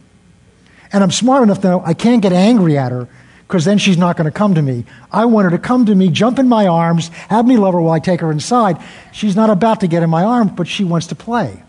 And 0.92 1.04
I'm 1.04 1.12
smart 1.12 1.44
enough 1.44 1.60
to 1.60 1.68
know 1.68 1.82
I 1.86 1.94
can't 1.94 2.20
get 2.20 2.32
angry 2.32 2.76
at 2.76 2.90
her 2.90 3.08
because 3.50 3.64
then 3.64 3.78
she's 3.78 3.98
not 3.98 4.16
going 4.16 4.26
to 4.26 4.30
come 4.30 4.54
to 4.54 4.62
me. 4.62 4.84
I 5.10 5.24
want 5.24 5.46
her 5.46 5.50
to 5.50 5.58
come 5.58 5.84
to 5.86 5.94
me, 5.96 6.08
jump 6.08 6.38
in 6.38 6.48
my 6.48 6.68
arms, 6.68 7.08
have 7.28 7.48
me 7.48 7.56
love 7.56 7.74
her 7.74 7.80
while 7.80 7.94
I 7.94 7.98
take 7.98 8.20
her 8.20 8.30
inside. 8.30 8.80
She's 9.10 9.34
not 9.34 9.50
about 9.50 9.80
to 9.80 9.88
get 9.88 10.04
in 10.04 10.08
my 10.08 10.22
arms, 10.22 10.52
but 10.52 10.68
she 10.68 10.84
wants 10.84 11.08
to 11.08 11.16
play. 11.16 11.60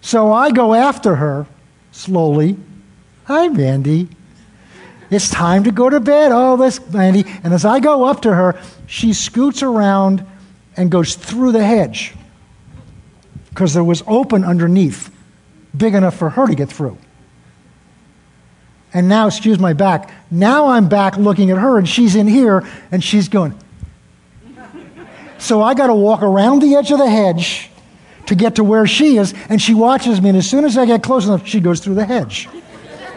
So 0.00 0.32
I 0.32 0.50
go 0.50 0.72
after 0.72 1.16
her 1.16 1.46
slowly. 1.92 2.56
Hi, 3.24 3.48
Mandy. 3.48 4.08
It's 5.10 5.28
time 5.28 5.64
to 5.64 5.72
go 5.72 5.90
to 5.90 6.00
bed. 6.00 6.32
Oh, 6.32 6.56
this, 6.56 6.80
Mandy. 6.90 7.26
And 7.44 7.52
as 7.52 7.66
I 7.66 7.78
go 7.78 8.04
up 8.04 8.22
to 8.22 8.34
her, 8.34 8.58
she 8.86 9.12
scoots 9.12 9.62
around 9.62 10.24
and 10.74 10.90
goes 10.90 11.16
through 11.16 11.52
the 11.52 11.62
hedge 11.62 12.14
because 13.50 13.74
there 13.74 13.84
was 13.84 14.02
open 14.06 14.44
underneath, 14.44 15.14
big 15.76 15.94
enough 15.94 16.16
for 16.16 16.30
her 16.30 16.46
to 16.46 16.54
get 16.54 16.70
through. 16.70 16.96
And 18.92 19.08
now, 19.08 19.28
excuse 19.28 19.58
my 19.58 19.72
back, 19.72 20.12
now 20.30 20.68
I'm 20.68 20.88
back 20.88 21.16
looking 21.16 21.50
at 21.50 21.58
her 21.58 21.78
and 21.78 21.88
she's 21.88 22.16
in 22.16 22.26
here 22.26 22.66
and 22.90 23.02
she's 23.02 23.28
going. 23.28 23.54
So 25.38 25.62
I 25.62 25.74
got 25.74 25.86
to 25.86 25.94
walk 25.94 26.22
around 26.22 26.60
the 26.60 26.74
edge 26.74 26.90
of 26.90 26.98
the 26.98 27.08
hedge 27.08 27.70
to 28.26 28.34
get 28.34 28.56
to 28.56 28.64
where 28.64 28.86
she 28.86 29.16
is, 29.16 29.34
and 29.48 29.60
she 29.60 29.74
watches 29.74 30.20
me, 30.20 30.28
and 30.28 30.38
as 30.38 30.48
soon 30.48 30.64
as 30.64 30.78
I 30.78 30.86
get 30.86 31.02
close 31.02 31.26
enough, 31.26 31.46
she 31.48 31.58
goes 31.58 31.80
through 31.80 31.94
the 31.94 32.04
hedge 32.04 32.48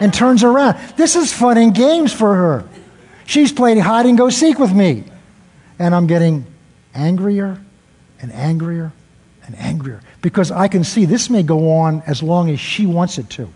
and 0.00 0.12
turns 0.12 0.42
around. 0.42 0.76
This 0.96 1.14
is 1.14 1.32
fun 1.32 1.56
and 1.56 1.72
games 1.72 2.12
for 2.12 2.34
her. 2.34 2.64
She's 3.26 3.52
playing 3.52 3.78
hide 3.78 4.06
and 4.06 4.18
go 4.18 4.28
seek 4.30 4.58
with 4.58 4.72
me. 4.72 5.04
And 5.78 5.94
I'm 5.94 6.06
getting 6.06 6.46
angrier 6.94 7.60
and 8.20 8.32
angrier 8.32 8.92
and 9.46 9.56
angrier 9.56 10.00
because 10.20 10.50
I 10.50 10.68
can 10.68 10.82
see 10.82 11.04
this 11.04 11.30
may 11.30 11.42
go 11.42 11.72
on 11.72 12.02
as 12.06 12.22
long 12.22 12.50
as 12.50 12.58
she 12.58 12.86
wants 12.86 13.18
it 13.18 13.28
to. 13.30 13.48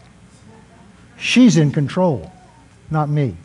She's 1.18 1.56
in 1.56 1.72
control, 1.72 2.32
not 2.90 3.08
me. 3.08 3.36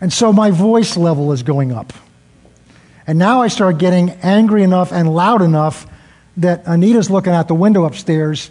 And 0.00 0.12
so 0.12 0.32
my 0.32 0.50
voice 0.50 0.96
level 0.96 1.32
is 1.32 1.42
going 1.42 1.72
up. 1.72 1.92
And 3.06 3.18
now 3.18 3.40
I 3.40 3.48
start 3.48 3.78
getting 3.78 4.10
angry 4.22 4.62
enough 4.62 4.92
and 4.92 5.14
loud 5.14 5.42
enough 5.42 5.86
that 6.38 6.66
Anita's 6.66 7.08
looking 7.08 7.32
out 7.32 7.48
the 7.48 7.54
window 7.54 7.84
upstairs. 7.84 8.50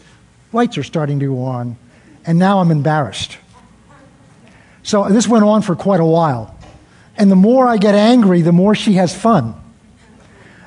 Lights 0.54 0.78
are 0.78 0.84
starting 0.84 1.20
to 1.20 1.28
go 1.28 1.43
on. 1.43 1.78
And 2.26 2.39
now 2.39 2.60
I'm 2.60 2.72
embarrassed. 2.72 3.38
So 4.84 5.10
this 5.10 5.28
went 5.28 5.43
on 5.43 5.62
for 5.62 5.76
quite 5.76 5.99
a 5.99 6.06
while. 6.06 6.58
And 7.18 7.30
the 7.30 7.36
more 7.36 7.68
I 7.68 7.78
get 7.78 7.95
angry, 7.95 8.41
the 8.41 8.51
more 8.51 8.76
she 8.76 8.93
has 8.93 9.16
fun. 9.16 9.56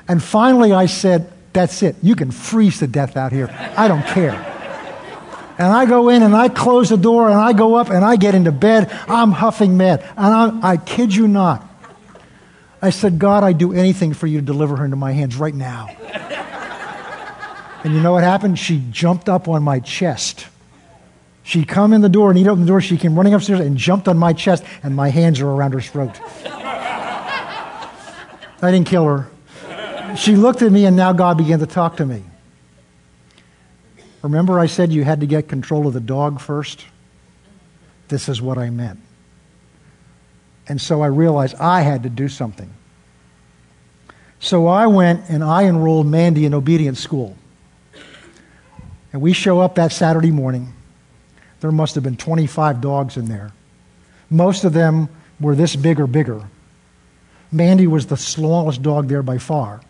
And 0.07 0.21
finally 0.21 0.71
I 0.71 0.85
said, 0.85 1.31
That's 1.53 1.81
it. 1.81 1.95
You 2.03 2.15
can 2.15 2.29
freeze 2.29 2.79
to 2.79 2.87
death 2.87 3.17
out 3.17 3.31
here. 3.31 3.49
I 3.75 3.87
don't 3.87 4.05
care 4.05 4.46
and 5.57 5.73
I 5.73 5.85
go 5.85 6.09
in 6.09 6.21
and 6.21 6.35
I 6.35 6.49
close 6.49 6.89
the 6.89 6.97
door 6.97 7.29
and 7.29 7.39
I 7.39 7.53
go 7.53 7.75
up 7.75 7.89
and 7.89 8.05
I 8.05 8.15
get 8.15 8.35
into 8.35 8.51
bed. 8.51 8.91
I'm 9.07 9.31
huffing 9.31 9.77
mad. 9.77 10.01
And 10.15 10.61
I, 10.63 10.71
I 10.71 10.77
kid 10.77 11.13
you 11.15 11.27
not. 11.27 11.63
I 12.81 12.91
said, 12.91 13.17
God, 13.17 13.43
I'd 13.43 13.57
do 13.57 13.73
anything 13.73 14.13
for 14.13 14.27
you 14.27 14.39
to 14.39 14.45
deliver 14.45 14.75
her 14.75 14.85
into 14.85 14.97
my 14.97 15.11
hands 15.13 15.35
right 15.35 15.55
now. 15.55 15.87
and 17.83 17.93
you 17.93 18.01
know 18.01 18.11
what 18.11 18.23
happened? 18.23 18.59
She 18.59 18.83
jumped 18.91 19.29
up 19.29 19.47
on 19.47 19.63
my 19.63 19.79
chest. 19.79 20.45
She 21.41 21.65
come 21.65 21.93
in 21.93 22.01
the 22.01 22.09
door 22.09 22.29
and 22.29 22.37
he 22.37 22.47
opened 22.47 22.63
the 22.63 22.67
door. 22.67 22.81
She 22.81 22.97
came 22.97 23.15
running 23.15 23.33
upstairs 23.33 23.61
and 23.61 23.77
jumped 23.77 24.07
on 24.07 24.17
my 24.17 24.33
chest, 24.33 24.63
and 24.83 24.95
my 24.95 25.09
hands 25.09 25.39
are 25.39 25.49
around 25.49 25.71
her 25.73 25.81
throat. 25.81 26.19
I 28.61 28.71
didn't 28.71 28.85
kill 28.87 29.05
her. 29.05 30.15
She 30.17 30.35
looked 30.35 30.61
at 30.61 30.71
me, 30.71 30.85
and 30.85 30.97
now 30.97 31.13
God 31.13 31.37
began 31.37 31.59
to 31.59 31.65
talk 31.65 31.97
to 31.97 32.05
me. 32.05 32.23
Remember, 34.21 34.59
I 34.59 34.65
said 34.65 34.91
you 34.91 35.03
had 35.03 35.21
to 35.21 35.27
get 35.27 35.47
control 35.47 35.87
of 35.87 35.93
the 35.93 35.99
dog 35.99 36.39
first? 36.39 36.85
This 38.07 38.29
is 38.29 38.41
what 38.41 38.57
I 38.57 38.69
meant. 38.69 38.99
And 40.67 40.81
so 40.81 41.01
I 41.01 41.07
realized 41.07 41.55
I 41.55 41.81
had 41.81 42.03
to 42.03 42.09
do 42.09 42.27
something. 42.27 42.73
So 44.39 44.67
I 44.67 44.87
went 44.87 45.29
and 45.29 45.43
I 45.43 45.63
enrolled 45.63 46.07
Mandy 46.07 46.45
in 46.45 46.53
obedience 46.53 46.99
school. 46.99 47.35
And 49.13 49.21
we 49.21 49.33
show 49.33 49.59
up 49.59 49.75
that 49.75 49.91
Saturday 49.91 50.31
morning. 50.31 50.73
There 51.59 51.71
must 51.71 51.95
have 51.95 52.03
been 52.03 52.17
25 52.17 52.81
dogs 52.81 53.17
in 53.17 53.25
there. 53.25 53.51
Most 54.29 54.63
of 54.63 54.73
them 54.73 55.09
were 55.39 55.55
this 55.55 55.75
big 55.75 55.99
or 55.99 56.07
bigger. 56.07 56.47
Mandy 57.51 57.87
was 57.87 58.07
the 58.07 58.17
smallest 58.17 58.81
dog 58.81 59.07
there 59.07 59.23
by 59.23 59.37
far 59.37 59.81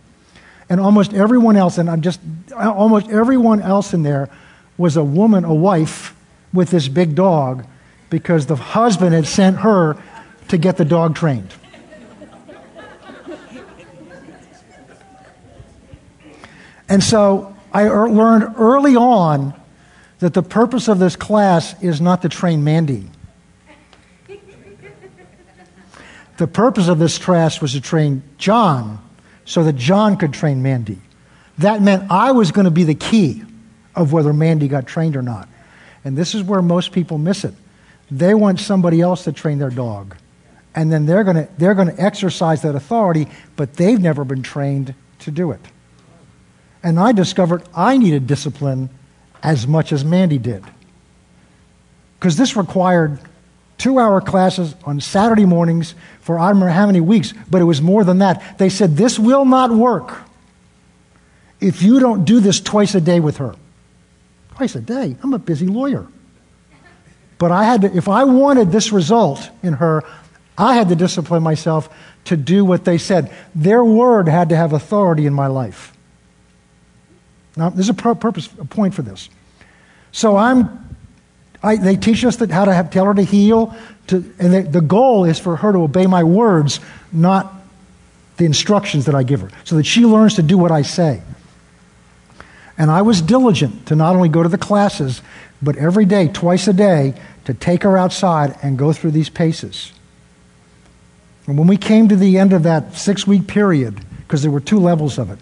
and 0.70 0.80
almost 0.80 1.14
everyone 1.14 1.56
else, 1.56 1.78
and 1.78 1.90
I'm 1.90 2.02
just 2.02 2.20
almost 2.56 3.10
everyone 3.10 3.62
else 3.62 3.94
in 3.94 4.04
there 4.04 4.30
was 4.78 4.98
a 4.98 5.04
woman, 5.04 5.44
a 5.44 5.54
wife 5.54 6.16
with 6.54 6.70
this 6.70 6.88
big 6.88 7.16
dog 7.16 7.66
because 8.10 8.46
the 8.46 8.56
husband 8.56 9.14
had 9.14 9.28
sent 9.28 9.58
her 9.58 9.98
to 10.50 10.58
get 10.58 10.78
the 10.78 10.86
dog 10.86 11.16
trained. 11.16 11.54
And 16.90 17.04
so 17.04 17.56
I 17.74 17.84
er- 17.84 18.10
learned 18.10 18.56
early 18.58 18.96
on 18.96 19.54
that 20.20 20.34
the 20.34 20.44
purpose 20.44 20.88
of 20.88 21.00
this 21.00 21.16
class 21.16 21.82
is 21.82 22.00
not 22.00 22.22
to 22.22 22.30
train 22.30 22.64
Mandy. 22.64 23.10
The 26.38 26.48
purpose 26.48 26.88
of 26.88 27.00
this 27.00 27.18
class 27.18 27.62
was 27.62 27.74
to 27.74 27.82
train 27.82 28.24
John 28.38 29.00
so 29.48 29.64
that 29.64 29.78
John 29.78 30.18
could 30.18 30.34
train 30.34 30.62
Mandy. 30.62 31.00
That 31.58 31.82
meant 31.82 32.12
I 32.12 32.32
was 32.34 32.52
going 32.52 32.66
to 32.66 32.72
be 32.72 32.84
the 32.84 32.94
key 32.94 33.42
of 33.96 34.12
whether 34.12 34.34
Mandy 34.34 34.68
got 34.68 34.86
trained 34.86 35.16
or 35.16 35.22
not. 35.22 35.48
And 36.04 36.18
this 36.18 36.36
is 36.36 36.44
where 36.44 36.62
most 36.62 36.92
people 36.92 37.18
miss 37.18 37.46
it. 37.46 37.54
They 38.12 38.34
want 38.34 38.60
somebody 38.60 39.00
else 39.00 39.24
to 39.24 39.32
train 39.32 39.58
their 39.58 39.70
dog. 39.70 40.16
And 40.76 40.92
then 40.92 41.06
they're 41.06 41.24
going 41.24 41.38
to, 41.38 41.50
they're 41.58 41.74
going 41.74 41.88
to 41.88 42.00
exercise 42.00 42.62
that 42.62 42.76
authority, 42.76 43.28
but 43.56 43.74
they've 43.74 44.00
never 44.00 44.26
been 44.26 44.44
trained 44.44 44.94
to 45.20 45.32
do 45.32 45.52
it. 45.52 45.62
And 46.84 47.00
I 47.00 47.14
discovered 47.14 47.64
I 47.74 47.98
needed 47.98 48.28
discipline 48.28 48.90
as 49.42 49.66
much 49.66 49.94
as 49.94 50.04
Mandy 50.04 50.38
did. 50.38 50.64
Because 52.20 52.36
this 52.36 52.58
required 52.58 53.18
two 53.78 54.00
hour 54.00 54.22
classes 54.22 54.76
on 54.86 55.00
Saturday 55.00 55.46
mornings 55.46 55.96
for 56.22 56.38
I 56.38 56.48
don't 56.48 56.56
remember 56.56 56.74
how 56.74 56.86
many 56.88 57.00
weeks, 57.00 57.34
but 57.50 57.62
it 57.62 57.66
was 57.66 57.82
more 57.82 58.04
than 58.04 58.18
that. 58.20 58.58
They 58.58 58.70
said, 58.70 58.98
This 58.98 59.18
will 59.18 59.46
not 59.46 59.72
work 59.72 60.18
if 61.60 61.82
you 61.82 62.00
don't 62.00 62.26
do 62.26 62.40
this 62.40 62.60
twice 62.60 62.96
a 62.96 63.02
day 63.02 63.20
with 63.20 63.38
her. 63.38 63.56
Twice 64.56 64.76
a 64.76 64.82
day? 64.82 65.16
I'm 65.24 65.34
a 65.34 65.40
busy 65.40 65.68
lawyer. 65.68 66.08
But 67.38 67.52
I 67.52 67.64
had 67.64 67.82
to, 67.82 67.96
if 67.96 68.08
I 68.08 68.24
wanted 68.24 68.72
this 68.72 68.92
result 68.92 69.50
in 69.62 69.74
her, 69.74 70.04
I 70.58 70.74
had 70.76 70.90
to 70.90 70.96
discipline 70.96 71.44
myself 71.44 71.90
to 72.26 72.36
do 72.36 72.66
what 72.66 72.84
they 72.84 72.98
said. 72.98 73.32
Their 73.54 73.84
word 73.84 74.28
had 74.28 74.50
to 74.50 74.56
have 74.56 74.74
authority 74.74 75.28
in 75.28 75.34
my 75.34 75.48
life. 75.48 75.94
Now, 77.56 77.70
there's 77.70 77.90
a 77.90 77.94
purpose, 77.94 78.50
a 78.60 78.66
point 78.66 78.94
for 78.94 79.02
this. 79.02 79.30
So 80.12 80.36
I'm 80.36 80.87
They 81.64 81.96
teach 81.96 82.24
us 82.24 82.38
that 82.38 82.52
how 82.52 82.66
to 82.66 82.74
have, 82.74 82.92
tell 82.92 83.06
her 83.06 83.14
to 83.14 83.24
heel, 83.24 83.76
to, 84.08 84.18
and 84.40 84.54
the, 84.54 84.62
the 84.62 84.82
goal 84.82 85.26
is 85.26 85.40
for 85.40 85.56
her 85.58 85.72
to 85.72 85.80
obey 85.80 86.08
my 86.08 86.24
words, 86.24 86.80
not 87.12 87.54
the 88.38 88.46
instructions 88.46 89.06
that 89.06 89.16
I 89.16 89.24
give 89.24 89.42
her, 89.42 89.50
so 89.64 89.76
that 89.76 89.86
she 89.86 90.06
learns 90.06 90.36
to 90.36 90.44
do 90.44 90.58
what 90.58 90.72
I 90.72 90.84
say. 90.84 91.22
And 92.78 92.92
I 92.92 93.02
was 93.02 93.22
diligent 93.22 93.88
to 93.88 93.96
not 93.96 94.16
only 94.16 94.30
go 94.30 94.44
to 94.44 94.50
the 94.50 94.58
classes, 94.58 95.22
but 95.62 95.76
every 95.78 96.06
day, 96.06 96.28
twice 96.28 96.68
a 96.68 96.74
day, 96.74 97.16
to 97.46 97.54
take 97.54 97.84
her 97.84 97.98
outside 97.98 98.56
and 98.62 98.78
go 98.78 98.94
through 98.94 99.12
these 99.12 99.30
paces. 99.30 99.92
And 101.48 101.58
when 101.58 101.68
we 101.68 101.78
came 101.78 102.10
to 102.10 102.16
the 102.16 102.38
end 102.38 102.54
of 102.54 102.64
that 102.64 102.96
six 102.96 103.26
week 103.26 103.48
period, 103.48 104.00
because 104.20 104.42
there 104.42 104.52
were 104.52 104.60
two 104.60 104.80
levels 104.80 105.18
of 105.18 105.32
it, 105.32 105.40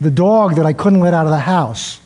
the 0.00 0.10
dog 0.10 0.56
that 0.56 0.66
I 0.66 0.72
couldn't 0.72 1.00
let 1.00 1.14
out 1.14 1.26
of 1.26 1.30
the 1.30 1.38
house, 1.38 2.00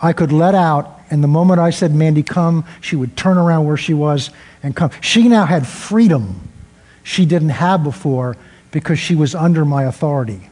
I 0.00 0.12
could 0.12 0.32
let 0.32 0.54
out, 0.54 0.93
and 1.10 1.22
the 1.22 1.28
moment 1.28 1.60
I 1.60 1.70
said, 1.70 1.94
Mandy, 1.94 2.22
come, 2.22 2.64
she 2.80 2.96
would 2.96 3.16
turn 3.16 3.38
around 3.38 3.66
where 3.66 3.76
she 3.76 3.94
was 3.94 4.30
and 4.62 4.74
come. 4.74 4.90
She 5.00 5.28
now 5.28 5.44
had 5.44 5.66
freedom 5.66 6.40
she 7.02 7.26
didn't 7.26 7.50
have 7.50 7.84
before 7.84 8.36
because 8.70 8.98
she 8.98 9.14
was 9.14 9.34
under 9.34 9.64
my 9.64 9.84
authority. 9.84 10.48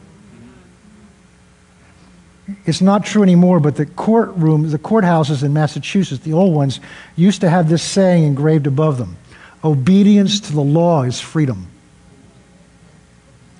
It's 2.65 2.81
not 2.81 3.05
true 3.05 3.23
anymore, 3.23 3.59
but 3.59 3.75
the 3.75 3.85
courtrooms, 3.85 4.71
the 4.71 4.79
courthouses 4.79 5.43
in 5.43 5.53
Massachusetts, 5.53 6.23
the 6.23 6.33
old 6.33 6.53
ones, 6.53 6.79
used 7.15 7.41
to 7.41 7.49
have 7.49 7.69
this 7.69 7.81
saying 7.81 8.23
engraved 8.23 8.67
above 8.67 8.97
them 8.97 9.17
Obedience 9.63 10.41
to 10.41 10.53
the 10.53 10.61
law 10.61 11.03
is 11.03 11.21
freedom. 11.21 11.67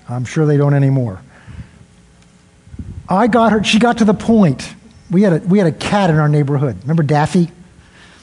I'm 0.09 0.25
sure 0.25 0.45
they 0.45 0.57
don't 0.57 0.73
anymore. 0.73 1.21
I 3.07 3.27
got 3.27 3.53
her, 3.53 3.63
she 3.63 3.79
got 3.79 3.99
to 3.99 4.05
the 4.05 4.13
point. 4.13 4.75
We 5.13 5.21
had 5.21 5.33
a, 5.33 5.47
we 5.47 5.59
had 5.59 5.67
a 5.67 5.71
cat 5.71 6.09
in 6.09 6.17
our 6.17 6.27
neighborhood. 6.27 6.81
Remember 6.81 7.03
Daffy? 7.03 7.49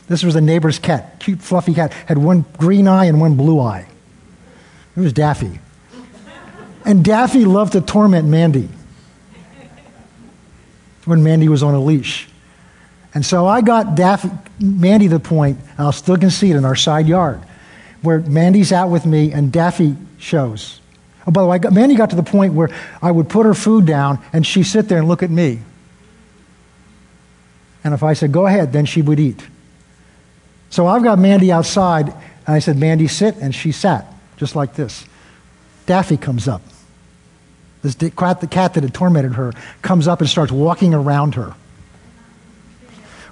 This 0.09 0.25
was 0.25 0.35
a 0.35 0.41
neighbor's 0.41 0.81
cat, 0.81 1.21
cute, 1.21 1.41
fluffy 1.41 1.73
cat, 1.73 1.93
had 1.93 2.19
one 2.19 2.45
green 2.59 2.89
eye 2.89 3.05
and 3.05 3.21
one 3.21 3.37
blue 3.37 3.61
eye. 3.61 3.87
It 4.97 5.01
was 5.01 5.13
Daffy. 5.13 5.61
And 6.85 7.05
Daffy 7.05 7.45
loved 7.45 7.73
to 7.73 7.81
torment 7.81 8.27
Mandy 8.27 8.69
when 11.05 11.23
Mandy 11.23 11.49
was 11.49 11.63
on 11.63 11.75
a 11.75 11.81
leash. 11.81 12.29
And 13.15 13.25
so 13.25 13.47
I 13.47 13.61
got 13.61 13.95
Daffy, 13.95 14.31
Mandy 14.59 15.07
to 15.07 15.15
the 15.15 15.21
point, 15.21 15.59
and 15.61 15.81
I'll 15.81 15.93
still 15.93 16.17
can 16.17 16.31
see 16.31 16.51
it 16.51 16.57
in 16.57 16.65
our 16.65 16.77
side 16.77 17.07
yard, 17.07 17.41
where 18.03 18.19
Mandy's 18.19 18.73
out 18.73 18.91
with 18.91 19.07
me 19.07 19.33
and 19.33 19.53
Daffy 19.53 19.97
shows. 20.19 20.81
Oh, 21.27 21.31
by 21.31 21.43
the 21.43 21.47
way, 21.47 21.59
got, 21.61 21.73
Mandy 21.73 21.95
got 21.95 22.11
to 22.11 22.17
the 22.17 22.25
point 22.25 22.55
where 22.55 22.71
I 23.01 23.13
would 23.13 23.29
put 23.29 23.47
her 23.47 23.55
food 23.55 23.87
down 23.87 24.19
and 24.33 24.45
she'd 24.45 24.65
sit 24.65 24.89
there 24.89 24.99
and 24.99 25.07
look 25.07 25.23
at 25.23 25.31
me. 25.31 25.61
And 27.83 27.95
if 27.95 28.03
I 28.03 28.13
said, 28.13 28.33
go 28.33 28.47
ahead, 28.47 28.73
then 28.73 28.85
she 28.85 29.03
would 29.03 29.19
eat. 29.19 29.47
So 30.71 30.87
I've 30.87 31.03
got 31.03 31.19
Mandy 31.19 31.51
outside, 31.51 32.09
and 32.09 32.55
I 32.55 32.59
said, 32.59 32.77
Mandy, 32.77 33.09
sit, 33.09 33.37
and 33.37 33.55
she 33.55 33.73
sat, 33.73 34.07
just 34.37 34.55
like 34.55 34.75
this. 34.75 35.05
Daffy 35.87 36.17
comes 36.17 36.47
up. 36.47 36.63
This 37.83 37.95
cat, 37.95 38.41
the 38.41 38.47
cat 38.47 38.75
that 38.75 38.85
had 38.85 38.93
tormented 38.95 39.35
her, 39.35 39.53
comes 39.83 40.07
up 40.07 40.21
and 40.21 40.29
starts 40.29 40.53
walking 40.53 40.95
around 40.95 41.35
her. 41.35 41.55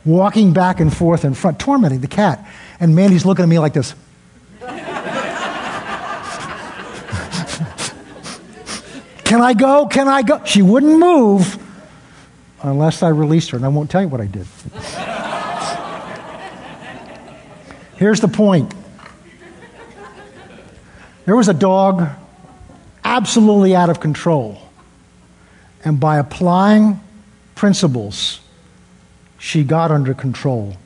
Walking 0.05 0.53
back 0.53 0.81
and 0.81 0.95
forth 0.95 1.25
in 1.25 1.35
front, 1.35 1.59
tormenting 1.59 2.01
the 2.01 2.09
cat. 2.09 2.49
And 2.81 2.95
Mandy's 2.97 3.27
looking 3.27 3.43
at 3.43 3.49
me 3.49 3.59
like 3.59 3.75
this. 3.75 3.95
Can 9.25 9.43
I 9.43 9.53
go? 9.53 9.87
Can 9.87 10.09
I 10.09 10.23
go? 10.23 10.43
She 10.45 10.63
wouldn't 10.63 10.99
move 10.99 11.63
unless 12.63 13.03
I 13.03 13.09
released 13.09 13.51
her, 13.51 13.57
and 13.57 13.65
I 13.65 13.69
won't 13.69 13.91
tell 13.91 14.03
you 14.03 14.09
what 14.09 14.21
I 14.21 14.27
did. 14.27 14.47
Here's 17.97 18.21
the 18.21 18.29
point 18.29 18.73
there 21.25 21.37
was 21.37 21.49
a 21.49 21.55
dog 21.55 22.09
absolutely 23.05 23.75
out 23.75 23.91
of 23.91 24.01
control. 24.01 24.63
And 25.85 26.01
by 26.01 26.19
applying 26.19 27.01
principles, 27.55 28.41
she 29.39 29.63
got 29.63 29.91
under 29.91 30.15
control. 30.15 30.77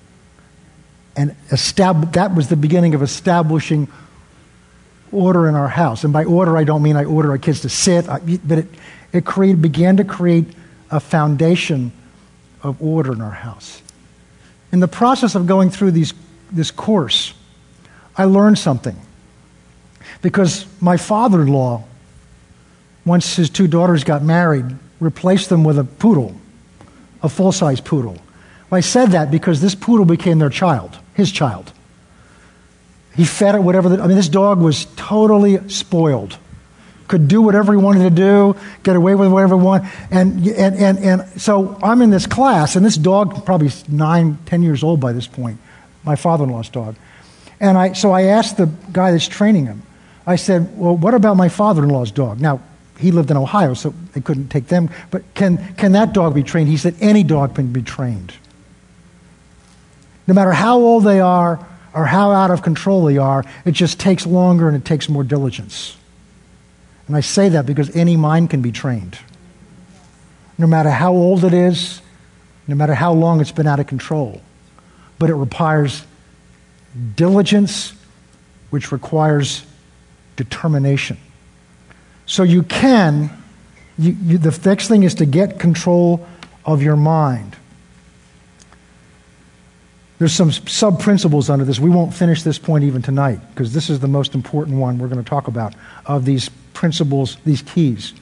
And 1.16 1.36
estab- 1.50 2.12
that 2.14 2.34
was 2.34 2.48
the 2.48 2.56
beginning 2.56 2.94
of 2.94 3.02
establishing 3.02 3.88
order 5.12 5.48
in 5.48 5.54
our 5.54 5.68
house. 5.68 6.04
And 6.04 6.12
by 6.12 6.24
order, 6.24 6.56
I 6.56 6.64
don't 6.64 6.82
mean 6.82 6.96
I 6.96 7.04
order 7.04 7.30
our 7.30 7.38
kids 7.38 7.60
to 7.60 7.68
sit, 7.68 8.06
but 8.06 8.58
it, 8.58 8.66
it 9.12 9.62
began 9.62 9.98
to 9.98 10.04
create 10.04 10.46
a 10.92 11.00
foundation 11.00 11.90
of 12.62 12.80
order 12.80 13.12
in 13.12 13.20
our 13.20 13.30
house. 13.30 13.82
In 14.70 14.78
the 14.80 14.88
process 14.88 15.34
of 15.34 15.46
going 15.46 15.70
through 15.70 15.90
these, 15.90 16.14
this 16.52 16.70
course, 16.70 17.34
I 18.16 18.24
learned 18.24 18.58
something. 18.58 18.96
Because 20.20 20.66
my 20.80 20.96
father 20.96 21.42
in 21.42 21.48
law 21.48 21.84
once 23.04 23.36
his 23.36 23.50
two 23.50 23.66
daughters 23.66 24.04
got 24.04 24.22
married, 24.22 24.64
replaced 25.00 25.48
them 25.48 25.64
with 25.64 25.78
a 25.78 25.84
poodle, 25.84 26.34
a 27.22 27.28
full 27.28 27.52
size 27.52 27.80
poodle. 27.80 28.16
I 28.70 28.80
said 28.80 29.10
that 29.10 29.30
because 29.30 29.60
this 29.60 29.74
poodle 29.74 30.06
became 30.06 30.38
their 30.38 30.48
child, 30.48 30.96
his 31.14 31.30
child. 31.30 31.72
He 33.14 33.24
fed 33.24 33.54
it 33.54 33.62
whatever, 33.62 33.90
the, 33.90 34.02
I 34.02 34.06
mean, 34.06 34.16
this 34.16 34.28
dog 34.28 34.60
was 34.60 34.86
totally 34.96 35.68
spoiled. 35.68 36.38
Could 37.12 37.28
do 37.28 37.42
whatever 37.42 37.74
he 37.74 37.76
wanted 37.76 38.04
to 38.04 38.10
do, 38.10 38.56
get 38.84 38.96
away 38.96 39.14
with 39.14 39.30
whatever 39.30 39.58
he 39.58 39.62
wanted. 39.62 39.90
And, 40.10 40.46
and, 40.46 40.76
and, 40.76 40.98
and 40.98 41.40
so 41.42 41.78
I'm 41.82 42.00
in 42.00 42.08
this 42.08 42.26
class, 42.26 42.74
and 42.74 42.86
this 42.86 42.96
dog, 42.96 43.44
probably 43.44 43.70
nine, 43.86 44.38
ten 44.46 44.62
years 44.62 44.82
old 44.82 44.98
by 44.98 45.12
this 45.12 45.26
point, 45.26 45.58
my 46.04 46.16
father 46.16 46.44
in 46.44 46.50
law's 46.50 46.70
dog. 46.70 46.96
And 47.60 47.76
I, 47.76 47.92
so 47.92 48.12
I 48.12 48.22
asked 48.22 48.56
the 48.56 48.70
guy 48.92 49.10
that's 49.10 49.28
training 49.28 49.66
him, 49.66 49.82
I 50.26 50.36
said, 50.36 50.74
Well, 50.74 50.96
what 50.96 51.12
about 51.12 51.36
my 51.36 51.50
father 51.50 51.82
in 51.82 51.90
law's 51.90 52.10
dog? 52.10 52.40
Now, 52.40 52.62
he 52.96 53.10
lived 53.10 53.30
in 53.30 53.36
Ohio, 53.36 53.74
so 53.74 53.92
they 54.14 54.22
couldn't 54.22 54.48
take 54.48 54.68
them. 54.68 54.88
But 55.10 55.22
can, 55.34 55.74
can 55.74 55.92
that 55.92 56.14
dog 56.14 56.34
be 56.34 56.42
trained? 56.42 56.70
He 56.70 56.78
said, 56.78 56.94
any 56.98 57.24
dog 57.24 57.54
can 57.56 57.74
be 57.74 57.82
trained. 57.82 58.32
No 60.26 60.32
matter 60.32 60.52
how 60.52 60.78
old 60.78 61.04
they 61.04 61.20
are 61.20 61.66
or 61.92 62.06
how 62.06 62.30
out 62.30 62.50
of 62.50 62.62
control 62.62 63.04
they 63.04 63.18
are, 63.18 63.44
it 63.66 63.72
just 63.72 64.00
takes 64.00 64.24
longer 64.24 64.66
and 64.66 64.78
it 64.78 64.86
takes 64.86 65.10
more 65.10 65.24
diligence. 65.24 65.98
And 67.06 67.16
I 67.16 67.20
say 67.20 67.48
that 67.50 67.66
because 67.66 67.94
any 67.96 68.16
mind 68.16 68.50
can 68.50 68.62
be 68.62 68.72
trained. 68.72 69.18
No 70.58 70.66
matter 70.66 70.90
how 70.90 71.12
old 71.12 71.44
it 71.44 71.52
is, 71.54 72.00
no 72.68 72.74
matter 72.74 72.94
how 72.94 73.12
long 73.12 73.40
it's 73.40 73.52
been 73.52 73.66
out 73.66 73.80
of 73.80 73.86
control. 73.86 74.40
But 75.18 75.30
it 75.30 75.34
requires 75.34 76.04
diligence, 77.16 77.94
which 78.70 78.92
requires 78.92 79.64
determination. 80.36 81.18
So 82.26 82.42
you 82.42 82.62
can, 82.62 83.30
you, 83.98 84.16
you, 84.22 84.38
the 84.38 84.58
next 84.68 84.88
thing 84.88 85.02
is 85.02 85.14
to 85.16 85.26
get 85.26 85.58
control 85.58 86.26
of 86.64 86.82
your 86.82 86.96
mind. 86.96 87.56
There's 90.18 90.32
some 90.32 90.52
sub 90.52 91.00
principles 91.00 91.50
under 91.50 91.64
this. 91.64 91.80
We 91.80 91.90
won't 91.90 92.14
finish 92.14 92.44
this 92.44 92.56
point 92.56 92.84
even 92.84 93.02
tonight 93.02 93.40
because 93.50 93.74
this 93.74 93.90
is 93.90 93.98
the 93.98 94.08
most 94.08 94.36
important 94.36 94.78
one 94.78 94.98
we're 94.98 95.08
going 95.08 95.22
to 95.22 95.28
talk 95.28 95.48
about 95.48 95.74
of 96.06 96.24
these 96.24 96.48
principles, 96.74 97.36
these 97.44 97.62
keys. 97.62 98.12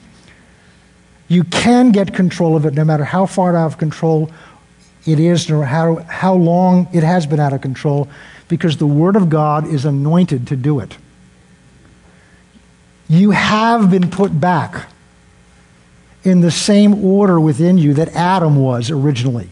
You 1.27 1.43
can 1.43 1.91
get 1.91 2.13
control 2.13 2.55
of 2.55 2.65
it 2.65 2.73
no 2.73 2.83
matter 2.83 3.05
how 3.05 3.25
far 3.25 3.55
out 3.55 3.67
of 3.67 3.77
control 3.77 4.29
it 5.05 5.19
is 5.19 5.49
or 5.49 5.63
how, 5.63 5.95
how 6.07 6.33
long 6.33 6.87
it 6.93 7.03
has 7.03 7.25
been 7.25 7.39
out 7.39 7.53
of 7.53 7.61
control 7.61 8.09
because 8.47 8.77
the 8.77 8.87
Word 8.87 9.15
of 9.15 9.29
God 9.29 9.65
is 9.67 9.85
anointed 9.85 10.47
to 10.47 10.55
do 10.55 10.79
it 10.79 10.97
you 13.11 13.31
have 13.31 13.91
been 13.91 14.09
put 14.09 14.39
back 14.39 14.87
in 16.23 16.39
the 16.39 16.49
same 16.49 17.03
order 17.03 17.41
within 17.41 17.77
you 17.77 17.93
that 17.95 18.07
Adam 18.15 18.55
was 18.55 18.89
originally. 18.89 19.49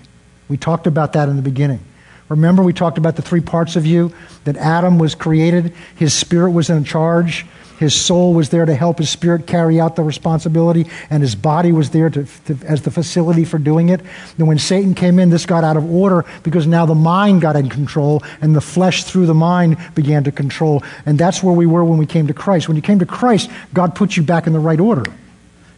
We 0.47 0.55
talked 0.55 0.87
about 0.87 1.11
that 1.13 1.27
in 1.27 1.35
the 1.35 1.41
beginning. 1.41 1.81
Remember, 2.29 2.63
we 2.63 2.73
talked 2.73 2.97
about 2.97 3.15
the 3.15 3.21
three 3.21 3.41
parts 3.41 3.75
of 3.75 3.85
you 3.85 4.13
that 4.43 4.55
Adam 4.55 4.99
was 4.99 5.15
created, 5.15 5.73
his 5.95 6.13
spirit 6.13 6.51
was 6.51 6.69
in 6.69 6.83
charge, 6.83 7.45
his 7.79 7.95
soul 7.95 8.33
was 8.33 8.49
there 8.49 8.65
to 8.65 8.75
help 8.75 8.97
his 8.99 9.09
spirit 9.09 9.47
carry 9.47 9.79
out 9.79 9.95
the 9.95 10.03
responsibility, 10.03 10.85
and 11.09 11.23
his 11.23 11.33
body 11.33 11.71
was 11.71 11.91
there 11.91 12.09
to, 12.09 12.27
to, 12.45 12.57
as 12.65 12.81
the 12.81 12.91
facility 12.91 13.45
for 13.45 13.57
doing 13.57 13.87
it. 13.87 14.01
Then, 14.37 14.47
when 14.47 14.59
Satan 14.59 14.93
came 14.93 15.17
in, 15.17 15.29
this 15.29 15.45
got 15.45 15.63
out 15.63 15.77
of 15.77 15.89
order 15.89 16.25
because 16.43 16.67
now 16.67 16.85
the 16.85 16.93
mind 16.93 17.39
got 17.39 17.55
in 17.55 17.69
control, 17.69 18.21
and 18.41 18.53
the 18.53 18.61
flesh 18.61 19.05
through 19.05 19.27
the 19.27 19.33
mind 19.33 19.77
began 19.95 20.25
to 20.25 20.31
control. 20.31 20.83
And 21.05 21.17
that's 21.17 21.41
where 21.41 21.55
we 21.55 21.65
were 21.65 21.85
when 21.85 21.97
we 21.97 22.05
came 22.05 22.27
to 22.27 22.33
Christ. 22.33 22.67
When 22.67 22.75
you 22.75 22.83
came 22.83 22.99
to 22.99 23.05
Christ, 23.05 23.49
God 23.73 23.95
put 23.95 24.17
you 24.17 24.23
back 24.23 24.45
in 24.45 24.51
the 24.51 24.59
right 24.59 24.79
order. 24.79 25.05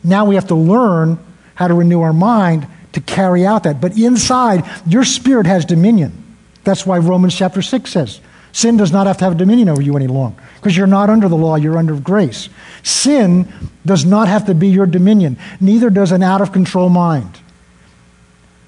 Now 0.03 0.25
we 0.25 0.35
have 0.35 0.47
to 0.47 0.55
learn 0.55 1.19
how 1.53 1.67
to 1.67 1.75
renew 1.75 2.01
our 2.01 2.13
mind 2.13 2.65
to 2.93 2.99
carry 2.99 3.45
out 3.45 3.63
that. 3.63 3.79
But 3.79 3.95
inside, 3.95 4.67
your 4.87 5.03
spirit 5.03 5.45
has 5.45 5.65
dominion. 5.65 6.30
That's 6.63 6.85
why 6.85 6.97
Romans 6.99 7.35
chapter 7.35 7.61
6 7.61 7.89
says, 7.89 8.21
Sin 8.53 8.77
does 8.77 8.91
not 8.91 9.07
have 9.07 9.17
to 9.17 9.25
have 9.25 9.37
dominion 9.37 9.69
over 9.69 9.81
you 9.81 9.95
any 9.95 10.07
longer 10.07 10.41
because 10.55 10.75
you're 10.75 10.87
not 10.87 11.09
under 11.09 11.29
the 11.29 11.37
law, 11.37 11.55
you're 11.55 11.77
under 11.77 11.95
grace. 11.95 12.49
Sin 12.83 13.51
does 13.85 14.05
not 14.05 14.27
have 14.27 14.45
to 14.45 14.53
be 14.53 14.67
your 14.67 14.85
dominion, 14.85 15.37
neither 15.59 15.89
does 15.89 16.11
an 16.11 16.21
out 16.21 16.41
of 16.41 16.51
control 16.51 16.89
mind. 16.89 17.39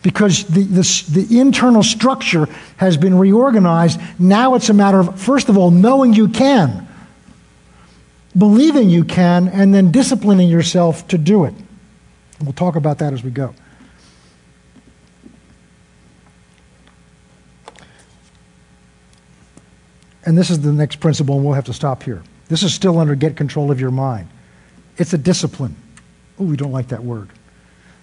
Because 0.02 0.44
the, 0.46 0.64
the, 0.64 1.26
the, 1.28 1.40
internal 1.40 1.82
structure 1.82 2.50
has 2.76 2.98
been 2.98 3.18
reorganized. 3.18 4.02
Now 4.20 4.56
it's 4.56 4.68
a 4.68 4.74
matter 4.74 5.00
of, 5.00 5.18
first 5.18 5.48
of 5.48 5.58
all, 5.58 5.72
knowing 5.72 6.14
you 6.14 6.28
can, 6.28 6.90
believing 8.38 8.90
you 8.90 9.06
can, 9.06 9.48
and 9.48 9.74
then 9.74 9.92
disciplining 9.92 10.50
yourself 10.50 11.08
to 11.08 11.18
do 11.18 11.46
it. 11.46 11.54
And 11.54 12.48
we'll 12.48 12.52
talk 12.52 12.76
about 12.76 12.98
that 12.98 13.14
as 13.14 13.24
we 13.24 13.32
go. 13.32 13.56
And 20.26 20.38
this 20.38 20.50
is 20.50 20.62
the 20.62 20.72
next 20.72 20.98
principle, 20.98 21.36
and 21.36 21.44
we'll 21.44 21.54
have 21.54 21.66
to 21.66 21.74
stop 21.74 22.04
here. 22.04 22.24
This 22.48 22.64
is 22.64 22.74
still 22.74 23.00
under 23.00 23.16
get 23.16 23.36
control 23.36 23.72
of 23.72 23.80
your 23.80 23.92
mind. 23.92 24.30
It's 24.98 25.14
a 25.14 25.18
discipline. 25.18 25.76
Oh, 26.40 26.46
we 26.46 26.56
don't 26.56 26.72
like 26.72 26.90
that 26.90 27.04
word. 27.04 27.30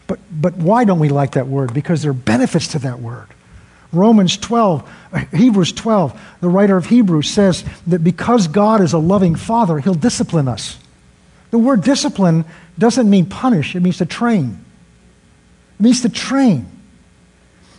But, 0.07 0.19
but 0.31 0.57
why 0.57 0.85
don't 0.85 0.99
we 0.99 1.09
like 1.09 1.33
that 1.33 1.47
word? 1.47 1.73
Because 1.73 2.03
there 2.03 2.11
are 2.11 2.15
benefits 2.15 2.69
to 2.69 2.79
that 2.81 3.01
word. 3.01 3.29
Romans 3.93 4.37
12, 4.37 4.89
Hebrews 5.33 5.73
12, 5.73 6.21
the 6.41 6.49
writer 6.49 6.77
of 6.77 6.87
Hebrews 6.87 7.29
says 7.29 7.65
that 7.87 8.05
because 8.05 8.47
God 8.49 8.81
is 8.81 8.93
a 8.93 8.99
loving 8.99 9.35
father, 9.35 9.79
he'll 9.79 9.95
discipline 9.95 10.49
us. 10.49 10.79
The 11.51 11.59
word 11.59 11.83
discipline 11.83 12.45
doesn't 12.79 13.11
mean 13.11 13.27
punish, 13.27 13.75
it 13.75 13.81
means 13.81 13.99
to 13.99 14.07
train. 14.07 14.65
It 15.79 15.83
means 15.83 16.03
to 16.03 16.09
train. 16.09 16.71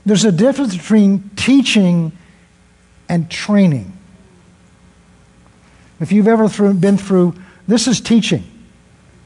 There's 0.06 0.26
a 0.26 0.32
difference 0.32 0.76
between 0.76 1.30
teaching 1.36 2.12
and 3.08 3.30
training. 3.30 3.98
If 6.02 6.12
you've 6.12 6.28
ever 6.28 6.50
through, 6.50 6.74
been 6.74 6.98
through, 6.98 7.36
this 7.68 7.88
is 7.88 8.02
teaching. 8.02 8.44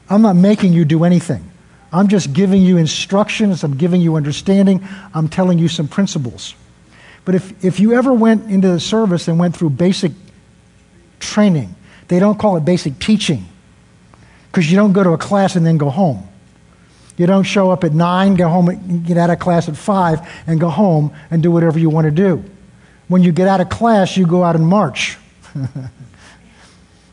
I'm 0.08 0.22
not 0.22 0.36
making 0.36 0.74
you 0.74 0.84
do 0.84 1.04
anything. 1.04 1.50
I'm 1.92 2.08
just 2.08 2.32
giving 2.32 2.62
you 2.62 2.76
instructions, 2.76 3.64
I'm 3.64 3.76
giving 3.76 4.00
you 4.00 4.16
understanding, 4.16 4.86
I'm 5.14 5.28
telling 5.28 5.58
you 5.58 5.68
some 5.68 5.88
principles. 5.88 6.54
But 7.24 7.34
if, 7.34 7.64
if 7.64 7.80
you 7.80 7.94
ever 7.94 8.12
went 8.12 8.50
into 8.50 8.68
the 8.68 8.78
service 8.78 9.28
and 9.28 9.38
went 9.38 9.56
through 9.56 9.70
basic 9.70 10.12
training, 11.18 11.74
they 12.08 12.18
don't 12.18 12.38
call 12.38 12.56
it 12.56 12.64
basic 12.64 12.98
teaching 12.98 13.46
because 14.50 14.70
you 14.70 14.76
don't 14.76 14.92
go 14.92 15.02
to 15.02 15.10
a 15.10 15.18
class 15.18 15.56
and 15.56 15.64
then 15.64 15.78
go 15.78 15.88
home. 15.88 16.28
You 17.16 17.26
don't 17.26 17.44
show 17.44 17.70
up 17.70 17.82
at 17.84 17.94
9, 17.94 18.34
go 18.34 18.48
home, 18.48 19.02
get 19.02 19.16
out 19.16 19.30
of 19.30 19.38
class 19.38 19.68
at 19.68 19.76
5, 19.76 20.44
and 20.46 20.60
go 20.60 20.68
home 20.68 21.14
and 21.30 21.42
do 21.42 21.50
whatever 21.50 21.78
you 21.78 21.88
want 21.88 22.04
to 22.04 22.10
do. 22.10 22.44
When 23.08 23.22
you 23.22 23.32
get 23.32 23.48
out 23.48 23.60
of 23.60 23.70
class, 23.70 24.16
you 24.16 24.26
go 24.26 24.44
out 24.44 24.54
and 24.54 24.66
march. 24.66 25.16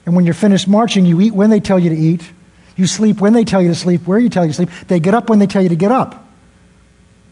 and 0.06 0.16
when 0.16 0.26
you're 0.26 0.34
finished 0.34 0.68
marching, 0.68 1.06
you 1.06 1.22
eat 1.22 1.34
when 1.34 1.50
they 1.50 1.60
tell 1.60 1.80
you 1.80 1.90
to 1.90 1.96
eat. 1.96 2.30
You 2.76 2.88
sleep 2.88 3.22
when 3.22 3.34
they 3.34 3.44
tell 3.44 3.62
you 3.62 3.70
to 3.70 3.76
sleep, 3.76 4.08
where 4.08 4.20
you 4.20 4.30
tell 4.30 4.44
you 4.44 4.52
to 4.52 4.56
sleep. 4.56 4.70
They 4.88 5.00
get 5.00 5.14
up 5.14 5.30
when 5.30 5.40
they 5.40 5.48
tell 5.48 5.62
you 5.62 5.70
to 5.70 5.76
get 5.76 5.92
up. 5.92 6.28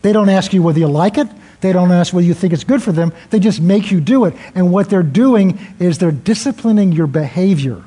They 0.04 0.14
don't 0.14 0.30
ask 0.30 0.54
you 0.54 0.64
whether 0.64 0.80
you 0.80 0.88
like 0.88 1.18
it. 1.18 1.28
They 1.62 1.74
don't 1.74 1.92
ask 1.92 2.14
whether 2.14 2.26
you 2.26 2.34
think 2.34 2.54
it's 2.54 2.64
good 2.64 2.82
for 2.82 2.92
them. 2.92 3.14
They 3.30 3.40
just 3.40 3.62
make 3.62 3.92
you 3.92 4.00
do 4.00 4.26
it. 4.26 4.36
And 4.56 4.72
what 4.72 4.90
they're 4.90 5.04
doing 5.04 5.60
is 5.80 5.98
they're 5.98 6.12
disciplining 6.12 6.92
your 6.92 7.08
behavior. 7.08 7.84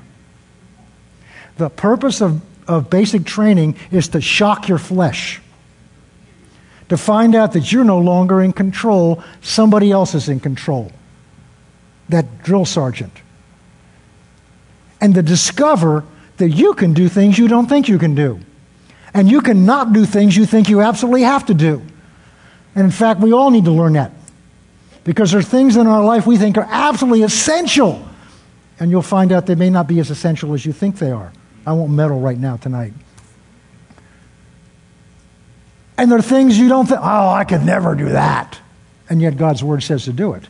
The 1.57 1.70
purpose 1.70 2.20
of 2.20 2.43
of 2.66 2.91
basic 2.91 3.24
training 3.24 3.76
is 3.91 4.09
to 4.09 4.20
shock 4.20 4.68
your 4.68 4.78
flesh, 4.78 5.41
to 6.89 6.97
find 6.97 7.35
out 7.35 7.53
that 7.53 7.72
you're 7.72 7.85
no 7.85 7.99
longer 7.99 8.41
in 8.41 8.53
control, 8.53 9.22
somebody 9.41 9.91
else 9.91 10.14
is 10.14 10.28
in 10.28 10.41
control. 10.41 10.93
That 12.09 12.43
drill 12.43 12.64
sergeant. 12.64 13.12
And 15.05 15.14
to 15.16 15.22
discover 15.22 16.02
that 16.38 16.48
you 16.48 16.72
can 16.72 16.94
do 16.94 17.11
things 17.11 17.36
you 17.36 17.46
don't 17.46 17.66
think 17.66 17.90
you 17.90 17.98
can 17.98 18.14
do. 18.14 18.40
And 19.12 19.30
you 19.30 19.42
can 19.42 19.66
not 19.66 19.92
do 19.92 20.07
things 20.07 20.34
you 20.34 20.46
think 20.46 20.70
you 20.70 20.80
absolutely 20.80 21.24
have 21.24 21.44
to 21.44 21.52
do. 21.52 21.82
And 22.74 22.86
in 22.86 22.90
fact, 22.90 23.20
we 23.20 23.30
all 23.30 23.50
need 23.50 23.66
to 23.66 23.70
learn 23.70 23.92
that. 23.92 24.12
Because 25.05 25.30
there 25.30 25.40
are 25.40 25.42
things 25.42 25.76
in 25.76 25.86
our 25.86 26.02
life 26.02 26.26
we 26.26 26.38
think 26.38 26.57
are 26.57 26.66
absolutely 26.70 27.22
essential. 27.22 28.02
And 28.80 28.90
you'll 28.90 29.02
find 29.02 29.30
out 29.30 29.44
they 29.44 29.55
may 29.55 29.68
not 29.68 29.86
be 29.86 30.00
as 30.00 30.09
essential 30.09 30.55
as 30.55 30.64
you 30.64 30.72
think 30.72 30.96
they 30.96 31.11
are. 31.11 31.30
I 31.66 31.74
won't 31.74 31.92
meddle 31.92 32.20
right 32.20 32.38
now 32.38 32.57
tonight. 32.57 32.94
And 35.98 36.11
there 36.11 36.18
are 36.18 36.22
things 36.22 36.59
you 36.59 36.70
don't 36.70 36.86
think, 36.86 37.00
oh, 37.02 37.28
I 37.28 37.44
could 37.44 37.62
never 37.62 37.94
do 37.94 38.09
that. 38.09 38.59
And 39.11 39.20
yet 39.20 39.36
God's 39.36 39.62
word 39.62 39.82
says 39.82 40.07
to 40.07 40.14
do 40.14 40.32
it. 40.32 40.44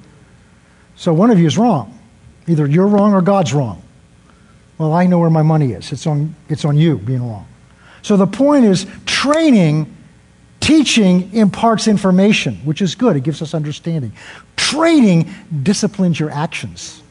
So 0.95 1.13
one 1.13 1.33
of 1.33 1.41
you 1.41 1.47
is 1.49 1.59
wrong. 1.59 1.99
Either 2.47 2.69
you're 2.69 2.87
wrong 2.87 3.15
or 3.15 3.21
God's 3.21 3.53
wrong. 3.53 3.81
Well, 4.79 4.93
I 4.93 5.07
know 5.07 5.19
where 5.19 5.31
my 5.31 5.43
money 5.43 5.73
is. 5.73 5.93
It's 5.93 6.07
on, 6.07 6.35
it's 6.49 6.65
on 6.65 6.77
you 6.77 6.99
being 6.99 7.23
wrong. 7.29 7.47
So 8.03 8.17
the 8.17 8.27
point 8.27 8.65
is 8.65 8.87
training, 9.07 9.95
teaching 10.61 11.33
imparts 11.33 11.89
information, 11.89 12.57
which 12.65 12.83
is 12.83 12.95
good. 12.95 13.17
It 13.17 13.23
gives 13.23 13.41
us 13.41 13.55
understanding. 13.55 14.13
Training 14.57 15.33
disciplines 15.63 16.19
your 16.19 16.31
actions. 16.31 17.03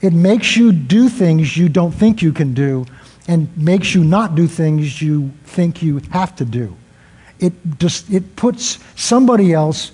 It 0.00 0.12
makes 0.12 0.56
you 0.56 0.72
do 0.72 1.08
things 1.08 1.56
you 1.56 1.68
don't 1.68 1.92
think 1.92 2.22
you 2.22 2.32
can 2.32 2.54
do 2.54 2.86
and 3.28 3.54
makes 3.56 3.94
you 3.94 4.04
not 4.04 4.34
do 4.34 4.46
things 4.46 5.02
you 5.02 5.32
think 5.44 5.82
you 5.82 6.00
have 6.10 6.36
to 6.36 6.44
do. 6.44 6.76
It 7.38 7.52
just 7.78 8.10
it 8.10 8.36
puts 8.36 8.78
somebody 8.94 9.52
else 9.52 9.92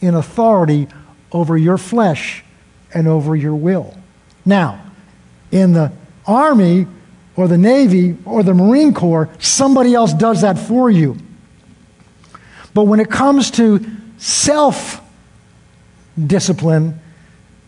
in 0.00 0.14
authority 0.14 0.88
over 1.30 1.56
your 1.56 1.78
flesh 1.78 2.42
and 2.94 3.06
over 3.06 3.36
your 3.36 3.54
will. 3.54 3.96
Now, 4.44 4.82
in 5.52 5.72
the 5.72 5.92
army 6.30 6.86
or 7.36 7.48
the 7.48 7.58
navy 7.58 8.16
or 8.24 8.42
the 8.42 8.54
marine 8.54 8.94
corps, 8.94 9.28
somebody 9.38 9.94
else 9.94 10.12
does 10.12 10.42
that 10.42 10.58
for 10.58 10.90
you. 10.90 11.16
But 12.72 12.84
when 12.84 13.00
it 13.00 13.10
comes 13.10 13.50
to 13.52 13.84
self 14.18 15.00
discipline, 16.26 17.00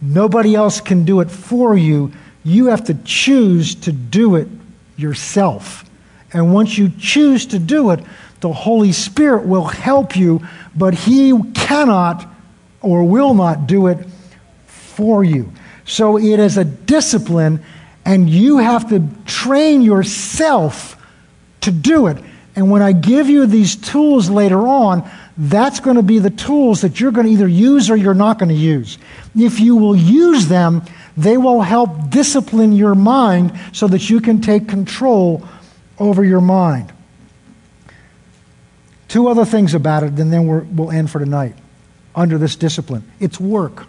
nobody 0.00 0.54
else 0.54 0.80
can 0.80 1.04
do 1.04 1.20
it 1.20 1.30
for 1.30 1.76
you. 1.76 2.12
You 2.44 2.66
have 2.66 2.84
to 2.84 2.94
choose 3.04 3.74
to 3.76 3.92
do 3.92 4.36
it 4.36 4.48
yourself. 4.96 5.84
And 6.32 6.52
once 6.54 6.78
you 6.78 6.90
choose 6.98 7.46
to 7.46 7.58
do 7.58 7.90
it, 7.90 8.00
the 8.40 8.52
Holy 8.52 8.92
Spirit 8.92 9.46
will 9.46 9.66
help 9.66 10.16
you, 10.16 10.40
but 10.74 10.94
He 10.94 11.38
cannot 11.54 12.26
or 12.80 13.04
will 13.04 13.34
not 13.34 13.66
do 13.66 13.86
it 13.86 14.06
for 14.66 15.24
you. 15.24 15.52
So 15.84 16.18
it 16.18 16.38
is 16.38 16.56
a 16.56 16.64
discipline, 16.64 17.64
and 18.04 18.28
you 18.28 18.58
have 18.58 18.88
to 18.90 19.08
train 19.26 19.82
yourself 19.82 20.96
to 21.62 21.70
do 21.70 22.08
it. 22.08 22.22
And 22.54 22.70
when 22.70 22.82
I 22.82 22.92
give 22.92 23.28
you 23.28 23.46
these 23.46 23.76
tools 23.76 24.28
later 24.28 24.66
on, 24.66 25.08
that's 25.38 25.80
going 25.80 25.96
to 25.96 26.02
be 26.02 26.18
the 26.18 26.30
tools 26.30 26.82
that 26.82 27.00
you're 27.00 27.12
going 27.12 27.26
to 27.26 27.32
either 27.32 27.48
use 27.48 27.88
or 27.88 27.96
you're 27.96 28.14
not 28.14 28.38
going 28.38 28.50
to 28.50 28.54
use. 28.54 28.98
If 29.34 29.60
you 29.60 29.76
will 29.76 29.96
use 29.96 30.48
them, 30.48 30.82
they 31.16 31.36
will 31.36 31.62
help 31.62 32.10
discipline 32.10 32.72
your 32.72 32.94
mind 32.94 33.58
so 33.72 33.86
that 33.88 34.10
you 34.10 34.20
can 34.20 34.40
take 34.40 34.68
control 34.68 35.46
over 35.98 36.24
your 36.24 36.40
mind. 36.40 36.92
Two 39.08 39.28
other 39.28 39.44
things 39.44 39.74
about 39.74 40.02
it, 40.02 40.18
and 40.18 40.32
then 40.32 40.46
we 40.46 40.60
will 40.74 40.90
end 40.90 41.10
for 41.10 41.18
tonight 41.18 41.54
under 42.14 42.38
this 42.38 42.56
discipline. 42.56 43.10
It's 43.20 43.38
work. 43.38 43.86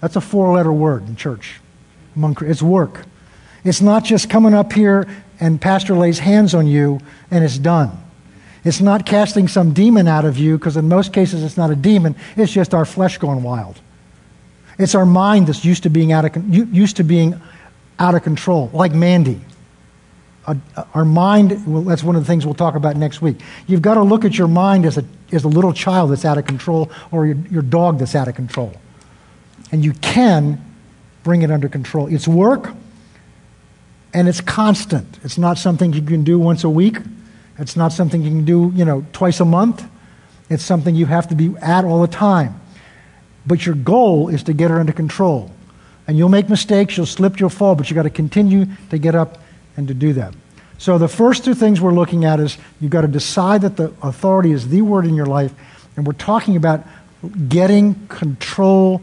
That's 0.00 0.16
a 0.16 0.20
four 0.20 0.54
letter 0.54 0.72
word 0.72 1.06
in 1.08 1.16
church. 1.16 1.60
It's 2.42 2.62
work. 2.62 3.06
It's 3.64 3.80
not 3.80 4.04
just 4.04 4.30
coming 4.30 4.54
up 4.54 4.72
here 4.72 5.06
and 5.38 5.60
pastor 5.60 5.94
lays 5.94 6.18
hands 6.18 6.54
on 6.54 6.66
you 6.66 7.00
and 7.30 7.44
it's 7.44 7.58
done. 7.58 7.90
It's 8.64 8.80
not 8.80 9.06
casting 9.06 9.48
some 9.48 9.72
demon 9.72 10.06
out 10.06 10.24
of 10.26 10.36
you, 10.36 10.58
because 10.58 10.76
in 10.76 10.86
most 10.86 11.12
cases 11.14 11.42
it's 11.42 11.56
not 11.56 11.70
a 11.70 11.76
demon, 11.76 12.14
it's 12.36 12.52
just 12.52 12.74
our 12.74 12.84
flesh 12.84 13.16
going 13.16 13.42
wild. 13.42 13.80
It's 14.78 14.94
our 14.94 15.06
mind 15.06 15.46
that's 15.46 15.64
used 15.64 15.82
to 15.84 15.90
being 15.90 16.12
out 16.12 16.24
of, 16.24 16.48
used 16.54 16.96
to 16.96 17.02
being 17.02 17.40
out 17.98 18.14
of 18.14 18.22
control, 18.22 18.70
like 18.72 18.92
Mandy. 18.92 19.40
Our 20.94 21.04
mind, 21.04 21.64
well, 21.66 21.82
that's 21.82 22.02
one 22.02 22.16
of 22.16 22.22
the 22.22 22.26
things 22.26 22.44
we'll 22.44 22.54
talk 22.54 22.74
about 22.74 22.96
next 22.96 23.22
week. 23.22 23.40
You've 23.66 23.82
got 23.82 23.94
to 23.94 24.02
look 24.02 24.24
at 24.24 24.36
your 24.36 24.48
mind 24.48 24.84
as 24.84 24.98
a, 24.98 25.04
as 25.32 25.44
a 25.44 25.48
little 25.48 25.72
child 25.72 26.10
that's 26.10 26.24
out 26.24 26.38
of 26.38 26.44
control 26.44 26.90
or 27.12 27.26
your, 27.26 27.36
your 27.50 27.62
dog 27.62 27.98
that's 27.98 28.14
out 28.14 28.26
of 28.26 28.34
control. 28.34 28.72
And 29.70 29.84
you 29.84 29.92
can 29.92 30.62
bring 31.22 31.42
it 31.42 31.50
under 31.50 31.68
control. 31.68 32.12
It's 32.12 32.26
work 32.26 32.72
and 34.12 34.28
it's 34.28 34.40
constant. 34.40 35.18
It's 35.22 35.38
not 35.38 35.58
something 35.58 35.92
you 35.92 36.02
can 36.02 36.24
do 36.24 36.38
once 36.38 36.64
a 36.64 36.70
week. 36.70 36.98
It's 37.58 37.76
not 37.76 37.92
something 37.92 38.22
you 38.22 38.30
can 38.30 38.44
do, 38.44 38.72
you 38.74 38.84
know, 38.84 39.04
twice 39.12 39.40
a 39.40 39.44
month. 39.44 39.84
It's 40.48 40.64
something 40.64 40.94
you 40.94 41.06
have 41.06 41.28
to 41.28 41.34
be 41.34 41.54
at 41.60 41.84
all 41.84 42.00
the 42.00 42.08
time. 42.08 42.60
But 43.46 43.66
your 43.66 43.74
goal 43.74 44.28
is 44.28 44.42
to 44.44 44.52
get 44.52 44.70
her 44.70 44.80
under 44.80 44.92
control. 44.92 45.50
And 46.06 46.18
you'll 46.18 46.28
make 46.28 46.48
mistakes, 46.48 46.96
you'll 46.96 47.06
slip, 47.06 47.38
you'll 47.38 47.50
fall, 47.50 47.74
but 47.74 47.88
you've 47.88 47.94
got 47.94 48.02
to 48.02 48.10
continue 48.10 48.66
to 48.90 48.98
get 48.98 49.14
up 49.14 49.38
and 49.76 49.86
to 49.88 49.94
do 49.94 50.12
that. 50.14 50.34
So 50.78 50.98
the 50.98 51.08
first 51.08 51.44
two 51.44 51.54
things 51.54 51.80
we're 51.80 51.92
looking 51.92 52.24
at 52.24 52.40
is 52.40 52.56
you've 52.80 52.90
got 52.90 53.02
to 53.02 53.08
decide 53.08 53.62
that 53.62 53.76
the 53.76 53.92
authority 54.02 54.50
is 54.50 54.68
the 54.68 54.82
word 54.82 55.04
in 55.04 55.14
your 55.14 55.26
life, 55.26 55.52
and 55.96 56.06
we're 56.06 56.14
talking 56.14 56.56
about 56.56 56.84
getting 57.48 58.06
control 58.08 59.02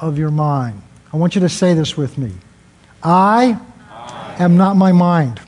of 0.00 0.18
your 0.18 0.32
mind. 0.32 0.82
I 1.12 1.16
want 1.18 1.34
you 1.34 1.42
to 1.42 1.48
say 1.48 1.74
this 1.74 1.96
with 1.96 2.16
me. 2.16 2.32
I, 3.02 3.58
I 3.90 4.36
am 4.38 4.56
not 4.56 4.76
my 4.76 4.92
mind. 4.92 5.40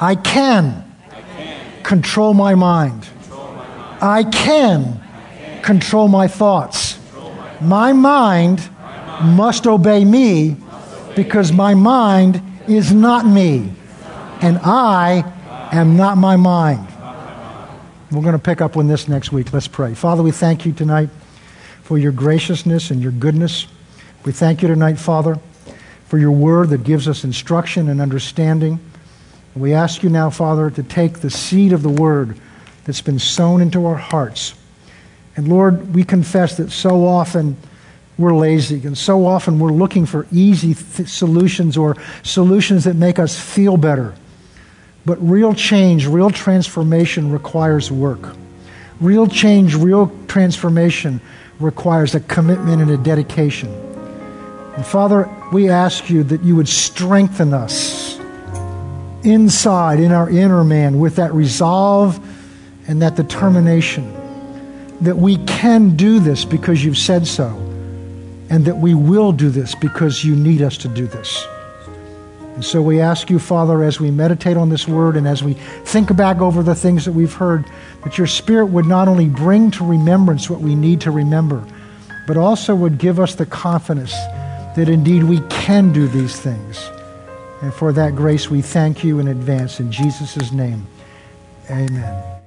I 0.00 0.14
can, 0.14 0.84
I 1.10 1.20
can 1.22 1.82
control, 1.82 2.34
my 2.34 2.54
mind. 2.54 3.02
control 3.02 3.52
my 3.52 3.66
mind. 3.66 4.02
I 4.02 4.22
can, 4.24 4.80
I 4.82 5.36
can 5.36 5.62
control 5.62 6.06
my 6.06 6.28
thoughts. 6.28 7.00
My 7.60 7.92
mind 7.92 8.68
must 9.22 9.66
obey 9.66 10.04
me 10.04 10.56
because 11.16 11.50
my 11.50 11.74
mind 11.74 12.40
is 12.68 12.92
not 12.92 13.26
me, 13.26 13.72
and 14.40 14.58
I 14.58 15.24
am 15.72 15.96
not 15.96 16.16
my 16.16 16.36
mind. 16.36 16.86
We're 18.12 18.22
going 18.22 18.32
to 18.34 18.38
pick 18.38 18.60
up 18.60 18.76
on 18.76 18.86
this 18.86 19.08
next 19.08 19.32
week. 19.32 19.52
Let's 19.52 19.66
pray. 19.66 19.94
Father, 19.94 20.22
we 20.22 20.30
thank 20.30 20.64
you 20.64 20.72
tonight 20.72 21.08
for 21.82 21.98
your 21.98 22.12
graciousness 22.12 22.92
and 22.92 23.02
your 23.02 23.12
goodness. 23.12 23.66
We 24.24 24.32
thank 24.32 24.62
you 24.62 24.68
tonight, 24.68 24.98
Father, 24.98 25.38
for 26.06 26.18
your 26.18 26.32
word 26.32 26.70
that 26.70 26.84
gives 26.84 27.06
us 27.06 27.24
instruction 27.24 27.88
and 27.88 28.00
understanding. 28.00 28.80
We 29.54 29.74
ask 29.74 30.02
you 30.02 30.10
now, 30.10 30.30
Father, 30.30 30.70
to 30.70 30.82
take 30.82 31.20
the 31.20 31.30
seed 31.30 31.72
of 31.72 31.82
the 31.82 31.88
word 31.88 32.38
that's 32.84 33.00
been 33.00 33.18
sown 33.18 33.60
into 33.60 33.86
our 33.86 33.96
hearts. 33.96 34.54
And 35.36 35.46
Lord, 35.48 35.94
we 35.94 36.02
confess 36.02 36.56
that 36.56 36.72
so 36.72 37.06
often 37.06 37.56
we're 38.18 38.34
lazy 38.34 38.84
and 38.84 38.98
so 38.98 39.24
often 39.24 39.60
we're 39.60 39.70
looking 39.70 40.04
for 40.04 40.26
easy 40.32 40.74
th- 40.74 41.08
solutions 41.08 41.76
or 41.76 41.96
solutions 42.24 42.84
that 42.84 42.96
make 42.96 43.20
us 43.20 43.38
feel 43.38 43.76
better. 43.76 44.14
But 45.06 45.16
real 45.26 45.54
change, 45.54 46.06
real 46.06 46.30
transformation 46.30 47.30
requires 47.30 47.92
work. 47.92 48.34
Real 49.00 49.28
change, 49.28 49.76
real 49.76 50.12
transformation 50.26 51.20
requires 51.60 52.16
a 52.16 52.20
commitment 52.20 52.82
and 52.82 52.90
a 52.90 52.96
dedication. 52.96 53.87
And 54.78 54.86
Father, 54.86 55.28
we 55.50 55.68
ask 55.70 56.08
you 56.08 56.22
that 56.22 56.44
you 56.44 56.54
would 56.54 56.68
strengthen 56.68 57.52
us 57.52 58.16
inside, 59.24 59.98
in 59.98 60.12
our 60.12 60.30
inner 60.30 60.62
man, 60.62 61.00
with 61.00 61.16
that 61.16 61.34
resolve 61.34 62.16
and 62.86 63.02
that 63.02 63.16
determination 63.16 64.14
that 65.00 65.16
we 65.16 65.36
can 65.46 65.96
do 65.96 66.20
this 66.20 66.44
because 66.44 66.84
you've 66.84 66.96
said 66.96 67.26
so, 67.26 67.48
and 68.50 68.64
that 68.66 68.76
we 68.76 68.94
will 68.94 69.32
do 69.32 69.50
this 69.50 69.74
because 69.74 70.22
you 70.22 70.36
need 70.36 70.62
us 70.62 70.78
to 70.78 70.88
do 70.88 71.08
this. 71.08 71.44
And 72.54 72.64
so 72.64 72.80
we 72.80 73.00
ask 73.00 73.30
you, 73.30 73.40
Father, 73.40 73.82
as 73.82 73.98
we 73.98 74.12
meditate 74.12 74.56
on 74.56 74.68
this 74.68 74.86
word 74.86 75.16
and 75.16 75.26
as 75.26 75.42
we 75.42 75.54
think 75.54 76.14
back 76.14 76.38
over 76.40 76.62
the 76.62 76.76
things 76.76 77.04
that 77.04 77.12
we've 77.14 77.34
heard, 77.34 77.64
that 78.04 78.16
your 78.16 78.28
Spirit 78.28 78.66
would 78.66 78.86
not 78.86 79.08
only 79.08 79.26
bring 79.26 79.72
to 79.72 79.84
remembrance 79.84 80.48
what 80.48 80.60
we 80.60 80.76
need 80.76 81.00
to 81.00 81.10
remember, 81.10 81.66
but 82.28 82.36
also 82.36 82.76
would 82.76 82.98
give 82.98 83.18
us 83.18 83.34
the 83.34 83.46
confidence 83.46 84.14
that 84.78 84.88
indeed 84.88 85.24
we 85.24 85.40
can 85.50 85.92
do 85.92 86.06
these 86.06 86.38
things. 86.38 86.88
And 87.62 87.74
for 87.74 87.92
that 87.94 88.14
grace, 88.14 88.48
we 88.48 88.62
thank 88.62 89.02
you 89.02 89.18
in 89.18 89.26
advance. 89.26 89.80
In 89.80 89.90
Jesus' 89.90 90.52
name, 90.52 90.86
amen. 91.68 92.37